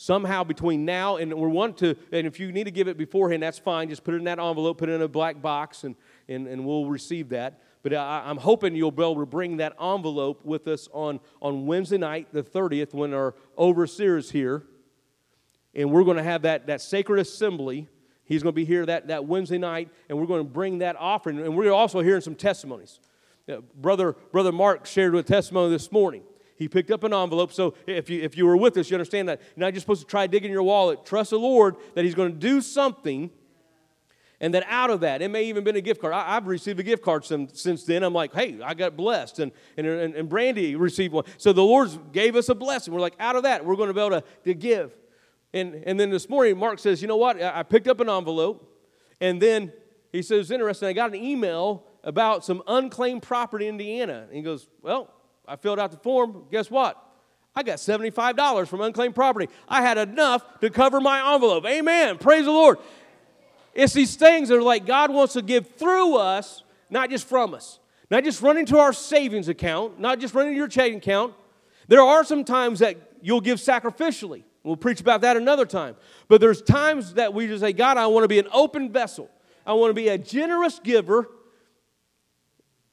somehow 0.00 0.42
between 0.42 0.86
now 0.86 1.16
and 1.16 1.30
we 1.34 1.46
want 1.46 1.76
to 1.76 1.94
and 2.10 2.26
if 2.26 2.40
you 2.40 2.50
need 2.52 2.64
to 2.64 2.70
give 2.70 2.88
it 2.88 2.96
beforehand 2.96 3.42
that's 3.42 3.58
fine 3.58 3.86
just 3.86 4.02
put 4.02 4.14
it 4.14 4.16
in 4.16 4.24
that 4.24 4.38
envelope 4.38 4.78
put 4.78 4.88
it 4.88 4.92
in 4.92 5.02
a 5.02 5.08
black 5.08 5.42
box 5.42 5.84
and 5.84 5.94
and, 6.26 6.46
and 6.46 6.64
we'll 6.64 6.86
receive 6.86 7.28
that 7.28 7.60
but 7.82 7.92
I, 7.92 8.22
i'm 8.24 8.38
hoping 8.38 8.74
you'll 8.74 8.92
be 8.92 9.02
able 9.02 9.16
to 9.16 9.26
bring 9.26 9.58
that 9.58 9.74
envelope 9.78 10.42
with 10.42 10.66
us 10.68 10.88
on 10.94 11.20
on 11.42 11.66
wednesday 11.66 11.98
night 11.98 12.28
the 12.32 12.42
30th 12.42 12.94
when 12.94 13.12
our 13.12 13.34
overseer 13.58 14.16
is 14.16 14.30
here 14.30 14.64
and 15.74 15.90
we're 15.90 16.04
going 16.04 16.16
to 16.16 16.22
have 16.22 16.42
that 16.42 16.66
that 16.66 16.80
sacred 16.80 17.18
assembly 17.20 17.88
he's 18.24 18.42
going 18.42 18.52
to 18.52 18.56
be 18.56 18.64
here 18.64 18.86
that, 18.86 19.08
that 19.08 19.24
wednesday 19.24 19.58
night 19.58 19.88
and 20.08 20.18
we're 20.18 20.26
going 20.26 20.44
to 20.44 20.50
bring 20.50 20.78
that 20.78 20.96
offering 20.98 21.38
and 21.38 21.56
we're 21.56 21.72
also 21.72 22.00
hearing 22.00 22.20
some 22.20 22.34
testimonies 22.34 23.00
uh, 23.48 23.56
brother 23.76 24.12
brother 24.32 24.52
mark 24.52 24.86
shared 24.86 25.14
a 25.14 25.22
testimony 25.22 25.70
this 25.70 25.90
morning 25.92 26.22
he 26.60 26.68
picked 26.68 26.90
up 26.90 27.04
an 27.04 27.14
envelope. 27.14 27.54
So 27.54 27.72
if 27.86 28.10
you, 28.10 28.20
if 28.20 28.36
you 28.36 28.44
were 28.44 28.56
with 28.56 28.76
us, 28.76 28.90
you 28.90 28.94
understand 28.94 29.30
that. 29.30 29.40
You're 29.56 29.64
not 29.64 29.72
just 29.72 29.84
supposed 29.84 30.02
to 30.02 30.06
try 30.06 30.26
digging 30.26 30.52
your 30.52 30.62
wallet. 30.62 31.06
Trust 31.06 31.30
the 31.30 31.38
Lord 31.38 31.76
that 31.94 32.04
He's 32.04 32.14
going 32.14 32.32
to 32.32 32.38
do 32.38 32.60
something. 32.60 33.30
And 34.42 34.52
that 34.52 34.64
out 34.68 34.90
of 34.90 35.00
that, 35.00 35.22
it 35.22 35.30
may 35.30 35.44
even 35.44 35.64
been 35.64 35.76
a 35.76 35.80
gift 35.80 36.02
card. 36.02 36.12
I, 36.12 36.34
have 36.34 36.46
received 36.46 36.78
a 36.78 36.82
gift 36.82 37.02
card 37.02 37.24
since, 37.24 37.60
since 37.60 37.84
then. 37.84 38.02
I'm 38.02 38.12
like, 38.12 38.34
hey, 38.34 38.58
I 38.62 38.74
got 38.74 38.94
blessed. 38.94 39.38
And, 39.38 39.52
and, 39.78 39.86
and 39.86 40.28
Brandy 40.28 40.76
received 40.76 41.14
one. 41.14 41.24
So 41.38 41.54
the 41.54 41.62
Lord 41.62 41.90
gave 42.12 42.36
us 42.36 42.50
a 42.50 42.54
blessing. 42.54 42.92
We're 42.92 43.00
like, 43.00 43.16
out 43.18 43.36
of 43.36 43.44
that, 43.44 43.64
we're 43.64 43.76
going 43.76 43.88
to 43.88 43.94
be 43.94 44.00
able 44.00 44.20
to, 44.20 44.24
to 44.44 44.54
give. 44.54 44.94
And, 45.52 45.82
and 45.86 45.98
then 45.98 46.10
this 46.10 46.28
morning, 46.28 46.56
Mark 46.58 46.78
says, 46.78 47.02
you 47.02 47.08
know 47.08 47.16
what? 47.16 47.42
I 47.42 47.62
picked 47.62 47.88
up 47.88 48.00
an 48.00 48.08
envelope. 48.08 48.66
And 49.20 49.40
then 49.40 49.72
he 50.12 50.22
says, 50.22 50.46
It's 50.46 50.50
interesting, 50.50 50.88
I 50.88 50.92
got 50.92 51.10
an 51.10 51.22
email 51.22 51.84
about 52.02 52.44
some 52.44 52.62
unclaimed 52.66 53.22
property 53.22 53.66
in 53.66 53.74
Indiana. 53.74 54.24
And 54.26 54.36
he 54.36 54.42
goes, 54.42 54.68
well, 54.82 55.12
I 55.46 55.56
filled 55.56 55.78
out 55.78 55.90
the 55.90 55.98
form. 55.98 56.44
Guess 56.50 56.70
what? 56.70 57.02
I 57.54 57.62
got 57.62 57.78
$75 57.78 58.68
from 58.68 58.80
unclaimed 58.80 59.14
property. 59.14 59.48
I 59.68 59.82
had 59.82 59.98
enough 59.98 60.60
to 60.60 60.70
cover 60.70 61.00
my 61.00 61.34
envelope. 61.34 61.66
Amen. 61.66 62.16
Praise 62.18 62.44
the 62.44 62.52
Lord. 62.52 62.78
It's 63.74 63.92
these 63.92 64.16
things 64.16 64.48
that 64.48 64.56
are 64.56 64.62
like 64.62 64.86
God 64.86 65.12
wants 65.12 65.34
to 65.34 65.42
give 65.42 65.74
through 65.76 66.16
us, 66.16 66.62
not 66.88 67.10
just 67.10 67.28
from 67.28 67.54
us. 67.54 67.78
Not 68.10 68.24
just 68.24 68.42
running 68.42 68.66
to 68.66 68.78
our 68.78 68.92
savings 68.92 69.48
account, 69.48 70.00
not 70.00 70.18
just 70.18 70.34
running 70.34 70.52
to 70.52 70.56
your 70.56 70.68
checking 70.68 70.98
account. 70.98 71.34
There 71.86 72.00
are 72.00 72.24
some 72.24 72.44
times 72.44 72.80
that 72.80 72.96
you'll 73.22 73.40
give 73.40 73.58
sacrificially. 73.58 74.42
We'll 74.62 74.76
preach 74.76 75.00
about 75.00 75.22
that 75.22 75.36
another 75.36 75.64
time. 75.64 75.96
But 76.28 76.40
there's 76.40 76.60
times 76.60 77.14
that 77.14 77.32
we 77.32 77.46
just 77.46 77.60
say, 77.60 77.72
God, 77.72 77.96
I 77.96 78.06
want 78.08 78.24
to 78.24 78.28
be 78.28 78.38
an 78.38 78.48
open 78.52 78.92
vessel. 78.92 79.30
I 79.64 79.72
want 79.72 79.90
to 79.90 79.94
be 79.94 80.08
a 80.08 80.18
generous 80.18 80.78
giver 80.78 81.28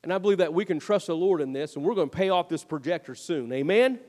and 0.07 0.13
I 0.13 0.19
believe 0.19 0.37
that 0.37 0.53
we 0.53 0.63
can 0.63 0.79
trust 0.79 1.07
the 1.07 1.15
Lord 1.17 1.41
in 1.41 1.51
this, 1.51 1.75
and 1.75 1.83
we're 1.83 1.93
going 1.93 2.09
to 2.09 2.15
pay 2.15 2.29
off 2.29 2.47
this 2.47 2.63
projector 2.63 3.13
soon. 3.13 3.51
Amen? 3.51 3.99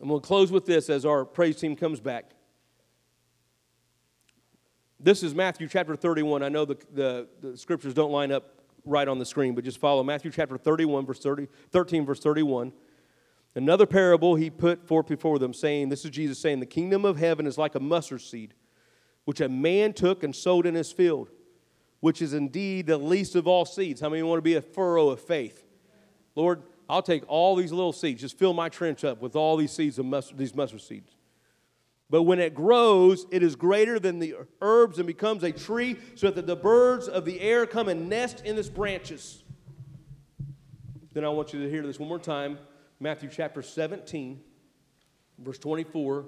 I'm 0.00 0.08
going 0.08 0.20
to 0.20 0.24
close 0.24 0.52
with 0.52 0.64
this 0.64 0.88
as 0.88 1.04
our 1.04 1.24
praise 1.24 1.56
team 1.56 1.74
comes 1.74 1.98
back. 1.98 2.30
This 5.00 5.24
is 5.24 5.34
Matthew 5.34 5.66
chapter 5.66 5.96
31. 5.96 6.44
I 6.44 6.50
know 6.50 6.64
the, 6.64 6.78
the, 6.92 7.28
the, 7.40 7.56
scriptures 7.56 7.94
don't 7.94 8.12
line 8.12 8.30
up 8.30 8.60
right 8.84 9.08
on 9.08 9.18
the 9.18 9.26
screen, 9.26 9.56
but 9.56 9.64
just 9.64 9.78
follow 9.78 10.04
Matthew 10.04 10.30
chapter 10.30 10.56
31, 10.56 11.04
verse 11.04 11.18
30, 11.18 11.48
13, 11.72 12.06
verse 12.06 12.20
31. 12.20 12.72
Another 13.54 13.86
parable 13.86 14.34
he 14.34 14.48
put 14.48 14.86
forth 14.86 15.06
before 15.06 15.38
them, 15.38 15.52
saying, 15.52 15.88
This 15.88 16.04
is 16.04 16.10
Jesus 16.10 16.38
saying, 16.38 16.60
The 16.60 16.66
kingdom 16.66 17.04
of 17.04 17.18
heaven 17.18 17.46
is 17.46 17.58
like 17.58 17.74
a 17.74 17.80
mustard 17.80 18.22
seed, 18.22 18.54
which 19.24 19.40
a 19.40 19.48
man 19.48 19.92
took 19.92 20.22
and 20.22 20.34
sowed 20.34 20.66
in 20.66 20.74
his 20.74 20.90
field 20.90 21.30
which 22.02 22.20
is 22.20 22.34
indeed 22.34 22.88
the 22.88 22.98
least 22.98 23.36
of 23.36 23.46
all 23.46 23.64
seeds. 23.64 24.00
How 24.00 24.08
many 24.08 24.24
want 24.24 24.38
to 24.38 24.42
be 24.42 24.56
a 24.56 24.60
furrow 24.60 25.10
of 25.10 25.20
faith? 25.20 25.62
Lord, 26.34 26.64
I'll 26.88 27.00
take 27.00 27.22
all 27.28 27.54
these 27.54 27.70
little 27.70 27.92
seeds, 27.92 28.20
just 28.20 28.36
fill 28.36 28.52
my 28.52 28.68
trench 28.68 29.04
up 29.04 29.22
with 29.22 29.36
all 29.36 29.56
these 29.56 29.70
seeds 29.70 30.00
of 30.00 30.06
mustard, 30.06 30.36
these 30.36 30.52
mustard 30.52 30.80
seeds. 30.80 31.14
But 32.10 32.24
when 32.24 32.40
it 32.40 32.56
grows, 32.56 33.24
it 33.30 33.44
is 33.44 33.54
greater 33.54 34.00
than 34.00 34.18
the 34.18 34.34
herbs 34.60 34.98
and 34.98 35.06
becomes 35.06 35.44
a 35.44 35.52
tree, 35.52 35.96
so 36.16 36.28
that 36.32 36.48
the 36.48 36.56
birds 36.56 37.06
of 37.06 37.24
the 37.24 37.40
air 37.40 37.66
come 37.66 37.88
and 37.88 38.08
nest 38.08 38.42
in 38.44 38.58
its 38.58 38.68
branches. 38.68 39.44
Then 41.12 41.24
I 41.24 41.28
want 41.28 41.52
you 41.52 41.62
to 41.62 41.70
hear 41.70 41.86
this 41.86 42.00
one 42.00 42.08
more 42.08 42.18
time 42.18 42.58
Matthew 43.02 43.30
chapter 43.32 43.62
17, 43.62 44.40
verse 45.40 45.58
24. 45.58 46.26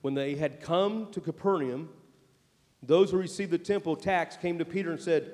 When 0.00 0.14
they 0.14 0.34
had 0.34 0.60
come 0.60 1.12
to 1.12 1.20
Capernaum, 1.20 1.90
those 2.82 3.12
who 3.12 3.18
received 3.18 3.52
the 3.52 3.58
temple 3.58 3.94
tax 3.94 4.36
came 4.36 4.58
to 4.58 4.64
Peter 4.64 4.90
and 4.90 5.00
said, 5.00 5.30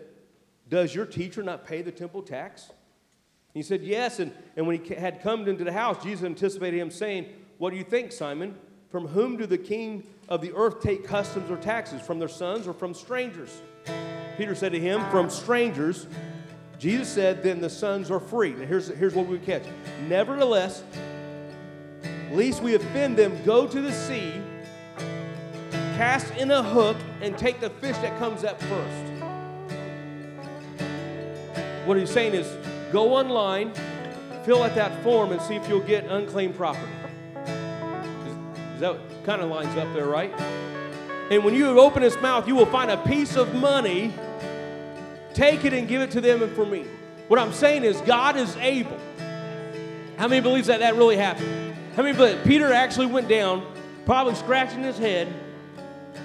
Does 0.68 0.94
your 0.94 1.06
teacher 1.06 1.42
not 1.42 1.66
pay 1.66 1.80
the 1.80 1.90
temple 1.90 2.20
tax? 2.20 2.70
He 3.54 3.62
said, 3.62 3.82
Yes. 3.82 4.20
And, 4.20 4.30
and 4.56 4.66
when 4.66 4.78
he 4.84 4.94
had 4.94 5.22
come 5.22 5.48
into 5.48 5.64
the 5.64 5.72
house, 5.72 6.04
Jesus 6.04 6.26
anticipated 6.26 6.78
him, 6.78 6.90
saying, 6.90 7.24
What 7.56 7.70
do 7.70 7.76
you 7.76 7.84
think, 7.84 8.12
Simon? 8.12 8.58
From 8.90 9.06
whom 9.06 9.38
do 9.38 9.46
the 9.46 9.56
king 9.56 10.06
of 10.28 10.42
the 10.42 10.52
earth 10.54 10.82
take 10.82 11.06
customs 11.06 11.50
or 11.50 11.56
taxes? 11.56 12.02
From 12.02 12.18
their 12.18 12.28
sons 12.28 12.68
or 12.68 12.74
from 12.74 12.92
strangers? 12.92 13.62
Peter 14.36 14.54
said 14.54 14.72
to 14.72 14.78
him, 14.78 15.02
From 15.10 15.30
strangers. 15.30 16.08
Jesus 16.78 17.08
said, 17.08 17.42
Then 17.42 17.60
the 17.60 17.70
sons 17.70 18.10
are 18.10 18.20
free. 18.20 18.52
Now 18.52 18.66
here's, 18.66 18.88
here's 18.88 19.14
what 19.14 19.26
we 19.26 19.38
catch. 19.38 19.64
Nevertheless, 20.08 20.82
lest 22.30 22.62
we 22.62 22.74
offend 22.74 23.16
them, 23.16 23.42
go 23.44 23.66
to 23.66 23.80
the 23.80 23.92
sea 23.92 24.32
cast 25.96 26.30
in 26.36 26.50
a 26.50 26.62
hook 26.62 26.96
and 27.22 27.38
take 27.38 27.58
the 27.58 27.70
fish 27.70 27.96
that 27.98 28.18
comes 28.18 28.44
up 28.44 28.60
first. 28.60 29.12
What 31.86 31.96
he's 31.96 32.10
saying 32.10 32.34
is 32.34 32.46
go 32.92 33.14
online, 33.14 33.72
fill 34.44 34.62
out 34.62 34.74
that 34.74 35.02
form, 35.02 35.32
and 35.32 35.40
see 35.40 35.54
if 35.54 35.66
you'll 35.68 35.80
get 35.80 36.04
unclaimed 36.04 36.54
property. 36.54 36.92
Is, 38.74 38.80
that 38.80 38.98
kind 39.24 39.40
of 39.40 39.48
lines 39.48 39.74
up 39.78 39.90
there, 39.94 40.06
right? 40.06 40.32
And 41.30 41.42
when 41.44 41.54
you 41.54 41.80
open 41.80 42.02
his 42.02 42.20
mouth, 42.20 42.46
you 42.46 42.54
will 42.54 42.66
find 42.66 42.90
a 42.90 42.98
piece 42.98 43.36
of 43.36 43.54
money. 43.54 44.12
Take 45.36 45.66
it 45.66 45.74
and 45.74 45.86
give 45.86 46.00
it 46.00 46.12
to 46.12 46.22
them 46.22 46.42
and 46.42 46.50
for 46.56 46.64
me. 46.64 46.86
What 47.28 47.38
I'm 47.38 47.52
saying 47.52 47.84
is, 47.84 48.00
God 48.00 48.38
is 48.38 48.56
able. 48.56 48.98
How 50.16 50.28
many 50.28 50.40
believes 50.40 50.68
that 50.68 50.80
that 50.80 50.96
really 50.96 51.18
happened? 51.18 51.76
How 51.94 52.02
many 52.02 52.16
believe 52.16 52.42
Peter 52.42 52.72
actually 52.72 53.08
went 53.08 53.28
down, 53.28 53.62
probably 54.06 54.34
scratching 54.34 54.82
his 54.82 54.96
head, 54.96 55.28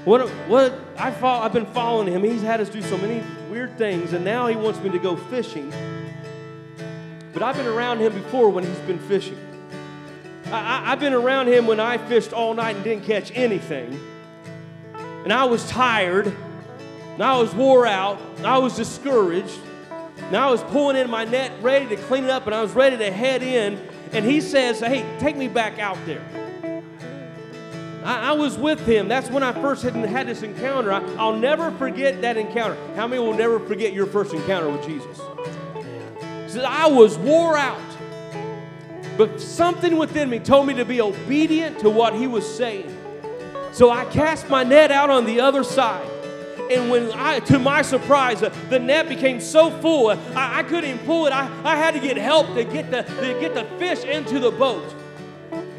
what, 0.05 0.29
what 0.47 0.73
I've 0.97 1.51
been 1.51 1.65
following 1.65 2.07
him. 2.07 2.23
He's 2.23 2.41
had 2.41 2.61
us 2.61 2.69
do 2.69 2.81
so 2.81 2.97
many 2.97 3.21
weird 3.49 3.77
things, 3.77 4.13
and 4.13 4.23
now 4.23 4.47
he 4.47 4.55
wants 4.55 4.79
me 4.79 4.89
to 4.91 4.97
go 4.97 5.17
fishing. 5.17 5.73
But 7.33 7.43
I've 7.43 7.57
been 7.57 7.67
around 7.67 7.99
him 7.99 8.13
before 8.13 8.49
when 8.49 8.65
he's 8.65 8.79
been 8.79 8.99
fishing. 8.99 9.37
I, 10.45 10.85
have 10.85 11.01
been 11.01 11.13
around 11.13 11.49
him 11.49 11.67
when 11.67 11.81
I 11.81 11.97
fished 11.97 12.31
all 12.31 12.53
night 12.53 12.77
and 12.77 12.83
didn't 12.85 13.03
catch 13.03 13.29
anything. 13.35 13.99
And 14.93 15.33
I 15.33 15.43
was 15.43 15.67
tired, 15.69 16.33
and 17.13 17.23
I 17.23 17.37
was 17.37 17.53
wore 17.53 17.85
out, 17.85 18.19
I 18.43 18.57
was 18.57 18.75
discouraged. 18.75 19.59
And 20.31 20.37
I 20.37 20.49
was 20.49 20.63
pulling 20.63 20.95
in 20.95 21.09
my 21.09 21.25
net, 21.25 21.51
ready 21.61 21.87
to 21.87 21.97
clean 22.03 22.23
it 22.23 22.29
up, 22.29 22.45
and 22.45 22.55
I 22.55 22.61
was 22.61 22.71
ready 22.71 22.97
to 22.97 23.11
head 23.11 23.43
in. 23.43 23.77
And 24.13 24.23
he 24.23 24.39
says, 24.39 24.79
Hey, 24.79 25.05
take 25.19 25.35
me 25.35 25.49
back 25.49 25.77
out 25.77 25.97
there. 26.05 26.23
I, 28.03 28.29
I, 28.29 28.31
was 28.31 28.57
with 28.57 28.79
him. 28.85 29.07
That's 29.07 29.29
when 29.29 29.43
I 29.43 29.51
first 29.51 29.83
had, 29.83 29.93
had 29.93 30.27
this 30.27 30.41
encounter. 30.41 30.91
I, 30.91 31.01
will 31.01 31.37
never 31.37 31.71
forget 31.71 32.21
that 32.21 32.37
encounter. 32.37 32.77
How 32.95 33.07
many 33.07 33.21
will 33.21 33.33
never 33.33 33.59
forget 33.59 33.93
your 33.93 34.05
first 34.05 34.33
encounter 34.33 34.69
with 34.69 34.85
Jesus? 34.85 35.19
He 36.45 36.49
said, 36.49 36.63
I 36.63 36.87
was 36.87 37.17
wore 37.17 37.57
out. 37.57 37.79
But 39.17 39.39
something 39.39 39.97
within 39.97 40.29
me 40.29 40.39
told 40.39 40.65
me 40.65 40.73
to 40.75 40.85
be 40.85 41.01
obedient 41.01 41.79
to 41.79 41.89
what 41.89 42.15
he 42.15 42.25
was 42.25 42.47
saying. 42.47 42.97
So 43.71 43.91
I 43.91 44.05
cast 44.05 44.49
my 44.49 44.63
net 44.63 44.91
out 44.91 45.09
on 45.09 45.25
the 45.25 45.41
other 45.41 45.63
side. 45.63 46.07
And 46.69 46.89
when 46.89 47.11
I, 47.13 47.39
to 47.39 47.59
my 47.59 47.81
surprise, 47.81 48.41
the 48.41 48.79
net 48.79 49.09
became 49.09 49.41
so 49.41 49.69
full, 49.81 50.09
I, 50.09 50.59
I 50.59 50.63
couldn't 50.63 50.89
even 50.89 51.05
pull 51.05 51.27
it. 51.27 51.31
I, 51.31 51.49
I 51.63 51.75
had 51.75 51.93
to 51.93 51.99
get 51.99 52.17
help 52.17 52.53
to 52.55 52.63
get 52.63 52.91
the, 52.91 53.03
to 53.03 53.37
get 53.39 53.53
the 53.53 53.65
fish 53.77 54.03
into 54.03 54.39
the 54.39 54.51
boat. 54.51 54.95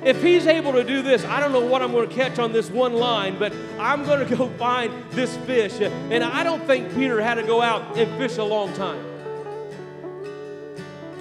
If 0.05 0.20
he's 0.20 0.47
able 0.47 0.72
to 0.72 0.83
do 0.83 1.01
this, 1.01 1.24
I 1.24 1.39
don't 1.39 1.53
know 1.53 1.64
what 1.64 1.80
I'm 1.80 1.93
going 1.93 2.09
to 2.09 2.14
catch 2.14 2.39
on 2.39 2.53
this 2.53 2.70
one 2.70 2.95
line, 2.95 3.39
but 3.39 3.53
I'm 3.78 4.05
going 4.05 4.26
to 4.28 4.37
go 4.37 4.49
find 4.51 4.93
this 5.12 5.37
fish. 5.39 5.80
And 5.80 6.24
I 6.24 6.43
don't 6.43 6.66
think 6.66 6.93
Peter 6.95 7.20
had 7.20 7.35
to 7.35 7.43
go 7.43 7.62
out 7.62 7.97
and 7.97 8.18
fish 8.18 8.37
a 8.39 8.45
long 8.45 8.72
time. 8.74 9.12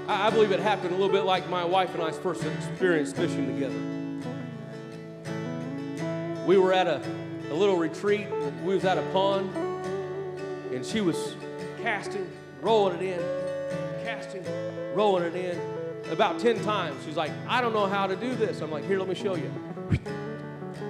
I 0.08 0.30
believe 0.30 0.52
it 0.52 0.60
happened 0.60 0.94
a 0.94 0.98
little 0.98 1.14
bit 1.14 1.24
like 1.24 1.48
my 1.50 1.64
wife 1.64 1.94
and 1.94 2.04
I's 2.04 2.18
first 2.18 2.44
experience 2.44 3.14
fishing 3.14 3.48
together. 3.48 4.02
We 6.46 6.58
were 6.58 6.74
at 6.74 6.88
a, 6.88 7.02
a 7.52 7.54
little 7.54 7.78
retreat. 7.78 8.28
We 8.64 8.74
was 8.74 8.86
at 8.86 8.98
a 8.98 9.04
pond, 9.12 9.54
and 10.74 10.86
she 10.86 11.02
was 11.02 11.36
casting, 11.82 12.28
rolling 12.62 13.02
it 13.02 13.20
in, 13.20 14.06
casting, 14.06 14.46
rolling 14.96 15.26
it 15.26 15.36
in 15.36 16.12
about 16.12 16.40
10 16.40 16.64
times. 16.64 17.04
She's 17.06 17.18
like, 17.18 17.32
I 17.48 17.62
don't 17.62 17.74
know 17.74 17.88
how 17.88 18.08
to 18.08 18.16
do 18.16 18.36
this. 18.36 18.62
I'm 18.62 18.72
like, 18.72 18.86
here, 18.86 19.00
let 19.00 19.08
me 19.08 19.16
show 19.16 19.36
you. 19.36 19.52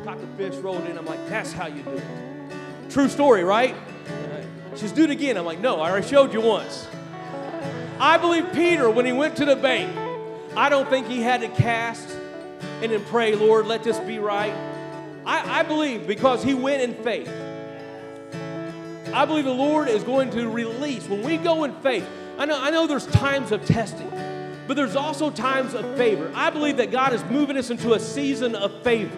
caught 0.04 0.20
the 0.22 0.28
fish, 0.38 0.56
rolled 0.56 0.86
in. 0.86 0.98
I'm 0.98 1.06
like, 1.06 1.28
that's 1.28 1.52
how 1.52 1.68
you 1.68 1.82
do 1.84 1.92
it. 1.92 2.04
True 2.90 3.10
story, 3.10 3.44
right? 3.44 3.76
She 4.74 4.82
says, 4.82 4.92
do 4.92 5.04
it 5.04 5.10
again. 5.10 5.38
I'm 5.38 5.46
like, 5.46 5.60
no, 5.60 5.82
I 5.82 5.90
already 5.90 6.08
showed 6.08 6.34
you 6.34 6.42
once. 6.42 6.88
I 8.00 8.18
believe 8.18 8.52
Peter, 8.54 8.90
when 8.90 9.06
he 9.06 9.12
went 9.12 9.36
to 9.38 9.46
the 9.46 9.56
bank, 9.56 9.96
I 10.56 10.70
don't 10.70 10.90
think 10.90 11.08
he 11.08 11.22
had 11.22 11.42
to 11.42 11.50
cast 11.50 12.10
and 12.82 12.92
then 12.92 13.04
pray, 13.06 13.36
Lord, 13.36 13.68
let 13.68 13.84
this 13.84 14.00
be 14.00 14.20
right. 14.20 14.54
I, 15.26 15.60
I 15.60 15.64
believe 15.64 16.08
because 16.08 16.44
he 16.44 16.54
went 16.54 16.82
in 16.82 17.04
faith. 17.04 17.30
I 19.14 19.26
believe 19.26 19.46
the 19.46 19.52
Lord 19.52 19.88
is 19.90 20.04
going 20.04 20.32
to 20.32 20.50
release. 20.50 21.08
When 21.08 21.22
we 21.22 21.38
go 21.38 21.64
in 21.64 21.76
faith, 21.82 22.08
I 22.38 22.46
know, 22.46 22.60
I 22.60 22.70
know 22.70 22.88
there's 22.88 23.06
times 23.08 23.52
of 23.52 23.66
testing, 23.66 24.10
but 24.68 24.76
there's 24.76 24.96
also 24.96 25.30
times 25.30 25.74
of 25.74 25.98
favor. 25.98 26.32
I 26.34 26.50
believe 26.50 26.78
that 26.78 26.92
God 26.92 27.14
is 27.14 27.24
moving 27.26 27.58
us 27.58 27.70
into 27.70 27.94
a 27.94 28.00
season 28.00 28.56
of 28.56 28.84
favor. 28.84 29.18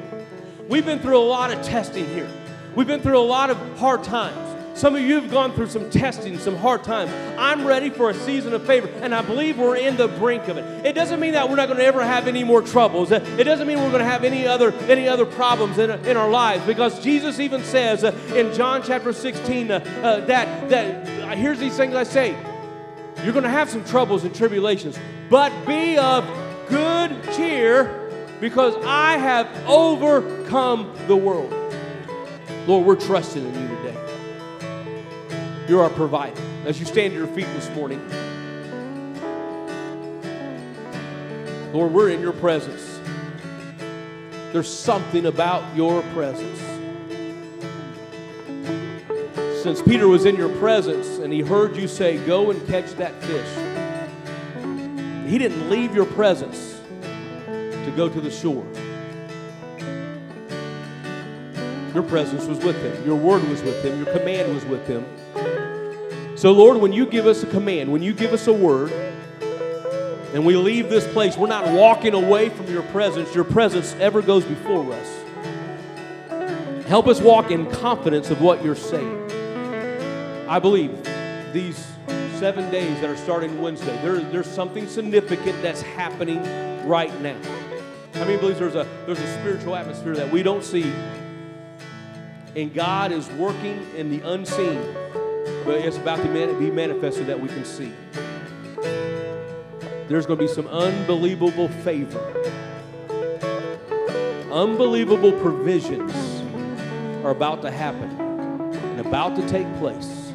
We've 0.67 0.85
been 0.85 0.99
through 0.99 1.19
a 1.19 1.27
lot 1.27 1.51
of 1.51 1.61
testing 1.61 2.05
here. 2.07 2.29
We've 2.75 2.87
been 2.87 3.01
through 3.01 3.19
a 3.19 3.19
lot 3.19 3.49
of 3.49 3.57
hard 3.77 4.03
times. 4.03 4.52
Some 4.75 4.95
of 4.95 5.01
you 5.03 5.21
have 5.21 5.29
gone 5.29 5.53
through 5.53 5.67
some 5.67 5.89
testing, 5.91 6.39
some 6.39 6.55
hard 6.55 6.83
times. 6.83 7.11
I'm 7.37 7.65
ready 7.65 7.91
for 7.91 8.09
a 8.09 8.13
season 8.13 8.53
of 8.53 8.65
favor, 8.65 8.87
and 9.01 9.13
I 9.13 9.21
believe 9.21 9.59
we're 9.59 9.75
in 9.75 9.97
the 9.97 10.07
brink 10.07 10.47
of 10.47 10.57
it. 10.57 10.85
It 10.85 10.93
doesn't 10.93 11.19
mean 11.19 11.33
that 11.33 11.47
we're 11.47 11.57
not 11.57 11.67
going 11.67 11.77
to 11.77 11.85
ever 11.85 12.03
have 12.03 12.27
any 12.27 12.43
more 12.43 12.61
troubles. 12.61 13.11
It 13.11 13.43
doesn't 13.43 13.67
mean 13.67 13.77
we're 13.77 13.91
going 13.91 13.99
to 13.99 14.05
have 14.05 14.23
any 14.23 14.47
other 14.47 14.71
any 14.89 15.07
other 15.07 15.25
problems 15.25 15.77
in, 15.77 15.91
in 16.07 16.17
our 16.17 16.29
lives, 16.29 16.65
because 16.65 17.03
Jesus 17.03 17.39
even 17.39 17.63
says 17.63 18.03
uh, 18.03 18.11
in 18.35 18.51
John 18.53 18.81
chapter 18.81 19.13
16 19.13 19.69
uh, 19.69 19.75
uh, 19.75 20.25
that 20.25 20.69
that 20.69 21.07
uh, 21.21 21.35
here's 21.35 21.59
these 21.59 21.77
things 21.77 21.93
I 21.93 22.03
say. 22.03 22.35
You're 23.23 23.33
going 23.33 23.43
to 23.43 23.49
have 23.49 23.69
some 23.69 23.85
troubles 23.85 24.23
and 24.23 24.35
tribulations, 24.35 24.97
but 25.29 25.51
be 25.65 25.97
of 25.97 26.27
good 26.67 27.23
cheer, 27.33 28.09
because 28.41 28.75
I 28.83 29.17
have 29.17 29.47
overcome 29.67 30.93
the 31.07 31.15
world. 31.15 31.53
Lord, 32.67 32.85
we're 32.85 32.95
trusting 32.95 33.45
in 33.45 33.69
you. 33.69 33.72
You're 35.67 35.83
our 35.83 35.89
provider. 35.89 36.41
As 36.65 36.77
you 36.77 36.85
stand 36.85 37.13
to 37.13 37.17
your 37.17 37.27
feet 37.27 37.47
this 37.53 37.69
morning, 37.69 38.01
Lord, 41.71 41.93
we're 41.93 42.09
in 42.09 42.19
your 42.19 42.33
presence. 42.33 42.99
There's 44.51 44.71
something 44.71 45.25
about 45.25 45.75
your 45.75 46.01
presence. 46.13 46.59
Since 49.63 49.81
Peter 49.81 50.09
was 50.09 50.25
in 50.25 50.35
your 50.35 50.53
presence 50.57 51.19
and 51.19 51.31
he 51.31 51.39
heard 51.39 51.77
you 51.77 51.87
say, 51.87 52.17
Go 52.25 52.51
and 52.51 52.67
catch 52.67 52.91
that 52.95 53.13
fish, 53.23 53.47
he 55.29 55.37
didn't 55.37 55.69
leave 55.69 55.95
your 55.95 56.05
presence 56.05 56.81
to 57.47 57.93
go 57.95 58.09
to 58.09 58.19
the 58.19 58.29
shore. 58.29 58.65
Your 61.93 62.03
presence 62.03 62.45
was 62.47 62.59
with 62.59 62.75
him, 62.83 63.05
your 63.05 63.15
word 63.15 63.47
was 63.47 63.61
with 63.61 63.81
him, 63.85 64.03
your 64.03 64.13
command 64.13 64.53
was 64.53 64.65
with 64.65 64.85
him. 64.85 65.05
So, 66.43 66.51
Lord, 66.51 66.75
when 66.75 66.91
you 66.91 67.05
give 67.05 67.25
us 67.25 67.41
a 67.41 67.45
command, 67.45 67.89
when 67.89 68.03
you 68.03 68.13
give 68.13 68.33
us 68.33 68.47
a 68.47 68.51
word, 68.51 68.91
and 70.33 70.45
we 70.45 70.57
leave 70.57 70.89
this 70.89 71.07
place, 71.13 71.37
we're 71.37 71.47
not 71.47 71.71
walking 71.71 72.13
away 72.13 72.49
from 72.49 72.67
your 72.67 72.81
presence. 72.81 73.33
Your 73.33 73.45
presence 73.45 73.93
ever 73.93 74.21
goes 74.21 74.43
before 74.43 74.91
us. 74.91 76.85
Help 76.85 77.07
us 77.07 77.21
walk 77.21 77.49
in 77.49 77.71
confidence 77.71 78.29
of 78.29 78.41
what 78.41 78.61
you're 78.61 78.75
saying. 78.75 79.31
I 80.49 80.59
believe 80.59 81.01
these 81.53 81.87
seven 82.39 82.69
days 82.69 82.99
that 82.99 83.09
are 83.09 83.15
starting 83.15 83.61
Wednesday, 83.61 83.97
there, 84.01 84.19
there's 84.19 84.51
something 84.51 84.85
significant 84.85 85.61
that's 85.61 85.81
happening 85.81 86.43
right 86.85 87.21
now. 87.21 87.39
How 88.15 88.25
many 88.25 88.35
believes 88.35 88.59
there's 88.59 88.75
a 88.75 88.85
there's 89.05 89.21
a 89.21 89.33
spiritual 89.39 89.77
atmosphere 89.77 90.15
that 90.15 90.29
we 90.29 90.43
don't 90.43 90.65
see, 90.65 90.91
and 92.53 92.73
God 92.73 93.13
is 93.13 93.29
working 93.29 93.87
in 93.95 94.09
the 94.09 94.19
unseen 94.29 94.93
but 95.65 95.75
it's 95.75 95.97
about 95.97 96.17
to 96.17 96.55
be 96.59 96.71
manifested 96.71 97.27
that 97.27 97.39
we 97.39 97.47
can 97.47 97.65
see. 97.65 97.91
There's 100.07 100.25
going 100.25 100.37
to 100.39 100.45
be 100.45 100.47
some 100.47 100.67
unbelievable 100.67 101.69
favor, 101.69 102.19
unbelievable 104.51 105.31
provisions 105.33 106.13
are 107.23 107.31
about 107.31 107.61
to 107.61 107.71
happen 107.71 108.09
and 108.19 108.99
about 108.99 109.35
to 109.37 109.47
take 109.47 109.65
place. 109.77 110.33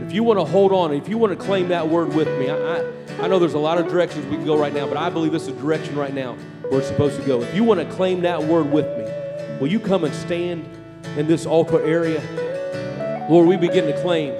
If 0.00 0.12
you 0.12 0.22
want 0.22 0.38
to 0.38 0.44
hold 0.44 0.72
on, 0.72 0.92
if 0.92 1.08
you 1.08 1.18
want 1.18 1.38
to 1.38 1.44
claim 1.44 1.68
that 1.68 1.88
word 1.88 2.14
with 2.14 2.28
me, 2.38 2.48
I, 2.48 2.56
I, 2.56 2.92
I 3.22 3.28
know 3.28 3.38
there's 3.38 3.54
a 3.54 3.58
lot 3.58 3.78
of 3.78 3.88
directions 3.88 4.24
we 4.26 4.36
can 4.36 4.44
go 4.44 4.58
right 4.58 4.72
now, 4.72 4.86
but 4.86 4.96
I 4.96 5.10
believe 5.10 5.32
this 5.32 5.48
is 5.48 5.54
the 5.54 5.60
direction 5.60 5.96
right 5.96 6.14
now 6.14 6.34
where 6.68 6.80
it's 6.80 6.88
supposed 6.88 7.18
to 7.20 7.26
go. 7.26 7.42
If 7.42 7.54
you 7.54 7.64
want 7.64 7.80
to 7.80 7.86
claim 7.94 8.20
that 8.22 8.42
word 8.42 8.70
with 8.70 8.86
me, 8.98 9.04
will 9.58 9.68
you 9.68 9.80
come 9.80 10.04
and 10.04 10.14
stand 10.14 10.64
in 11.16 11.26
this 11.26 11.44
altar 11.44 11.82
area? 11.84 12.20
Lord, 13.28 13.46
we 13.48 13.56
begin 13.56 13.86
to 13.86 14.00
claim 14.02 14.32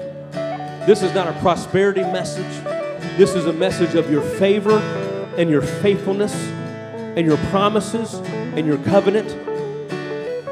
this 0.85 1.01
is 1.01 1.13
not 1.13 1.27
a 1.27 1.33
prosperity 1.39 2.01
message. 2.01 2.63
This 3.17 3.35
is 3.35 3.45
a 3.45 3.53
message 3.53 3.95
of 3.95 4.11
your 4.11 4.21
favor 4.21 4.79
and 5.37 5.49
your 5.49 5.61
faithfulness 5.61 6.33
and 7.15 7.25
your 7.25 7.37
promises 7.49 8.15
and 8.55 8.67
your 8.67 8.77
covenant. 8.79 9.29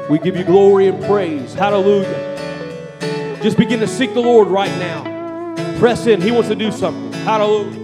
We 0.08 0.18
give 0.18 0.36
you 0.36 0.44
glory 0.44 0.86
and 0.86 1.02
praise. 1.04 1.54
Hallelujah. 1.54 2.30
Just 3.42 3.58
begin 3.58 3.80
to 3.80 3.86
seek 3.86 4.14
the 4.14 4.20
Lord 4.20 4.48
right 4.48 4.70
now. 4.78 5.78
Press 5.78 6.06
in. 6.06 6.20
He 6.20 6.30
wants 6.30 6.48
to 6.48 6.54
do 6.54 6.72
something. 6.72 7.12
Hallelujah. 7.24 7.81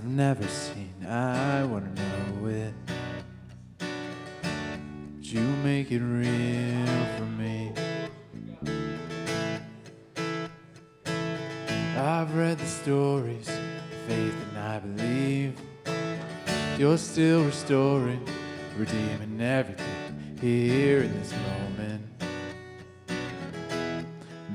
Have 0.00 0.08
never 0.08 0.46
seen. 0.46 0.94
I 1.06 1.62
want 1.64 1.94
to 1.94 2.02
know 2.02 2.46
it. 2.46 2.72
Would 5.16 5.26
you 5.26 5.42
make 5.62 5.92
it 5.92 6.00
real 6.00 6.86
for 7.18 7.26
me? 7.36 7.70
I've 11.98 12.34
read 12.34 12.56
the 12.56 12.64
stories, 12.64 13.50
faith, 14.08 14.34
and 14.48 14.58
I 14.58 14.78
believe 14.78 15.60
you're 16.78 16.96
still 16.96 17.44
restoring, 17.44 18.26
redeeming 18.78 19.38
everything 19.38 20.38
here 20.40 21.02
in 21.02 21.12
this 21.20 21.32
moment. 21.32 22.06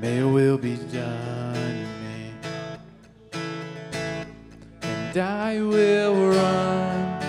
May 0.02 0.24
will 0.24 0.58
be 0.58 0.78
done. 0.92 2.05
And 5.18 5.24
I 5.24 5.62
will 5.62 6.14
run 6.30 7.20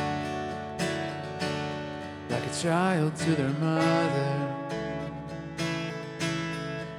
like 2.28 2.44
a 2.44 2.54
child 2.60 3.14
to 3.16 3.34
their 3.34 3.50
mother, 3.60 4.54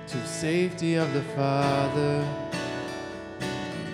to 0.08 0.18
the 0.18 0.28
safety 0.28 0.96
of 0.96 1.14
the 1.14 1.24
Father, 1.36 2.26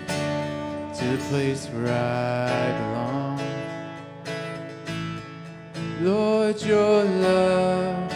to 0.06 1.04
the 1.04 1.18
place 1.28 1.66
where 1.66 1.92
I 1.92 2.72
belong. 2.78 3.40
Lord, 6.00 6.62
your 6.62 7.04
love, 7.04 8.12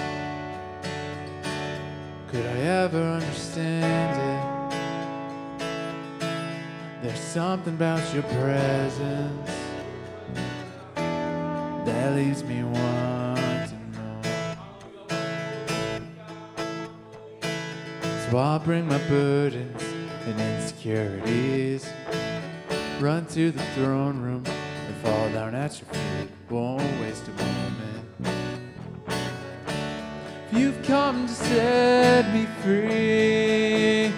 could 2.31 2.47
I 2.47 2.59
ever 2.61 3.03
understand 3.03 4.18
something 7.29 7.75
about 7.75 8.01
your 8.15 8.23
presence 8.23 9.51
that 10.95 12.15
leaves 12.17 12.43
me 12.43 12.63
wanting 12.65 13.93
more. 13.95 14.23
So 18.31 18.39
I'll 18.39 18.59
bring 18.59 18.89
my 18.89 18.97
burdens 19.11 19.83
and 20.25 20.41
insecurities, 20.41 21.87
run 22.99 23.27
to 23.27 23.51
the 23.51 23.63
throne 23.75 24.23
room 24.23 24.45
and 24.47 24.97
fall 25.03 25.29
down 25.31 25.55
at 25.55 25.79
your 25.79 25.89
feet. 25.91 26.31
Won't 26.49 26.81
waste 27.03 27.29
a 27.29 27.33
moment. 27.33 28.07
If 30.51 30.59
You've 30.59 30.83
come 30.83 31.27
to 31.27 31.35
set 31.35 32.33
me 32.33 32.47
free 32.63 34.15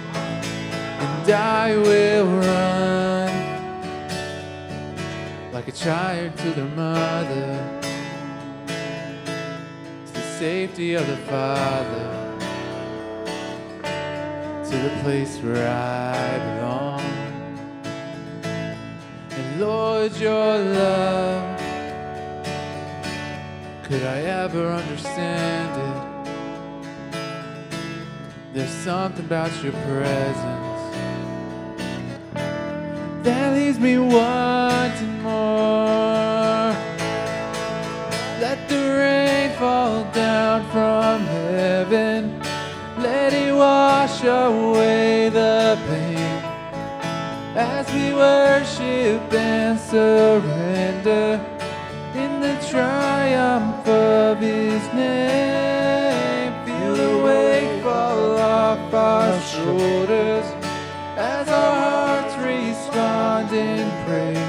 and 1.00 1.30
I 1.30 1.76
will 1.76 2.26
run 2.26 2.99
like 5.60 5.68
a 5.68 5.72
child 5.72 6.34
to 6.38 6.50
their 6.52 6.64
mother, 6.74 7.80
to 10.06 10.12
the 10.14 10.22
safety 10.38 10.94
of 10.94 11.06
the 11.06 11.18
Father, 11.28 12.08
to 14.64 14.76
the 14.78 14.88
place 15.02 15.36
where 15.40 15.68
I 15.68 16.38
belong. 16.48 17.02
And 19.32 19.60
Lord, 19.60 20.16
your 20.16 20.58
love, 20.58 21.60
could 23.82 24.02
I 24.02 24.20
ever 24.44 24.66
understand 24.66 25.70
it? 25.88 26.00
There's 28.54 28.76
something 28.82 29.26
about 29.26 29.52
your 29.62 29.72
presence 29.72 30.70
that 33.24 33.52
leaves 33.54 33.78
me 33.78 33.98
wanting 33.98 34.49
the 38.70 38.76
rain 38.76 39.50
fall 39.58 40.04
down 40.12 40.62
from 40.70 41.26
heaven. 41.26 42.40
Let 42.98 43.32
it 43.32 43.52
wash 43.52 44.22
away 44.22 45.28
the 45.28 45.76
pain 45.88 46.36
as 47.56 47.84
we 47.92 48.14
worship 48.14 49.22
and 49.32 49.78
surrender 49.78 51.44
in 52.14 52.40
the 52.40 52.56
triumph 52.70 53.86
of 53.88 54.38
His 54.38 54.82
name. 54.94 56.52
Feel 56.64 56.94
the 56.94 57.24
weight 57.24 57.82
fall 57.82 58.38
off 58.38 58.94
our 58.94 59.40
shoulders 59.40 60.46
as 61.16 61.48
our 61.48 61.74
hearts 61.86 62.36
respond 62.36 63.52
in 63.52 63.90
praise 64.06 64.39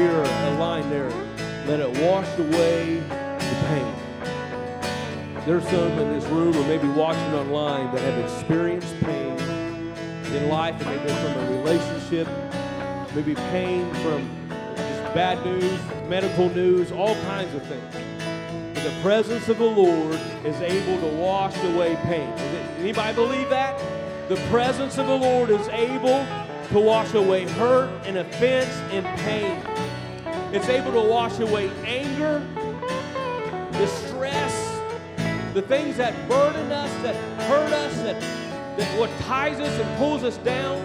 hear 0.00 0.22
a 0.22 0.56
line 0.58 0.88
there. 0.88 1.10
Let 1.66 1.80
it 1.80 1.88
wash 2.02 2.38
away 2.38 3.00
the 3.00 3.56
pain. 3.68 3.94
There's 5.44 5.64
some 5.64 5.98
in 5.98 6.18
this 6.18 6.24
room 6.26 6.56
or 6.56 6.66
maybe 6.66 6.88
watching 6.88 7.34
online 7.34 7.94
that 7.94 8.00
have 8.00 8.18
experienced 8.24 8.98
pain 9.00 9.38
in 10.32 10.48
life, 10.48 10.80
and 10.80 10.86
maybe 10.86 11.08
from 11.08 11.32
a 11.36 11.50
relationship, 11.58 12.28
maybe 13.14 13.34
pain 13.34 13.92
from 13.96 14.30
just 14.76 15.14
bad 15.14 15.44
news, 15.44 15.78
medical 16.08 16.48
news, 16.48 16.92
all 16.92 17.14
kinds 17.26 17.54
of 17.54 17.62
things. 17.66 17.94
But 18.74 18.84
the 18.84 19.02
presence 19.02 19.48
of 19.48 19.58
the 19.58 19.64
Lord 19.64 20.18
is 20.46 20.58
able 20.62 20.98
to 21.00 21.16
wash 21.16 21.56
away 21.64 21.96
pain. 22.04 22.32
Anybody 22.78 23.14
believe 23.14 23.50
that? 23.50 23.78
The 24.30 24.36
presence 24.48 24.96
of 24.96 25.06
the 25.06 25.16
Lord 25.16 25.50
is 25.50 25.68
able 25.68 26.24
to 26.68 26.78
wash 26.78 27.12
away 27.14 27.46
hurt 27.48 27.90
and 28.06 28.16
offense 28.16 28.72
and 28.92 29.04
pain. 29.20 29.79
It's 30.52 30.68
able 30.68 30.90
to 30.92 31.08
wash 31.08 31.38
away 31.38 31.70
anger, 31.84 32.44
the 33.70 33.86
stress, 33.86 34.80
the 35.54 35.62
things 35.62 35.96
that 35.96 36.28
burden 36.28 36.72
us, 36.72 36.92
that 37.02 37.14
hurt 37.42 37.72
us, 37.72 37.94
that, 38.02 38.20
that 38.76 38.98
what 38.98 39.10
ties 39.20 39.60
us 39.60 39.78
and 39.78 39.98
pulls 39.98 40.24
us 40.24 40.38
down. 40.38 40.84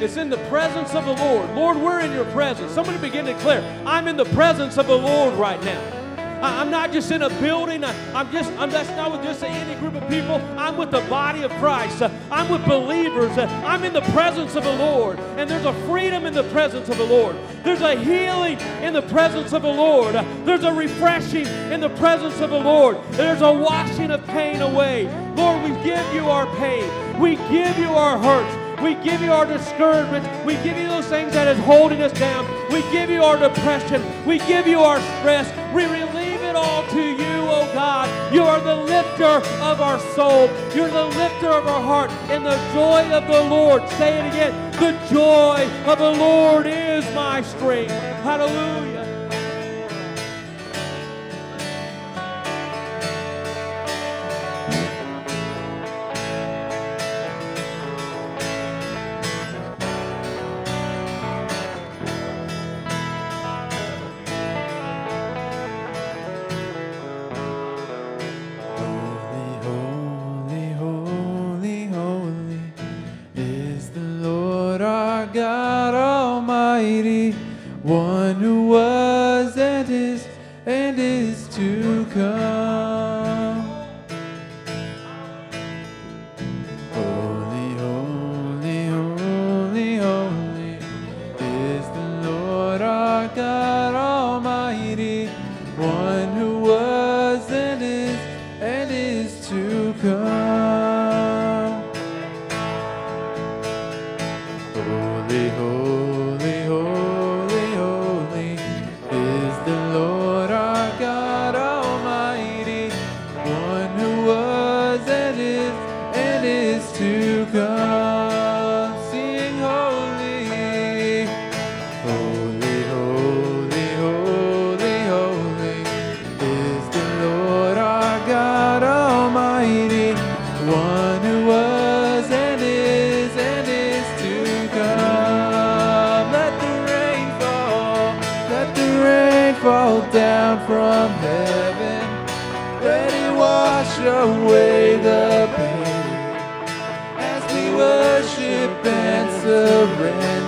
It's 0.00 0.16
in 0.16 0.30
the 0.30 0.38
presence 0.48 0.94
of 0.94 1.04
the 1.04 1.14
Lord. 1.14 1.50
Lord, 1.56 1.78
we're 1.78 1.98
in 1.98 2.12
your 2.12 2.26
presence. 2.26 2.72
Somebody 2.72 2.98
begin 2.98 3.26
to 3.26 3.32
declare, 3.32 3.60
I'm 3.84 4.06
in 4.06 4.16
the 4.16 4.26
presence 4.26 4.78
of 4.78 4.86
the 4.86 4.96
Lord 4.96 5.34
right 5.34 5.60
now. 5.64 5.97
I'm 6.40 6.70
not 6.70 6.92
just 6.92 7.10
in 7.10 7.22
a 7.22 7.30
building. 7.40 7.84
I'm 7.84 8.30
just, 8.30 8.50
I'm 8.52 8.70
that's 8.70 8.90
not 8.90 9.12
with 9.12 9.22
just 9.22 9.42
any 9.42 9.74
group 9.80 9.94
of 9.94 10.08
people. 10.08 10.36
I'm 10.56 10.76
with 10.76 10.90
the 10.90 11.00
body 11.02 11.42
of 11.42 11.50
Christ. 11.52 12.02
I'm 12.30 12.48
with 12.48 12.64
believers. 12.64 13.36
I'm 13.36 13.84
in 13.84 13.92
the 13.92 14.02
presence 14.12 14.54
of 14.54 14.64
the 14.64 14.76
Lord. 14.76 15.18
And 15.18 15.50
there's 15.50 15.64
a 15.64 15.72
freedom 15.86 16.26
in 16.26 16.34
the 16.34 16.44
presence 16.44 16.88
of 16.88 16.98
the 16.98 17.04
Lord. 17.04 17.36
There's 17.64 17.80
a 17.80 17.96
healing 17.96 18.58
in 18.82 18.92
the 18.92 19.02
presence 19.02 19.52
of 19.52 19.62
the 19.62 19.72
Lord. 19.72 20.14
There's 20.44 20.64
a 20.64 20.72
refreshing 20.72 21.46
in 21.72 21.80
the 21.80 21.90
presence 21.90 22.40
of 22.40 22.50
the 22.50 22.60
Lord. 22.60 22.98
There's 23.12 23.42
a 23.42 23.52
washing 23.52 24.10
of 24.10 24.24
pain 24.28 24.62
away. 24.62 25.06
Lord, 25.34 25.62
we 25.62 25.70
give 25.82 26.14
you 26.14 26.28
our 26.28 26.46
pain. 26.56 27.18
We 27.18 27.36
give 27.36 27.78
you 27.78 27.90
our 27.90 28.18
hurts. 28.18 28.82
We 28.82 28.94
give 28.94 29.20
you 29.22 29.32
our 29.32 29.44
discouragement. 29.44 30.46
We 30.46 30.54
give 30.62 30.78
you 30.78 30.86
those 30.86 31.06
things 31.06 31.32
that 31.32 31.48
is 31.48 31.58
holding 31.64 32.00
us 32.00 32.12
down. 32.12 32.46
We 32.70 32.82
give 32.92 33.10
you 33.10 33.24
our 33.24 33.36
depression. 33.36 34.04
We 34.24 34.38
give 34.38 34.68
you 34.68 34.80
our 34.80 35.00
stress. 35.00 35.48
We 35.74 35.82
it 35.82 36.14
all 36.58 36.82
to 36.88 37.02
you, 37.02 37.38
oh 37.56 37.70
God. 37.72 38.06
You 38.34 38.42
are 38.42 38.60
the 38.60 38.76
lifter 38.76 39.34
of 39.70 39.80
our 39.80 40.00
soul. 40.16 40.50
You're 40.74 40.90
the 40.90 41.06
lifter 41.22 41.48
of 41.48 41.66
our 41.66 41.82
heart. 41.82 42.10
And 42.32 42.44
the 42.44 42.58
joy 42.74 43.02
of 43.18 43.26
the 43.26 43.42
Lord, 43.48 43.88
say 43.90 44.18
it 44.18 44.26
again, 44.32 44.52
the 44.72 44.92
joy 45.10 45.68
of 45.90 45.98
the 45.98 46.12
Lord 46.26 46.66
is 46.66 47.04
my 47.14 47.42
strength. 47.42 47.92
Hallelujah. 48.22 48.97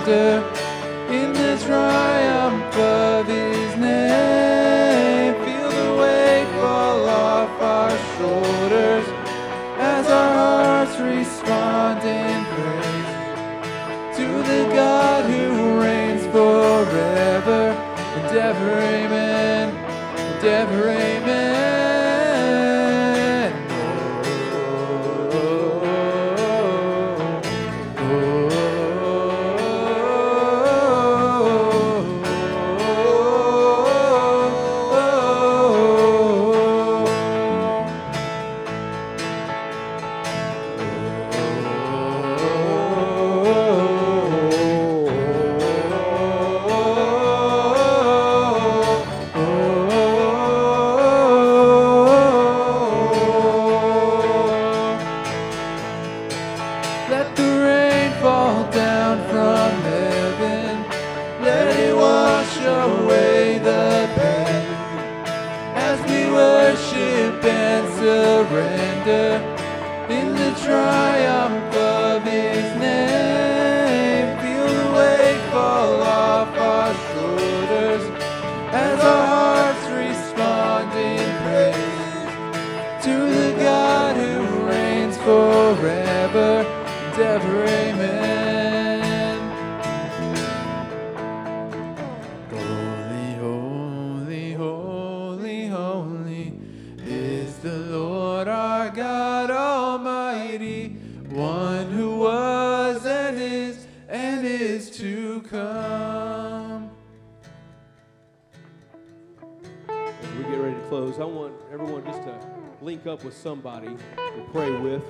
Surrender 0.05 0.40
forever 85.81 86.61
and 86.61 87.19
ever. 87.19 87.65
Amen. 87.65 89.39
Holy, 92.51 93.33
holy, 93.39 94.53
holy, 94.53 95.67
holy 95.67 96.53
is 97.03 97.57
the 97.57 97.75
Lord 97.75 98.47
our 98.47 98.91
God 98.91 99.49
Almighty, 99.49 100.89
one 101.29 101.89
who 101.89 102.19
was 102.19 103.03
and 103.07 103.41
is 103.41 103.87
and 104.07 104.45
is 104.45 104.91
to 104.99 105.41
come. 105.49 106.91
As 109.89 110.37
we 110.37 110.43
get 110.43 110.59
ready 110.59 110.75
to 110.75 110.81
close, 110.89 111.17
I 111.19 111.25
want 111.25 111.55
everyone 111.73 112.05
just 112.05 112.21
to 112.21 112.39
link 112.81 113.07
up 113.07 113.23
with 113.23 113.35
somebody 113.35 113.87
to 113.87 114.47
pray 114.51 114.71
with, 114.71 115.03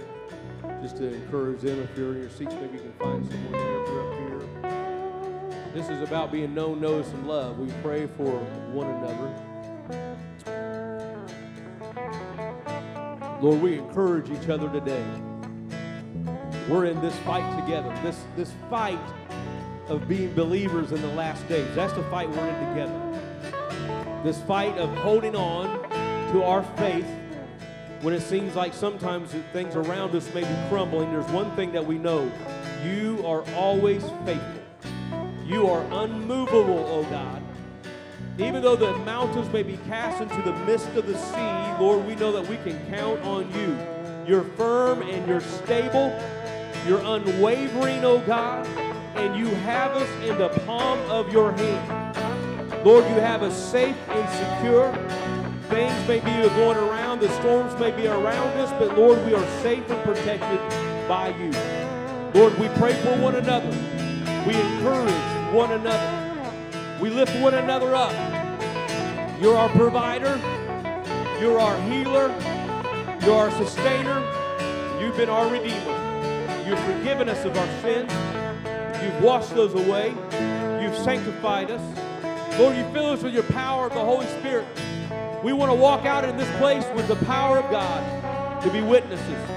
just 0.82 0.98
to 0.98 1.14
encourage 1.14 1.62
them. 1.62 1.80
If 1.80 1.98
you're 1.98 2.14
in 2.14 2.22
your 2.22 2.30
seats, 2.30 2.54
maybe 2.56 2.78
you 2.78 2.84
can 2.84 2.94
find 2.94 3.26
someone 3.26 3.52
there 3.52 3.82
if 3.82 3.88
you're 3.88 4.08
up 4.08 4.18
here. 4.18 5.72
This 5.74 5.90
is 5.90 6.02
about 6.02 6.32
being 6.32 6.54
known, 6.54 6.82
noticed, 6.82 7.14
and 7.14 7.28
loved. 7.28 7.60
We 7.60 7.72
pray 7.84 8.08
for 8.08 8.32
one 8.74 8.88
another. 8.90 9.34
Lord, 13.42 13.62
we 13.62 13.78
encourage 13.78 14.30
each 14.30 14.50
other 14.50 14.70
today. 14.70 15.06
We're 16.68 16.86
in 16.86 17.00
this 17.02 17.16
fight 17.20 17.60
together. 17.60 17.94
This 18.04 18.24
this 18.36 18.52
fight 18.70 19.00
of 19.88 20.08
being 20.08 20.34
believers 20.34 20.92
in 20.92 21.02
the 21.02 21.14
last 21.14 21.48
days. 21.48 21.68
That's 21.76 21.94
the 21.94 22.04
fight 22.04 22.30
we're 22.30 22.48
in 22.48 22.70
together. 22.70 24.22
This 24.24 24.42
fight 24.44 24.78
of 24.78 24.90
holding 24.98 25.36
on 25.36 25.90
to 26.32 26.44
our 26.44 26.64
faith 26.78 27.06
when 28.02 28.14
it 28.16 28.22
seems 28.22 28.56
like 28.56 28.74
sometimes 28.74 29.32
things 29.54 29.76
around 29.76 30.16
us 30.16 30.34
may 30.34 30.42
be 30.42 30.70
crumbling. 30.70 31.12
There's 31.12 31.30
one 31.32 31.56
thing 31.56 31.72
that 31.74 31.86
we 31.86 31.98
know. 31.98 32.32
You 32.84 33.24
are 33.26 33.44
always 33.54 34.04
faithful. 34.26 34.62
You 35.46 35.68
are 35.68 35.86
unmovable, 36.04 36.80
O 36.80 37.04
God. 37.04 37.44
Even 38.40 38.64
though 38.64 38.76
the 38.76 38.98
mountains 39.00 39.52
may 39.54 39.62
be 39.62 39.78
cast 39.88 40.22
into 40.22 40.42
the 40.42 40.54
midst 40.66 40.88
of 40.96 41.06
the 41.06 41.18
sea, 41.18 41.82
Lord, 41.84 42.06
we 42.08 42.16
know 42.16 42.32
that 42.32 42.48
we 42.48 42.58
can 42.58 42.80
count 42.90 43.22
on 43.22 43.54
you. 43.54 43.78
You're 44.26 44.46
firm 44.56 45.02
and 45.04 45.28
you're 45.28 45.42
stable. 45.42 46.18
You're 46.88 47.02
unwavering, 47.02 48.04
O 48.04 48.20
God, 48.26 48.66
and 49.16 49.38
you 49.38 49.46
have 49.46 49.92
us 49.92 50.10
in 50.28 50.40
the 50.40 50.50
palm 50.66 51.00
of 51.12 51.32
your 51.32 51.52
hand. 51.52 52.18
Lord, 52.84 53.04
you 53.06 53.20
have 53.20 53.44
us 53.44 53.72
safe 53.72 53.98
and 54.10 54.30
secure. 54.30 55.21
Things 55.72 56.06
may 56.06 56.20
be 56.20 56.50
going 56.50 56.78
around, 56.78 57.22
the 57.22 57.30
storms 57.40 57.80
may 57.80 57.92
be 57.92 58.06
around 58.06 58.58
us, 58.60 58.70
but 58.78 58.98
Lord, 58.98 59.26
we 59.26 59.34
are 59.34 59.62
safe 59.62 59.90
and 59.90 60.04
protected 60.04 60.60
by 61.08 61.30
you. 61.30 61.50
Lord, 62.38 62.60
we 62.60 62.68
pray 62.78 62.94
for 62.96 63.16
one 63.22 63.36
another. 63.36 63.70
We 64.46 64.54
encourage 64.54 65.54
one 65.54 65.72
another. 65.72 67.00
We 67.00 67.10
lift 67.10 67.34
one 67.42 67.54
another 67.54 67.96
up. 67.96 68.12
You're 69.42 69.56
our 69.56 69.70
provider. 69.70 70.38
You're 71.40 71.58
our 71.58 71.82
healer. 71.90 72.28
You're 73.24 73.38
our 73.38 73.52
sustainer. 73.52 74.20
You've 75.00 75.16
been 75.16 75.30
our 75.30 75.50
redeemer. 75.50 76.66
You've 76.68 76.80
forgiven 76.80 77.30
us 77.30 77.46
of 77.46 77.58
our 77.58 77.82
sins. 77.82 78.12
You've 79.02 79.24
washed 79.24 79.56
those 79.56 79.74
away. 79.74 80.10
You've 80.84 80.98
sanctified 80.98 81.72
us. 81.72 82.60
Lord, 82.60 82.76
you 82.76 82.84
fill 82.92 83.12
us 83.12 83.24
with 83.24 83.34
your 83.34 83.44
power 83.44 83.88
of 83.88 83.94
the 83.94 84.04
Holy 84.04 84.28
Spirit. 84.40 84.68
We 85.44 85.54
want 85.54 85.72
to 85.72 85.76
walk 85.76 86.06
out 86.06 86.24
in 86.24 86.38
this 86.38 86.50
place 86.58 86.86
with 86.96 87.08
the 87.08 87.16
power 87.26 87.58
of 87.58 87.72
God 87.72 88.62
to 88.62 88.70
be 88.70 88.82
witnesses. 88.82 89.50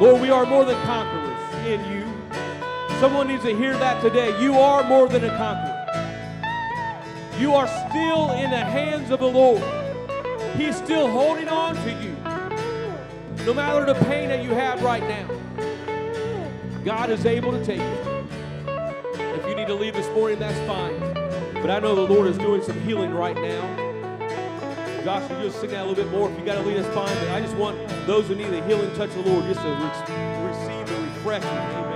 Lord, 0.00 0.22
we 0.22 0.30
are 0.30 0.46
more 0.46 0.64
than 0.64 0.80
conquerors 0.86 1.66
in 1.66 1.80
you. 1.92 2.06
Someone 3.00 3.26
needs 3.26 3.42
to 3.42 3.56
hear 3.56 3.72
that 3.72 4.00
today. 4.00 4.40
You 4.40 4.54
are 4.54 4.84
more 4.84 5.08
than 5.08 5.24
a 5.24 5.36
conqueror. 5.36 5.74
You 7.40 7.54
are 7.54 7.66
still 7.66 8.30
in 8.32 8.50
the 8.50 8.64
hands 8.64 9.10
of 9.10 9.18
the 9.18 9.28
Lord. 9.28 9.62
He's 10.56 10.76
still 10.76 11.08
holding 11.08 11.48
on 11.48 11.74
to 11.74 11.90
you. 11.90 12.14
No 13.44 13.54
matter 13.54 13.84
the 13.84 13.98
pain 14.06 14.28
that 14.28 14.44
you 14.44 14.50
have 14.50 14.80
right 14.82 15.02
now, 15.02 15.28
God 16.84 17.10
is 17.10 17.26
able 17.26 17.50
to 17.50 17.64
take 17.64 17.80
it. 17.80 18.24
If 19.16 19.44
you 19.44 19.56
need 19.56 19.66
to 19.66 19.74
leave 19.74 19.94
this 19.94 20.08
morning, 20.14 20.38
that's 20.38 20.58
fine. 20.68 21.00
But 21.54 21.70
I 21.70 21.80
know 21.80 21.96
the 21.96 22.12
Lord 22.12 22.28
is 22.28 22.38
doing 22.38 22.62
some 22.62 22.80
healing 22.82 23.12
right 23.12 23.34
now. 23.34 23.87
Josh, 25.08 25.30
you 25.30 25.36
just 25.38 25.58
sing 25.58 25.70
that 25.70 25.86
a 25.86 25.88
little 25.88 26.04
bit 26.04 26.12
more. 26.12 26.30
If 26.30 26.38
you 26.38 26.44
got 26.44 26.56
to 26.56 26.60
leave, 26.60 26.76
us, 26.76 26.94
fine. 26.94 27.06
But 27.06 27.30
I 27.30 27.40
just 27.40 27.56
want 27.56 27.78
those 28.06 28.28
who 28.28 28.34
need 28.34 28.50
the 28.50 28.62
healing 28.66 28.94
touch 28.94 29.08
of 29.08 29.24
the 29.24 29.30
Lord 29.30 29.42
just 29.46 29.58
to 29.62 29.66
re- 29.66 30.46
receive 30.46 30.86
the 30.86 31.02
refreshing. 31.02 31.87